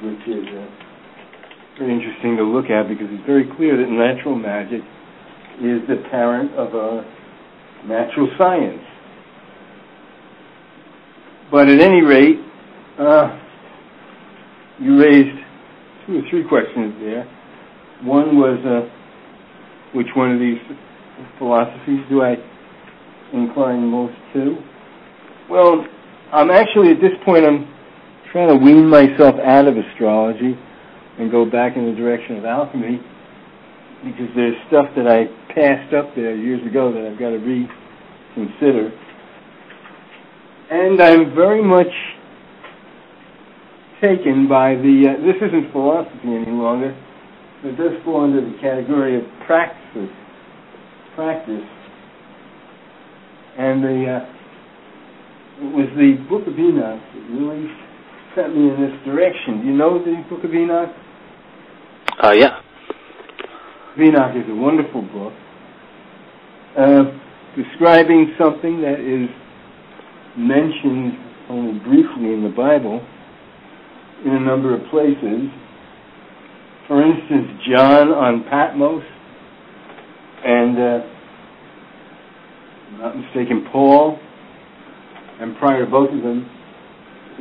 which 0.04 0.28
is 0.28 0.46
uh, 0.56 0.68
very 1.80 1.94
interesting 1.94 2.38
to 2.38 2.44
look 2.44 2.70
at 2.70 2.88
because 2.88 3.08
it's 3.10 3.26
very 3.26 3.50
clear 3.58 3.76
that 3.76 3.90
natural 3.90 4.36
magic 4.36 4.82
is 5.58 5.82
the 5.90 5.98
parent 6.10 6.54
of 6.54 6.74
a 6.76 7.04
natural 7.86 8.30
science. 8.38 8.82
But 11.52 11.68
at 11.68 11.80
any 11.80 12.02
rate, 12.02 12.40
uh, 13.00 13.40
you 14.80 15.00
raised 15.00 15.38
two 16.06 16.20
or 16.20 16.22
three 16.30 16.44
questions 16.48 16.94
there. 17.00 17.26
One 18.04 18.38
was, 18.38 18.60
uh, 18.66 18.90
which 19.94 20.08
one 20.16 20.32
of 20.32 20.40
these 20.40 20.60
philosophies 21.38 22.02
do 22.10 22.22
I 22.22 22.36
incline 23.34 23.86
most 23.88 24.16
to? 24.34 24.58
Well, 25.50 25.86
I'm 26.32 26.52
actually 26.52 26.92
at 26.92 27.02
this 27.02 27.18
point 27.26 27.46
I'm 27.46 27.68
trying 28.32 28.50
to 28.50 28.56
wean 28.56 28.88
myself 28.90 29.36
out 29.44 29.68
of 29.68 29.76
astrology 29.78 30.58
and 31.18 31.32
go 31.32 31.46
back 31.46 31.76
in 31.76 31.86
the 31.86 31.96
direction 31.96 32.38
of 32.38 32.46
alchemy 32.46 33.02
because 34.04 34.30
there's 34.36 34.56
stuff 34.68 34.86
that 34.96 35.08
I 35.08 35.26
passed 35.54 35.94
up 35.94 36.14
there 36.16 36.36
years 36.36 36.62
ago 36.68 36.94
that 36.94 37.02
I've 37.02 37.18
got 37.18 37.32
to 37.32 37.40
reconsider. 37.40 38.92
And 40.70 41.02
I'm 41.02 41.34
very 41.34 41.64
much 41.64 41.88
taken 44.02 44.48
by 44.48 44.76
the, 44.76 45.10
uh, 45.10 45.26
this 45.26 45.38
isn't 45.42 45.72
philosophy 45.72 46.30
any 46.30 46.52
longer, 46.52 46.96
but 47.62 47.70
it 47.70 47.78
does 47.78 47.98
fall 48.06 48.24
under 48.24 48.42
the 48.42 48.58
category 48.62 49.18
of 49.18 49.24
practice. 49.46 50.10
Practice. 51.16 51.66
And 53.58 53.84
the, 53.84 54.22
uh, 54.22 55.66
it 55.66 55.74
was 55.74 55.90
the 55.98 56.22
Book 56.30 56.46
of 56.46 56.60
Enoch 56.60 57.02
that 57.02 57.26
really 57.34 57.66
sent 58.36 58.56
me 58.56 58.70
in 58.70 58.78
this 58.78 58.94
direction. 59.06 59.62
Do 59.62 59.68
you 59.68 59.74
know 59.74 59.98
the 59.98 60.24
Book 60.30 60.44
of 60.44 60.54
Enoch? 60.54 60.94
Uh, 62.22 62.34
yeah. 62.38 62.62
Enoch 63.98 64.36
is 64.36 64.46
a 64.50 64.56
wonderful 64.56 65.02
book 65.02 65.34
uh, 66.78 67.06
describing 67.56 68.36
something 68.38 68.82
that 68.82 69.02
is 69.02 69.30
mentioned 70.38 71.18
only 71.50 71.80
briefly 71.80 72.34
in 72.34 72.44
the 72.44 72.54
Bible 72.56 73.02
in 74.26 74.32
a 74.32 74.40
number 74.40 74.74
of 74.74 74.82
places. 74.90 75.50
For 76.88 77.04
instance, 77.04 77.48
John 77.70 78.10
on 78.10 78.46
Patmos, 78.50 79.04
and 80.46 80.78
uh, 80.78 81.00
not 83.00 83.18
mistaken, 83.18 83.68
Paul, 83.72 84.18
and 85.40 85.58
prior 85.58 85.86
to 85.86 85.92
both 85.92 86.10
of 86.10 86.24
them, 86.24 86.50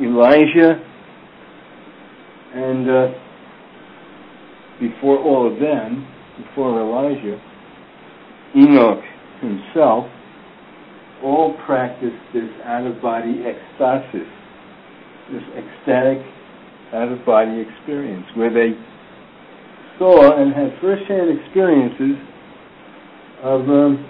Elijah, 0.01 0.83
and 2.53 2.89
uh, 2.89 3.07
before 4.79 5.17
all 5.17 5.51
of 5.51 5.59
them, 5.59 6.07
before 6.37 6.79
Elijah, 6.79 7.41
Enoch 8.55 9.03
himself, 9.41 10.05
all 11.23 11.57
practiced 11.65 12.21
this 12.33 12.49
out-of-body 12.63 13.43
ecstasis, 13.43 14.29
this 15.31 15.43
ecstatic 15.55 16.19
out-of-body 16.93 17.59
experience, 17.61 18.25
where 18.35 18.53
they 18.53 18.73
saw 19.97 20.41
and 20.41 20.53
had 20.53 20.79
first-hand 20.79 21.37
experiences 21.39 22.17
of 23.43 23.61
um, 23.69 24.09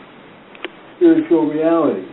spiritual 0.96 1.48
reality. 1.50 2.08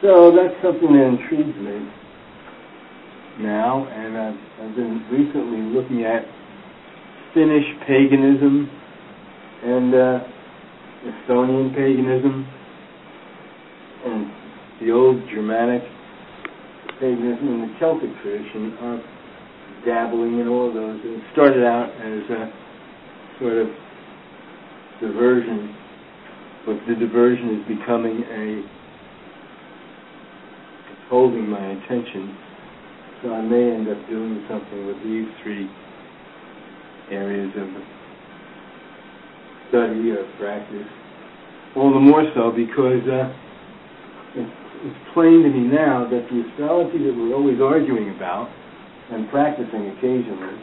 So 0.00 0.30
that's 0.30 0.54
something 0.62 0.92
that 0.92 1.18
intrigues 1.18 1.56
me 1.58 1.90
now, 3.40 3.86
and 3.86 4.16
I've, 4.16 4.40
I've 4.62 4.76
been 4.76 5.04
recently 5.10 5.62
looking 5.74 6.04
at 6.04 6.24
Finnish 7.34 7.66
paganism 7.86 8.70
and 9.64 9.94
uh, 9.94 10.20
Estonian 11.04 11.74
paganism 11.74 12.46
and 14.04 14.30
the 14.80 14.92
old 14.92 15.20
Germanic 15.28 15.82
paganism 17.00 17.48
and 17.48 17.62
the 17.70 17.74
Celtic 17.78 18.10
tradition 18.22 18.76
are 18.82 19.00
dabbling 19.86 20.40
in 20.40 20.48
all 20.48 20.72
those. 20.72 21.00
It 21.04 21.22
started 21.32 21.64
out 21.64 21.90
as 21.94 22.22
a 22.30 22.52
sort 23.38 23.58
of 23.58 23.68
diversion, 25.00 25.74
but 26.66 26.76
the 26.88 26.94
diversion 26.94 27.60
is 27.60 27.78
becoming 27.78 28.24
a 28.26 28.62
it's 30.90 31.04
holding 31.08 31.48
my 31.48 31.64
attention. 31.78 32.36
So 33.22 33.34
I 33.34 33.42
may 33.42 33.74
end 33.74 33.88
up 33.88 33.98
doing 34.08 34.44
something 34.48 34.86
with 34.86 34.98
these 35.02 35.26
three 35.42 35.70
areas 37.10 37.52
of 37.56 37.68
study 39.70 40.10
or 40.10 40.26
practice. 40.38 40.86
All 41.76 41.92
the 41.92 42.00
more 42.00 42.24
so 42.34 42.50
because 42.50 43.06
uh, 43.06 43.32
it's, 44.84 44.98
plain 45.14 45.42
to 45.42 45.50
me 45.50 45.66
now 45.66 46.08
that 46.10 46.28
the 46.30 46.44
astrology 46.50 46.98
that 46.98 47.14
we're 47.14 47.34
always 47.34 47.60
arguing 47.60 48.14
about 48.14 48.48
and 49.10 49.28
practicing 49.30 49.88
occasionally 49.96 50.58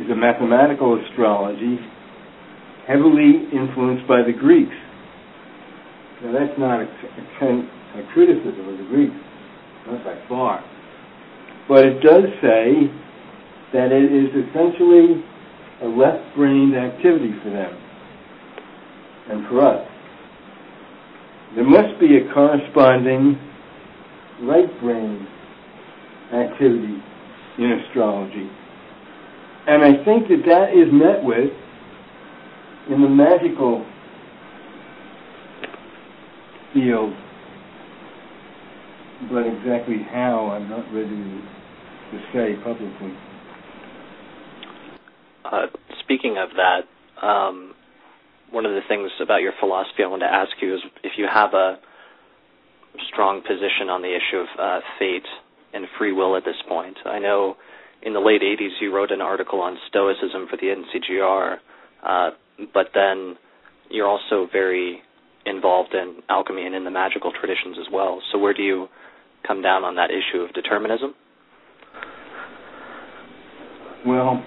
is 0.00 0.10
a 0.10 0.14
mathematical 0.14 1.00
astrology 1.00 1.78
heavily 2.86 3.48
influenced 3.52 4.06
by 4.06 4.22
the 4.22 4.32
Greeks. 4.32 4.74
Now 6.22 6.32
that's 6.32 6.58
not 6.58 6.80
a, 6.80 6.86
a, 6.86 8.00
a 8.00 8.12
criticism 8.12 8.68
of 8.68 8.78
the 8.78 8.84
Greeks, 8.90 9.16
not 9.86 10.04
by 10.04 10.20
far. 10.28 10.64
But 11.68 11.84
it 11.84 12.00
does 12.00 12.24
say 12.42 12.90
that 13.72 13.92
it 13.92 14.12
is 14.12 14.30
essentially 14.48 15.24
a 15.82 15.86
left-brained 15.86 16.76
activity 16.76 17.32
for 17.42 17.50
them 17.50 17.72
and 19.30 19.48
for 19.48 19.60
us. 19.66 19.93
There 21.54 21.64
must 21.64 22.00
be 22.00 22.16
a 22.16 22.34
corresponding 22.34 23.38
right-brain 24.42 25.26
activity 26.32 26.98
in 27.58 27.80
astrology. 27.80 28.50
And 29.66 29.82
I 29.82 30.04
think 30.04 30.28
that 30.28 30.42
that 30.46 30.70
is 30.74 30.92
met 30.92 31.22
with 31.22 31.50
in 32.90 33.00
the 33.00 33.08
magical 33.08 33.86
field. 36.74 37.14
But 39.30 39.46
exactly 39.46 39.98
how, 40.10 40.50
I'm 40.50 40.68
not 40.68 40.84
ready 40.92 41.40
to 42.10 42.20
say 42.32 42.56
publicly. 42.62 43.14
Uh, 45.44 45.66
speaking 46.02 46.36
of 46.36 46.50
that, 46.56 47.26
um, 47.26 47.74
one 48.50 48.66
of 48.66 48.72
the 48.72 48.82
things 48.88 49.10
about 49.20 49.42
your 49.42 49.52
philosophy 49.60 50.04
I 50.04 50.06
wanted 50.06 50.26
to 50.26 50.32
ask 50.32 50.52
you 50.60 50.74
is 50.74 50.80
if 51.02 51.12
you 51.16 51.26
have 51.32 51.54
a 51.54 51.78
strong 53.12 53.42
position 53.42 53.88
on 53.90 54.02
the 54.02 54.14
issue 54.14 54.38
of 54.38 54.48
uh, 54.58 54.80
fate 54.98 55.26
and 55.72 55.86
free 55.98 56.12
will 56.12 56.36
at 56.36 56.44
this 56.44 56.56
point. 56.68 56.96
I 57.04 57.18
know 57.18 57.56
in 58.02 58.12
the 58.12 58.20
late 58.20 58.42
80s 58.42 58.80
you 58.80 58.94
wrote 58.94 59.10
an 59.10 59.20
article 59.20 59.60
on 59.60 59.76
Stoicism 59.88 60.46
for 60.48 60.56
the 60.56 60.68
NCGR, 60.68 61.56
uh, 62.06 62.30
but 62.72 62.88
then 62.94 63.36
you're 63.90 64.06
also 64.06 64.46
very 64.52 65.02
involved 65.46 65.94
in 65.94 66.22
alchemy 66.28 66.64
and 66.64 66.74
in 66.74 66.84
the 66.84 66.90
magical 66.90 67.32
traditions 67.32 67.76
as 67.80 67.86
well. 67.92 68.22
So 68.32 68.38
where 68.38 68.54
do 68.54 68.62
you 68.62 68.88
come 69.46 69.62
down 69.62 69.84
on 69.84 69.96
that 69.96 70.10
issue 70.10 70.42
of 70.42 70.52
determinism? 70.54 71.14
Well, 74.06 74.42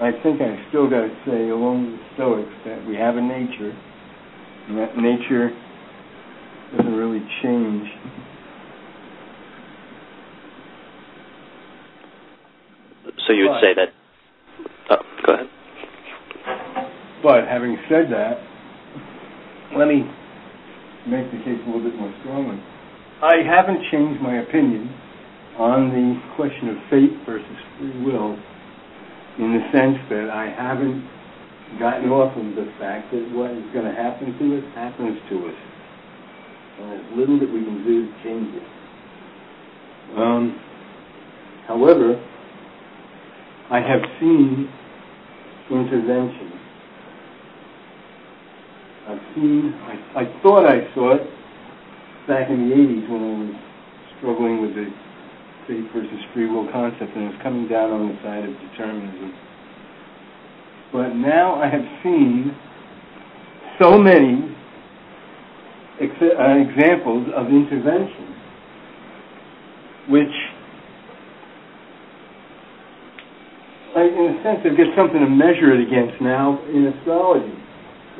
I 0.00 0.12
think 0.22 0.42
I 0.42 0.60
still 0.68 0.90
got 0.90 1.08
to 1.08 1.16
say, 1.24 1.48
along 1.48 1.90
with 1.90 2.00
the 2.00 2.06
Stoics, 2.14 2.52
that 2.66 2.86
we 2.86 2.96
have 2.96 3.16
a 3.16 3.22
nature, 3.22 3.72
and 4.68 4.76
that 4.76 4.92
nature 4.96 5.48
doesn't 6.76 6.92
really 6.92 7.24
change. 7.42 7.88
So 13.26 13.32
you 13.32 13.48
would 13.48 13.56
but, 13.56 13.64
say 13.64 13.72
that. 13.74 13.88
Oh, 14.90 15.02
go 15.24 15.32
ahead. 15.32 15.46
But 17.22 17.48
having 17.48 17.78
said 17.88 18.12
that, 18.12 18.36
let 19.78 19.88
me 19.88 20.04
make 21.08 21.24
the 21.32 21.38
case 21.38 21.56
a 21.56 21.66
little 21.66 21.82
bit 21.82 21.96
more 21.96 22.12
strongly. 22.20 22.60
I 23.22 23.40
haven't 23.48 23.80
changed 23.90 24.20
my 24.20 24.42
opinion 24.42 24.92
on 25.58 25.88
the 25.88 26.20
question 26.36 26.68
of 26.68 26.76
fate 26.90 27.16
versus 27.24 27.56
free 27.78 28.04
will 28.04 28.36
in 29.38 29.52
the 29.52 29.62
sense 29.72 29.98
that 30.10 30.30
I 30.30 30.48
haven't 30.48 31.04
gotten 31.78 32.08
off 32.10 32.36
of 32.36 32.54
the 32.56 32.72
fact 32.78 33.12
that 33.12 33.24
what 33.32 33.50
is 33.50 33.64
going 33.72 33.84
to 33.84 33.92
happen 33.92 34.32
to 34.38 34.44
us 34.58 34.64
happens 34.74 35.18
to 35.28 35.36
us. 35.48 35.58
And 36.80 36.92
there's 36.92 37.18
little 37.18 37.38
that 37.40 37.52
we 37.52 37.64
can 37.64 37.84
do 37.84 38.06
to 38.06 38.12
change 38.22 38.54
it. 38.54 38.66
Um, 40.16 40.60
however, 41.66 42.16
I 43.70 43.80
have 43.80 44.00
seen 44.20 44.70
intervention. 45.70 46.52
I've 49.08 49.22
seen, 49.34 49.74
I, 49.84 50.22
I 50.22 50.42
thought 50.42 50.66
I 50.66 50.94
saw 50.94 51.14
it 51.14 51.22
back 52.28 52.48
in 52.48 52.68
the 52.68 52.74
80s 52.74 53.10
when 53.10 53.22
I 53.22 53.38
was 53.38 53.62
struggling 54.18 54.62
with 54.62 54.74
the 54.74 55.05
fate 55.66 55.84
versus 55.94 56.20
free 56.32 56.48
will 56.48 56.70
concept, 56.72 57.14
and 57.16 57.32
it's 57.32 57.42
coming 57.42 57.68
down 57.68 57.90
on 57.90 58.08
the 58.08 58.16
side 58.22 58.44
of 58.44 58.54
determinism. 58.70 59.34
But 60.92 61.14
now 61.14 61.60
I 61.60 61.68
have 61.68 61.84
seen 62.02 62.56
so 63.80 63.98
many 63.98 64.54
ex- 66.00 66.22
uh, 66.22 66.56
examples 66.56 67.28
of 67.34 67.48
intervention 67.48 68.26
which, 70.08 70.34
I, 73.96 74.06
in 74.06 74.38
a 74.38 74.42
sense, 74.42 74.62
I've 74.62 74.78
got 74.78 74.94
something 74.94 75.18
to 75.18 75.28
measure 75.28 75.74
it 75.74 75.82
against 75.82 76.22
now 76.22 76.62
in 76.70 76.86
astrology. 76.94 77.58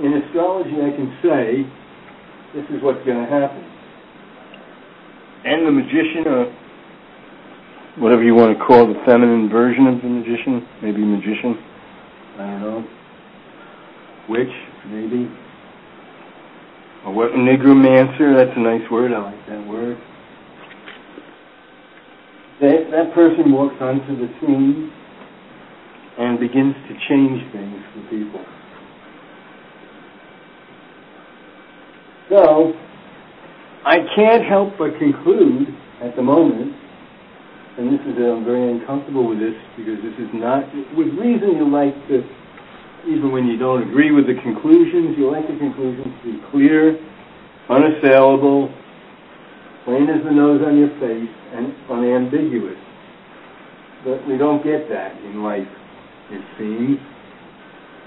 In 0.03 0.13
astrology, 0.27 0.83
I 0.83 0.91
can 0.91 1.15
say, 1.23 1.63
this 2.59 2.67
is 2.75 2.83
what's 2.83 3.05
going 3.07 3.23
to 3.23 3.31
happen. 3.31 3.63
And 5.47 5.67
the 5.67 5.71
magician, 5.71 6.27
or 6.27 6.51
whatever 7.99 8.23
you 8.23 8.35
want 8.35 8.57
to 8.57 8.65
call 8.65 8.87
the 8.87 9.01
feminine 9.07 9.49
version 9.49 9.87
of 9.87 10.03
the 10.03 10.09
magician, 10.09 10.67
maybe 10.83 11.03
magician, 11.05 11.57
I 12.37 12.39
don't 12.39 12.61
know, 12.61 12.89
witch, 14.29 14.53
maybe, 14.87 15.31
a 17.07 17.11
what, 17.11 17.33
nigromancer, 17.33 18.37
that's 18.37 18.57
a 18.57 18.61
nice 18.61 18.85
word, 18.91 19.13
I 19.13 19.23
like 19.23 19.47
that 19.49 19.67
word. 19.67 19.97
That, 22.61 22.89
that 22.91 23.15
person 23.15 23.53
walks 23.53 23.77
onto 23.81 24.17
the 24.17 24.29
scene 24.41 24.93
and 26.19 26.41
begins 26.41 26.75
to 26.89 26.95
change 27.09 27.53
things 27.53 27.83
for 27.95 28.01
people. 28.11 28.45
So, 32.29 32.73
I 33.85 33.99
can't 34.17 34.45
help 34.45 34.73
but 34.79 34.99
conclude 34.99 35.69
at 36.03 36.17
the 36.17 36.23
moment 36.23 36.75
and 37.79 37.93
this 37.93 38.01
is, 38.09 38.17
I'm 38.17 38.45
very 38.45 38.73
uncomfortable 38.73 39.29
with 39.29 39.39
this 39.39 39.57
because 39.77 40.01
this 40.01 40.17
is 40.17 40.33
not, 40.33 40.65
with 40.97 41.13
reason 41.13 41.61
you 41.61 41.69
like 41.69 41.93
to, 42.09 42.25
even 43.05 43.31
when 43.33 43.47
you 43.47 43.59
don't 43.59 43.85
agree 43.85 44.11
with 44.11 44.27
the 44.27 44.35
conclusions, 44.41 45.13
you 45.19 45.31
like 45.31 45.45
the 45.47 45.61
conclusions 45.61 46.09
to 46.09 46.25
be 46.25 46.41
clear 46.51 46.97
unassailable, 47.69 48.73
plain 49.85 50.09
as 50.09 50.25
the 50.25 50.31
nose 50.33 50.63
on 50.65 50.79
your 50.79 50.89
face, 50.99 51.35
and 51.53 51.75
unambiguous. 51.91 52.79
But 54.05 54.27
we 54.27 54.39
don't 54.39 54.63
get 54.65 54.89
that 54.89 55.13
in 55.29 55.43
life, 55.43 55.69
it 56.31 56.43
seems. 56.57 56.99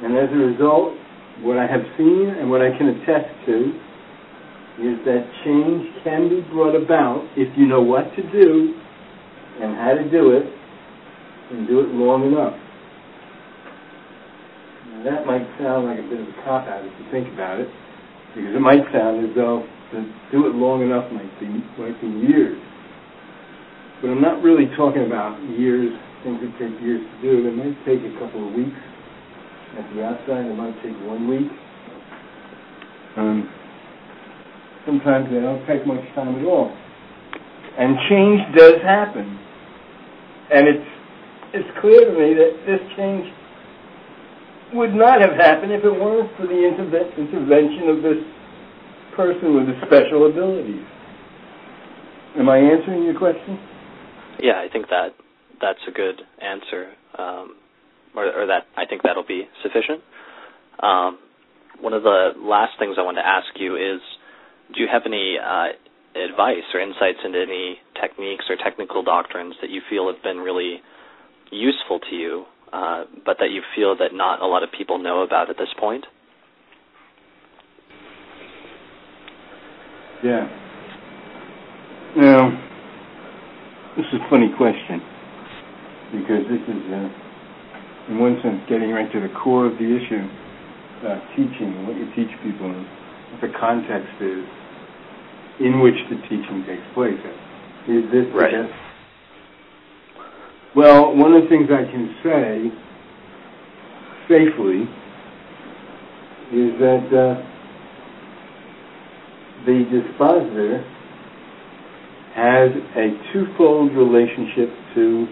And 0.01 0.17
as 0.17 0.31
a 0.31 0.41
result, 0.49 0.95
what 1.41 1.57
I 1.57 1.67
have 1.67 1.83
seen 1.97 2.33
and 2.39 2.49
what 2.49 2.61
I 2.61 2.71
can 2.77 2.87
attest 2.89 3.29
to 3.45 3.55
is 4.79 4.95
that 5.05 5.27
change 5.43 5.85
can 6.03 6.29
be 6.29 6.41
brought 6.49 6.73
about 6.73 7.27
if 7.35 7.51
you 7.57 7.67
know 7.67 7.81
what 7.81 8.15
to 8.15 8.23
do 8.31 8.79
and 9.61 9.75
how 9.75 9.93
to 9.93 10.09
do 10.09 10.31
it 10.31 10.45
and 11.51 11.67
do 11.67 11.81
it 11.81 11.89
long 11.89 12.25
enough. 12.27 12.55
Now, 14.89 15.03
that 15.03 15.25
might 15.25 15.45
sound 15.59 15.85
like 15.87 15.99
a 15.99 16.07
bit 16.07 16.19
of 16.19 16.27
a 16.27 16.37
cop 16.43 16.67
out 16.67 16.85
if 16.85 16.93
you 16.99 17.05
think 17.11 17.33
about 17.33 17.59
it, 17.59 17.67
because 18.35 18.55
it 18.55 18.61
might 18.61 18.85
sound 18.93 19.25
as 19.25 19.35
though 19.35 19.65
to 19.91 20.05
do 20.31 20.45
it 20.45 20.53
long 20.53 20.81
enough 20.81 21.11
might 21.11 21.33
be 21.39 21.49
might 21.81 21.99
be 22.01 22.07
years. 22.29 22.57
But 24.01 24.11
I'm 24.11 24.21
not 24.21 24.41
really 24.43 24.69
talking 24.77 25.05
about 25.05 25.35
years, 25.59 25.91
things 26.23 26.39
that 26.39 26.53
take 26.55 26.79
years 26.79 27.01
to 27.01 27.15
do. 27.21 27.47
It 27.47 27.55
might 27.57 27.75
take 27.83 27.99
a 27.99 28.13
couple 28.21 28.47
of 28.47 28.53
weeks 28.53 28.79
at 29.75 29.83
the 29.93 30.05
outside. 30.05 30.45
It 30.45 30.55
might 30.55 30.77
take 30.83 30.95
one 31.03 31.27
week. 31.27 31.51
Um, 33.17 33.49
sometimes 34.85 35.27
they 35.33 35.41
don't 35.41 35.65
take 35.67 35.85
much 35.85 35.99
time 36.15 36.39
at 36.39 36.45
all. 36.45 36.71
And 37.77 37.97
change 38.07 38.39
does 38.55 38.79
happen. 38.83 39.39
And 40.51 40.67
it's 40.67 40.89
it's 41.53 41.69
clear 41.81 42.05
to 42.05 42.13
me 42.13 42.33
that 42.37 42.51
this 42.65 42.81
change 42.95 43.25
would 44.73 44.93
not 44.93 45.21
have 45.21 45.33
happened 45.33 45.71
if 45.71 45.83
it 45.83 45.91
weren't 45.91 46.29
for 46.37 46.45
the 46.45 46.53
interve- 46.53 47.17
intervention 47.17 47.89
of 47.89 48.03
this 48.03 48.21
person 49.15 49.55
with 49.55 49.65
the 49.65 49.77
special 49.85 50.29
abilities. 50.29 50.85
Am 52.37 52.47
I 52.47 52.57
answering 52.57 53.03
your 53.03 53.17
question? 53.17 53.59
Yeah, 54.39 54.61
I 54.61 54.69
think 54.71 54.87
that 54.89 55.17
that's 55.59 55.79
a 55.87 55.91
good 55.91 56.21
answer, 56.39 56.93
um, 57.17 57.55
or, 58.15 58.25
or, 58.25 58.45
that 58.47 58.67
I 58.77 58.85
think 58.85 59.01
that'll 59.03 59.25
be 59.25 59.47
sufficient. 59.63 60.01
Um, 60.81 61.17
one 61.81 61.93
of 61.93 62.03
the 62.03 62.31
last 62.37 62.73
things 62.77 62.95
I 62.97 63.01
want 63.03 63.17
to 63.17 63.25
ask 63.25 63.47
you 63.55 63.75
is 63.75 63.99
do 64.73 64.81
you 64.81 64.87
have 64.91 65.01
any 65.05 65.37
uh, 65.43 65.73
advice 66.15 66.65
or 66.73 66.79
insights 66.79 67.19
into 67.23 67.39
any 67.39 67.77
techniques 67.99 68.45
or 68.49 68.55
technical 68.55 69.03
doctrines 69.03 69.55
that 69.61 69.69
you 69.69 69.81
feel 69.89 70.11
have 70.11 70.21
been 70.23 70.37
really 70.37 70.81
useful 71.51 71.99
to 71.99 72.15
you, 72.15 72.45
uh, 72.73 73.03
but 73.25 73.37
that 73.39 73.51
you 73.51 73.61
feel 73.75 73.95
that 73.97 74.13
not 74.13 74.41
a 74.41 74.45
lot 74.45 74.63
of 74.63 74.69
people 74.75 74.97
know 74.97 75.21
about 75.21 75.49
at 75.49 75.57
this 75.57 75.69
point? 75.79 76.05
Yeah. 80.23 80.47
Now, 82.17 82.49
this 83.95 84.05
is 84.11 84.19
a 84.19 84.29
funny 84.29 84.49
question 84.57 85.01
because 86.11 86.43
this 86.49 86.63
is, 86.67 86.81
uh, 86.91 88.11
in 88.11 88.19
one 88.19 88.39
sense, 88.41 88.59
getting 88.67 88.91
right 88.91 89.11
to 89.13 89.19
the 89.19 89.29
core 89.43 89.65
of 89.67 89.73
the 89.77 89.85
issue 89.85 90.27
teaching 91.35 91.87
what 91.87 91.95
you 91.95 92.07
teach 92.15 92.31
people 92.43 92.67
what 92.67 93.41
the 93.41 93.51
context 93.59 94.11
is 94.19 94.43
in 95.59 95.81
which 95.81 95.95
the 96.09 96.15
teaching 96.27 96.63
takes 96.67 96.83
place. 96.93 97.19
Is 97.87 98.03
this 98.11 98.25
right? 98.33 98.69
Well, 100.75 101.15
one 101.15 101.33
of 101.33 101.43
the 101.43 101.49
things 101.49 101.69
I 101.71 101.89
can 101.89 102.15
say 102.23 102.71
safely 104.29 104.85
is 106.53 106.79
that 106.79 107.05
uh, 107.09 107.41
the 109.65 109.83
dispositor 109.89 110.85
has 112.35 112.71
a 112.95 113.33
twofold 113.33 113.91
relationship 113.95 114.69
to 114.95 115.27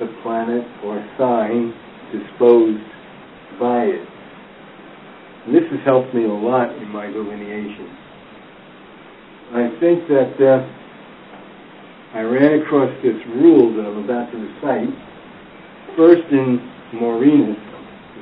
the 0.00 0.06
planet 0.22 0.64
or 0.82 0.98
sign 1.18 1.72
disposed 2.10 2.82
by 3.60 3.84
it. 3.84 4.08
And 5.46 5.54
this 5.54 5.64
has 5.70 5.80
helped 5.84 6.14
me 6.14 6.24
a 6.24 6.32
lot 6.32 6.74
in 6.76 6.88
my 6.88 7.06
delineation. 7.06 8.01
I 9.52 9.68
think 9.80 10.08
that 10.08 10.32
uh, 10.40 10.64
I 12.16 12.22
ran 12.22 12.62
across 12.62 12.88
this 13.02 13.20
rule 13.36 13.76
that 13.76 13.84
I'm 13.84 14.04
about 14.04 14.32
to 14.32 14.38
recite, 14.38 14.88
first 15.94 16.24
in 16.32 16.56
Morinus, 16.94 17.60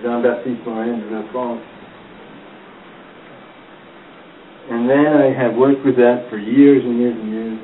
Jean-Baptiste 0.02 0.66
Morin 0.66 0.98
de 0.98 1.06
Villefranche. 1.06 1.66
And 4.70 4.90
then 4.90 5.06
I 5.06 5.30
have 5.30 5.54
worked 5.54 5.84
with 5.84 5.94
that 5.96 6.26
for 6.30 6.38
years 6.38 6.82
and 6.82 6.98
years 6.98 7.14
and 7.14 7.30
years. 7.30 7.58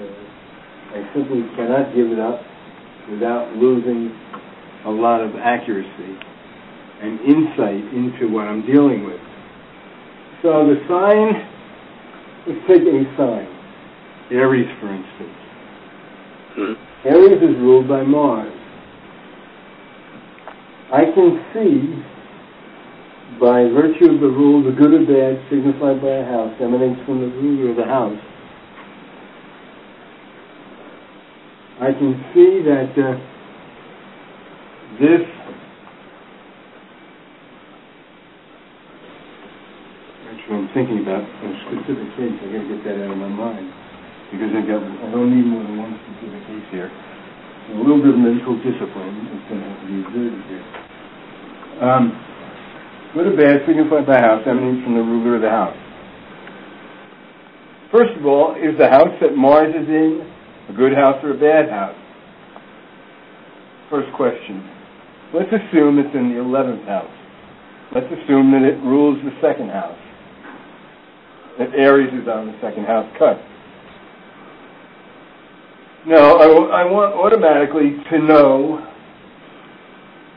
I 0.95 1.03
simply 1.13 1.43
cannot 1.57 1.93
give 1.93 2.07
it 2.07 2.21
up 2.21 2.43
without 3.11 3.51
losing 3.57 4.15
a 4.85 4.91
lot 4.91 5.23
of 5.23 5.35
accuracy 5.35 6.15
and 7.03 7.19
insight 7.21 7.83
into 7.93 8.31
what 8.31 8.47
I'm 8.47 8.65
dealing 8.65 9.05
with. 9.05 9.21
So 10.43 10.71
the 10.71 10.79
sign, 10.87 11.35
let's 12.47 12.63
take 12.69 12.83
a 12.87 13.17
sign. 13.19 13.56
Aries, 14.31 14.67
for 14.81 14.91
instance. 14.91 15.39
Hmm. 16.57 16.73
Aries 17.07 17.39
is 17.39 17.57
ruled 17.63 17.87
by 17.87 18.03
Mars. 18.03 18.53
I 20.93 21.05
can 21.15 21.45
see, 21.55 21.95
by 23.39 23.71
virtue 23.71 24.15
of 24.15 24.21
the 24.21 24.31
rule, 24.31 24.65
the 24.65 24.75
good 24.75 24.95
or 24.95 25.07
bad 25.07 25.39
signified 25.51 26.03
by 26.03 26.09
a 26.09 26.25
house 26.25 26.55
emanates 26.61 26.99
from 27.07 27.21
the 27.21 27.31
ruler 27.39 27.71
of 27.71 27.77
the 27.77 27.85
house. 27.85 28.19
I 31.79 31.93
can 31.93 32.17
see 32.33 32.63
that 32.65 32.91
uh, 32.97 33.15
this 34.99 35.23
actually 40.33 40.57
I'm 40.57 40.71
thinking 40.73 41.03
about 41.03 41.23
a 41.23 41.49
specific 41.69 42.09
case. 42.17 42.33
I 42.43 42.47
got 42.51 42.63
to 42.65 42.75
get 42.75 42.85
that 42.85 43.05
out 43.05 43.13
of 43.13 43.19
my 43.19 43.29
mind 43.29 43.86
because 44.31 44.51
I 44.51 44.63
got 44.67 44.83
need 44.83 45.47
more 45.47 45.63
than 45.63 45.79
one 45.79 45.95
specific 46.03 46.43
case 46.51 46.67
here. 46.71 46.91
A 46.91 47.79
little 47.79 47.99
bit 47.99 48.15
of 48.15 48.21
mental 48.23 48.55
discipline 48.63 49.27
is 49.35 49.43
going 49.51 49.61
to 49.61 49.67
have 49.67 49.81
to 49.83 49.87
be 49.91 49.97
exerted 50.03 50.43
here. 50.47 50.67
Um, 51.83 52.05
good 53.15 53.27
or 53.27 53.37
bad 53.37 53.67
signified 53.67 54.07
by 54.07 54.19
house 54.19 54.43
emanates 54.47 54.83
from 54.87 54.95
the 54.95 55.03
ruler 55.03 55.37
of 55.37 55.43
the 55.43 55.51
house. 55.51 55.77
First 57.91 58.19
of 58.19 58.27
all, 58.27 58.55
is 58.55 58.79
the 58.79 58.89
house 58.89 59.15
that 59.21 59.37
Mars 59.37 59.75
is 59.75 59.89
in 59.89 60.27
a 60.69 60.73
good 60.73 60.95
house 60.95 61.23
or 61.23 61.35
a 61.35 61.39
bad 61.39 61.71
house? 61.71 61.99
First 63.91 64.11
question. 64.17 64.63
Let's 65.35 65.51
assume 65.51 65.99
it's 65.99 66.15
in 66.15 66.35
the 66.35 66.43
11th 66.43 66.87
house. 66.87 67.15
Let's 67.95 68.07
assume 68.07 68.51
that 68.53 68.67
it 68.67 68.79
rules 68.83 69.19
the 69.23 69.35
second 69.41 69.71
house. 69.71 69.99
That 71.59 71.75
Aries 71.75 72.13
is 72.15 72.29
on 72.29 72.47
the 72.47 72.59
second 72.61 72.85
house 72.85 73.07
cusp. 73.19 73.56
No, 76.07 76.39
I, 76.39 76.85
want 76.85 77.15
automatically 77.19 77.99
to 78.13 78.19
know 78.23 78.79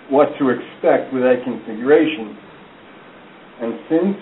what 0.09 0.29
to 0.39 0.49
expect 0.49 1.13
with 1.13 1.21
that 1.21 1.43
configuration. 1.45 2.35
And 3.61 3.73
since 3.87 4.17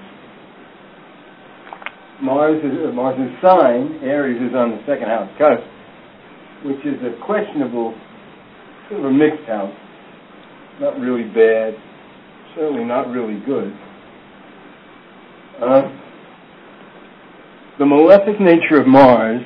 Mars 2.21 2.59
is 2.59 2.75
uh, 2.83 2.91
sign, 3.41 3.97
Aries 4.03 4.41
is 4.41 4.53
on 4.57 4.71
the 4.71 4.83
second 4.85 5.07
house 5.07 5.31
cusp, 5.39 5.63
which 6.65 6.83
is 6.83 6.99
a 7.07 7.15
questionable, 7.25 7.95
sort 8.89 8.99
of 8.99 9.05
a 9.05 9.13
mixed 9.13 9.47
house. 9.47 9.73
Not 10.81 10.99
really 10.99 11.29
bad, 11.31 11.75
certainly 12.57 12.83
not 12.83 13.07
really 13.07 13.39
good. 13.45 13.71
Uh, 15.63 15.95
the 17.79 17.85
malefic 17.85 18.41
nature 18.41 18.81
of 18.81 18.85
Mars 18.87 19.41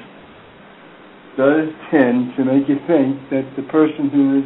does 1.42 1.74
tend 1.90 2.38
to 2.38 2.46
make 2.46 2.70
you 2.70 2.78
think 2.86 3.18
that 3.34 3.42
the 3.58 3.66
person 3.74 4.14
who 4.14 4.46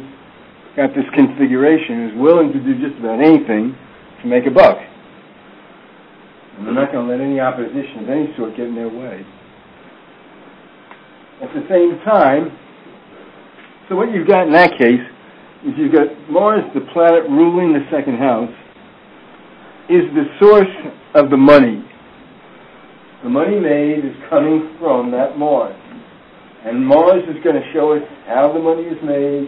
got 0.80 0.96
this 0.96 1.04
configuration 1.12 2.08
is 2.08 2.12
willing 2.16 2.48
to 2.56 2.60
do 2.60 2.72
just 2.80 2.96
about 2.98 3.20
anything 3.20 3.76
to 4.22 4.26
make 4.26 4.46
a 4.46 4.50
buck. 4.50 4.80
And 6.56 6.66
they're 6.66 6.72
not 6.72 6.92
going 6.92 7.04
to 7.04 7.12
let 7.12 7.20
any 7.20 7.38
opposition 7.38 8.00
of 8.00 8.08
any 8.08 8.32
sort 8.34 8.56
get 8.56 8.72
in 8.72 8.74
their 8.74 8.88
way. 8.88 9.20
At 11.44 11.52
the 11.52 11.68
same 11.68 12.00
time, 12.00 12.48
so 13.90 13.96
what 13.96 14.10
you've 14.10 14.26
got 14.26 14.46
in 14.46 14.52
that 14.54 14.72
case 14.78 15.04
is 15.68 15.76
you've 15.76 15.92
got 15.92 16.08
Mars, 16.30 16.64
the 16.72 16.80
planet 16.96 17.28
ruling 17.28 17.74
the 17.74 17.84
second 17.92 18.16
house, 18.16 18.52
is 19.92 20.08
the 20.16 20.24
source 20.40 20.74
of 21.14 21.28
the 21.28 21.36
money. 21.36 21.84
The 23.22 23.28
money 23.28 23.60
made 23.60 24.00
is 24.00 24.16
coming 24.30 24.76
from 24.80 25.10
that 25.10 25.36
Mars. 25.36 25.76
And 26.66 26.84
Mars 26.84 27.22
is 27.30 27.38
going 27.44 27.54
to 27.54 27.72
show 27.72 27.94
us 27.94 28.02
how 28.26 28.52
the 28.52 28.58
money 28.58 28.82
is 28.82 28.98
made, 29.04 29.46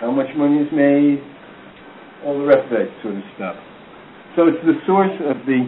how 0.00 0.12
much 0.12 0.30
money 0.36 0.62
is 0.62 0.70
made, 0.70 1.18
all 2.24 2.38
the 2.38 2.46
rest 2.46 2.70
of 2.70 2.78
that 2.78 2.86
sort 3.02 3.16
of 3.16 3.22
stuff. 3.34 3.56
So 4.36 4.46
it's 4.46 4.62
the 4.62 4.78
source 4.86 5.10
of 5.26 5.44
the 5.44 5.66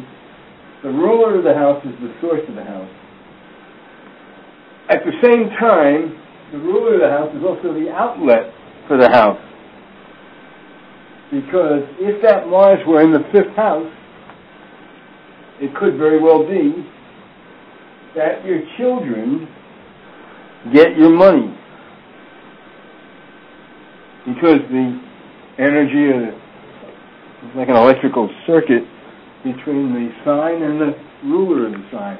The 0.83 0.89
ruler 0.89 1.37
of 1.37 1.45
the 1.45 1.53
house 1.53 1.85
is 1.85 1.93
the 2.01 2.15
source 2.21 2.41
of 2.49 2.55
the 2.55 2.65
house. 2.65 2.89
At 4.89 5.05
the 5.05 5.13
same 5.21 5.51
time, 5.59 6.17
the 6.53 6.59
ruler 6.59 6.95
of 6.95 7.01
the 7.01 7.11
house 7.11 7.35
is 7.37 7.45
also 7.45 7.75
the 7.75 7.91
outlet 7.91 8.55
for 8.89 8.97
the 8.97 9.11
house. 9.11 9.41
Because 11.31 11.85
if 11.99 12.23
that 12.23 12.47
Mars 12.49 12.79
were 12.87 13.03
in 13.03 13.13
the 13.13 13.27
fifth 13.31 13.55
house, 13.57 13.91
it 15.61 15.75
could 15.77 15.99
very 15.99 16.23
well 16.23 16.47
be 16.47 16.87
that 18.17 18.45
your 18.45 18.61
children 18.79 19.47
get 20.73 20.97
your 20.97 21.11
money. 21.11 21.57
Because 24.27 24.61
the 24.71 25.01
energy 25.59 26.11
of 26.11 26.35
it's 27.43 27.57
like 27.57 27.69
an 27.69 27.77
electrical 27.77 28.29
circuit 28.47 28.85
between 29.43 29.95
the 29.95 30.13
sign 30.25 30.63
and 30.63 30.79
the 30.79 30.93
ruler 31.25 31.67
of 31.67 31.73
the 31.73 31.89
sign. 31.91 32.19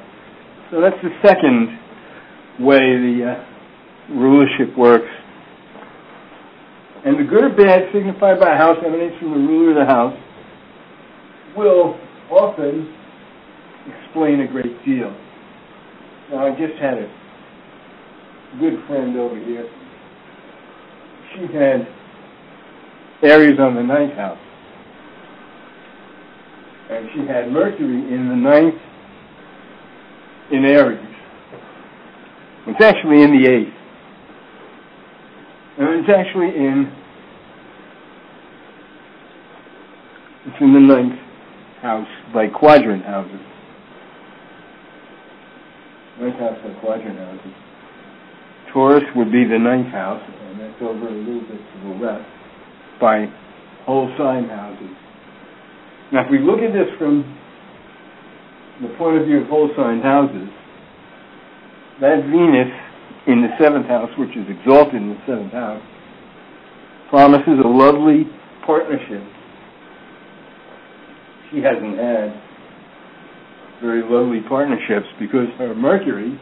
So 0.71 0.81
that's 0.81 0.97
the 1.03 1.13
second 1.21 1.77
way 2.59 2.79
the 2.79 3.37
uh, 3.37 4.15
rulership 4.15 4.75
works. 4.75 5.09
And 7.05 7.19
the 7.19 7.23
good 7.29 7.43
or 7.43 7.55
bad 7.55 7.93
signified 7.93 8.39
by 8.39 8.55
a 8.55 8.57
house 8.57 8.77
emanates 8.85 9.15
from 9.19 9.31
the 9.31 9.37
ruler 9.37 9.79
of 9.79 9.87
the 9.87 9.93
house 9.93 10.17
will 11.55 11.99
often 12.31 12.91
explain 13.85 14.41
a 14.41 14.47
great 14.47 14.83
deal. 14.85 15.13
Now, 16.31 16.47
I 16.47 16.51
just 16.51 16.81
had 16.81 16.97
a 16.97 17.20
good 18.59 18.73
friend 18.87 19.17
over 19.17 19.39
here. 19.39 19.69
She 21.33 21.41
had 21.53 21.87
Aries 23.23 23.59
on 23.59 23.75
the 23.75 23.83
ninth 23.83 24.13
house. 24.13 24.37
And 26.89 27.07
she 27.13 27.19
had 27.25 27.51
Mercury 27.51 28.13
in 28.13 28.27
the 28.27 28.35
ninth 28.35 28.75
in 30.51 30.65
Aries. 30.65 30.99
It's 32.67 32.83
actually 32.83 33.23
in 33.23 33.31
the 33.31 33.49
eighth. 33.49 33.73
And 35.77 35.99
it's 35.99 36.09
actually 36.09 36.49
in 36.49 36.91
it's 40.45 40.57
in 40.59 40.73
the 40.73 40.79
ninth 40.79 41.19
house 41.81 42.07
by 42.33 42.47
quadrant 42.47 43.05
houses. 43.05 43.39
Ninth 46.19 46.35
house 46.39 46.57
by 46.63 46.73
quadrant 46.81 47.17
houses. 47.17 47.70
Taurus 48.73 49.03
would 49.15 49.31
be 49.31 49.43
the 49.43 49.59
ninth 49.59 49.91
house, 49.91 50.21
and 50.49 50.59
that's 50.59 50.81
over 50.81 51.07
a 51.07 51.11
little 51.11 51.41
bit 51.41 51.59
to 51.59 51.77
the 51.83 52.05
left 52.05 52.27
by 52.99 53.27
whole 53.85 54.07
sign 54.17 54.47
houses. 54.47 54.95
Now, 56.13 56.25
if 56.25 56.31
we 56.31 56.39
look 56.39 56.59
at 56.59 56.71
this 56.71 56.87
from 56.97 57.23
the 58.81 58.89
point 58.97 59.17
of 59.19 59.27
view 59.27 59.41
of 59.41 59.47
whole 59.47 59.69
sign 59.75 60.01
houses, 60.01 60.49
that 61.99 62.23
Venus 62.25 62.71
in 63.27 63.41
the 63.41 63.49
seventh 63.61 63.87
house, 63.87 64.09
which 64.17 64.35
is 64.35 64.45
exalted 64.49 64.95
in 64.95 65.09
the 65.09 65.21
seventh 65.27 65.53
house, 65.53 65.83
promises 67.09 67.59
a 67.63 67.67
lovely 67.67 68.25
partnership. 68.65 69.21
She 71.51 71.59
hasn't 71.61 71.97
had 71.99 72.33
very 73.81 74.01
lovely 74.01 74.41
partnerships 74.47 75.07
because 75.19 75.47
her 75.57 75.75
Mercury, 75.75 76.39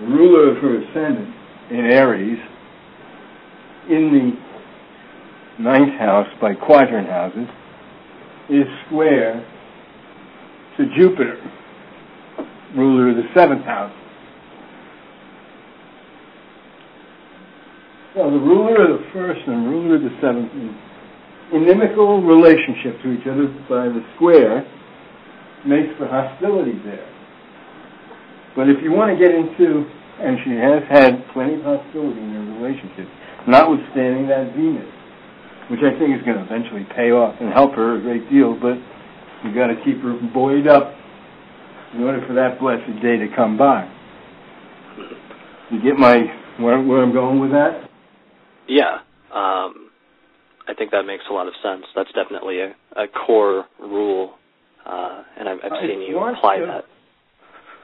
ruler 0.00 0.50
of 0.50 0.62
her 0.62 0.82
ascendant 0.82 1.34
in 1.70 1.86
Aries, 1.86 2.38
in 3.88 4.36
the 5.58 5.62
ninth 5.62 5.98
house 5.98 6.28
by 6.40 6.54
quadrant 6.54 7.08
houses, 7.08 7.48
is 8.50 8.64
square 8.86 9.46
to 10.76 10.84
Jupiter, 10.96 11.38
ruler 12.76 13.10
of 13.10 13.16
the 13.16 13.28
seventh 13.34 13.64
house. 13.64 13.92
So 18.14 18.30
the 18.30 18.38
ruler 18.38 18.92
of 18.92 19.00
the 19.00 19.06
first 19.12 19.40
and 19.46 19.68
ruler 19.68 19.96
of 19.96 20.02
the 20.02 20.16
seventh 20.20 20.52
in 20.52 20.74
inimical 21.52 22.22
relationship 22.22 23.00
to 23.02 23.12
each 23.12 23.26
other 23.26 23.46
by 23.68 23.86
the 23.86 24.02
square 24.16 24.66
makes 25.66 25.96
for 25.98 26.06
hostility 26.06 26.78
there. 26.84 27.13
But 28.56 28.70
if 28.70 28.82
you 28.82 28.92
want 28.92 29.10
to 29.10 29.18
get 29.18 29.34
into, 29.34 29.82
and 30.22 30.38
she 30.46 30.54
has 30.54 30.82
had 30.86 31.26
plenty 31.34 31.58
of 31.58 31.62
hostility 31.62 32.20
in 32.20 32.30
her 32.30 32.46
relationship, 32.62 33.08
notwithstanding 33.48 34.28
that 34.28 34.54
Venus, 34.54 34.86
which 35.70 35.80
I 35.82 35.98
think 35.98 36.14
is 36.14 36.22
going 36.22 36.38
to 36.38 36.44
eventually 36.46 36.86
pay 36.94 37.10
off 37.10 37.34
and 37.40 37.52
help 37.52 37.74
her 37.74 37.98
a 37.98 38.00
great 38.00 38.30
deal, 38.30 38.54
but 38.54 38.78
you've 39.42 39.54
got 39.54 39.68
to 39.68 39.76
keep 39.84 40.00
her 40.02 40.14
buoyed 40.32 40.68
up 40.68 40.94
in 41.94 42.02
order 42.02 42.24
for 42.26 42.34
that 42.34 42.60
blessed 42.60 42.86
day 43.02 43.18
to 43.18 43.28
come 43.34 43.58
by. 43.58 43.90
You 45.70 45.82
get 45.82 45.96
my 45.96 46.22
where, 46.60 46.80
where 46.80 47.02
I'm 47.02 47.12
going 47.12 47.40
with 47.40 47.50
that? 47.50 47.90
Yeah, 48.68 49.02
um, 49.34 49.90
I 50.68 50.74
think 50.76 50.90
that 50.92 51.02
makes 51.02 51.24
a 51.28 51.32
lot 51.32 51.48
of 51.48 51.54
sense. 51.62 51.84
That's 51.94 52.10
definitely 52.12 52.60
a, 52.60 52.74
a 52.96 53.08
core 53.08 53.64
rule, 53.80 54.34
uh, 54.86 55.22
and 55.38 55.48
I've, 55.48 55.58
I've 55.64 55.72
seen 55.82 56.00
you 56.00 56.18
apply 56.18 56.58
to, 56.58 56.66
that. 56.66 56.84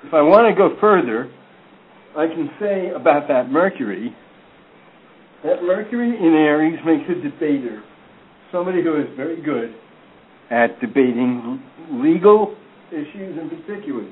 If 0.04 0.14
I 0.14 0.22
want 0.22 0.48
to 0.48 0.56
go 0.56 0.76
further, 0.80 1.30
I 2.16 2.26
can 2.26 2.50
say 2.58 2.90
about 2.94 3.28
that 3.28 3.50
Mercury 3.50 4.14
that 5.42 5.62
Mercury 5.62 6.16
in 6.18 6.34
Aries 6.34 6.78
makes 6.84 7.08
a 7.08 7.14
debater, 7.14 7.82
somebody 8.52 8.82
who 8.82 9.00
is 9.00 9.06
very 9.16 9.40
good 9.40 9.74
at 10.50 10.78
debating 10.80 11.62
legal 11.92 12.56
issues 12.90 13.38
in 13.38 13.48
particular. 13.48 14.04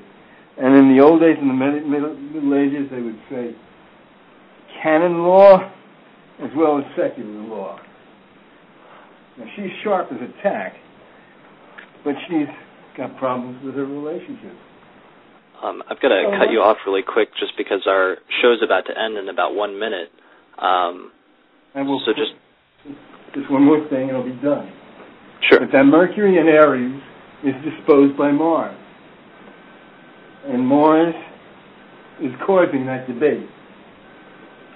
And 0.57 0.75
in 0.75 0.95
the 0.95 1.03
old 1.03 1.21
days, 1.21 1.37
in 1.39 1.47
the 1.47 1.53
Middle, 1.53 2.55
Ages, 2.55 2.89
they 2.91 3.01
would 3.01 3.19
say 3.29 3.55
canon 4.81 5.19
law 5.19 5.71
as 6.41 6.49
well 6.55 6.79
as 6.79 6.85
secular 6.97 7.43
law. 7.43 7.79
Now, 9.37 9.45
she's 9.55 9.71
sharp 9.83 10.11
as 10.11 10.17
a 10.17 10.41
tack, 10.41 10.73
but 12.03 12.15
she's 12.27 12.47
got 12.97 13.15
problems 13.17 13.63
with 13.63 13.75
her 13.75 13.85
relationship. 13.85 14.55
Um, 15.63 15.83
I've 15.89 15.99
got 15.99 16.09
to 16.09 16.23
Oh, 16.27 16.37
cut 16.37 16.51
you 16.51 16.61
off 16.61 16.77
really 16.85 17.01
quick 17.03 17.29
just 17.39 17.55
because 17.57 17.85
our 17.87 18.17
show's 18.41 18.61
about 18.63 18.85
to 18.87 18.97
end 18.97 19.17
in 19.17 19.29
about 19.29 19.55
one 19.55 19.77
minute. 19.79 20.11
Um, 20.57 21.11
And 21.75 21.87
we'll 21.87 21.99
so 22.05 22.13
just 22.13 22.31
just 23.33 23.49
one 23.51 23.63
more 23.63 23.79
thing, 23.89 24.09
and 24.09 24.17
it'll 24.17 24.23
be 24.23 24.31
done. 24.41 24.71
sure. 25.41 25.59
But 25.59 25.71
that 25.71 25.83
Mercury 25.85 26.37
in 26.37 26.47
Aries 26.47 26.99
is 27.43 27.53
disposed 27.63 28.17
by 28.17 28.31
Mars. 28.31 28.75
And 30.47 30.65
Mars 30.65 31.13
is 32.21 32.31
causing 32.45 32.85
that 32.87 33.07
debate. 33.07 33.47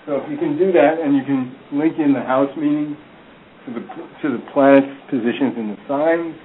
So 0.06 0.18
if 0.18 0.30
you 0.30 0.38
can 0.38 0.58
do 0.58 0.72
that 0.74 1.00
and 1.00 1.16
you 1.16 1.24
can 1.24 1.56
link 1.72 1.98
in 1.98 2.14
the 2.14 2.22
house 2.22 2.52
meaning 2.58 2.96
to 3.66 3.74
the 3.74 3.80
to 4.22 4.38
the 4.38 4.44
planet's 4.54 4.92
positions 5.10 5.56
in 5.58 5.68
the 5.72 5.78
signs, 5.88 6.36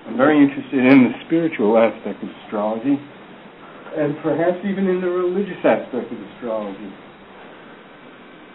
I'm 0.06 0.18
very 0.18 0.36
interested 0.36 0.84
in 0.84 1.08
the 1.08 1.12
spiritual 1.24 1.78
aspect 1.78 2.22
of 2.22 2.28
astrology 2.44 3.00
and 3.96 4.14
perhaps 4.22 4.58
even 4.64 4.86
in 4.86 5.00
the 5.00 5.08
religious 5.08 5.58
aspect 5.64 6.12
of 6.12 6.18
astrology. 6.36 6.92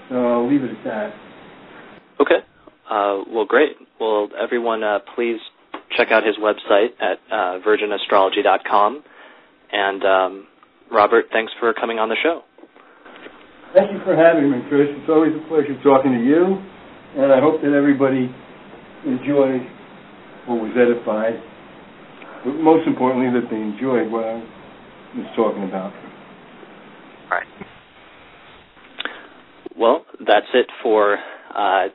So 0.09 0.15
I'll 0.15 0.47
leave 0.47 0.63
it 0.63 0.69
at 0.69 0.83
that. 0.85 1.13
Okay. 2.21 2.45
Uh, 2.89 3.23
well, 3.33 3.45
great. 3.45 3.75
Well, 3.99 4.29
everyone, 4.39 4.83
uh, 4.83 4.99
please 5.15 5.39
check 5.97 6.11
out 6.11 6.23
his 6.23 6.35
website 6.37 6.89
at 7.01 7.17
uh, 7.31 7.57
virginastrology.com. 7.65 9.03
And 9.71 10.03
um, 10.03 10.45
Robert, 10.91 11.25
thanks 11.33 11.51
for 11.59 11.73
coming 11.73 11.97
on 11.97 12.09
the 12.09 12.17
show. 12.21 12.43
Thank 13.75 13.91
you 13.91 13.99
for 14.07 14.15
having 14.15 14.49
me, 14.49 14.63
Chris. 14.69 14.87
It's 14.87 15.09
always 15.09 15.35
a 15.35 15.43
pleasure 15.51 15.75
talking 15.83 16.15
to 16.15 16.23
you, 16.23 16.63
and 17.19 17.27
I 17.27 17.43
hope 17.43 17.59
that 17.59 17.75
everybody 17.75 18.31
enjoyed 19.03 19.67
or 20.47 20.63
was 20.63 20.71
edified, 20.79 21.35
but 22.45 22.55
most 22.63 22.87
importantly, 22.87 23.27
that 23.35 23.51
they 23.51 23.59
enjoyed 23.59 24.09
what 24.09 24.23
I 24.23 24.39
was 25.19 25.27
talking 25.35 25.67
about. 25.67 25.91
All 25.91 27.35
right. 27.35 27.47
Well, 29.77 30.05
that's 30.25 30.47
it 30.53 30.67
for 30.81 31.17
uh, 31.53 31.87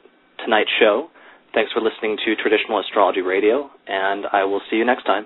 tonight's 0.45 0.71
show. 0.79 1.09
Thanks 1.55 1.73
for 1.73 1.81
listening 1.81 2.19
to 2.27 2.37
Traditional 2.37 2.81
Astrology 2.81 3.23
Radio, 3.23 3.71
and 3.89 4.27
I 4.31 4.45
will 4.45 4.61
see 4.71 4.77
you 4.77 4.85
next 4.85 5.05
time. 5.05 5.25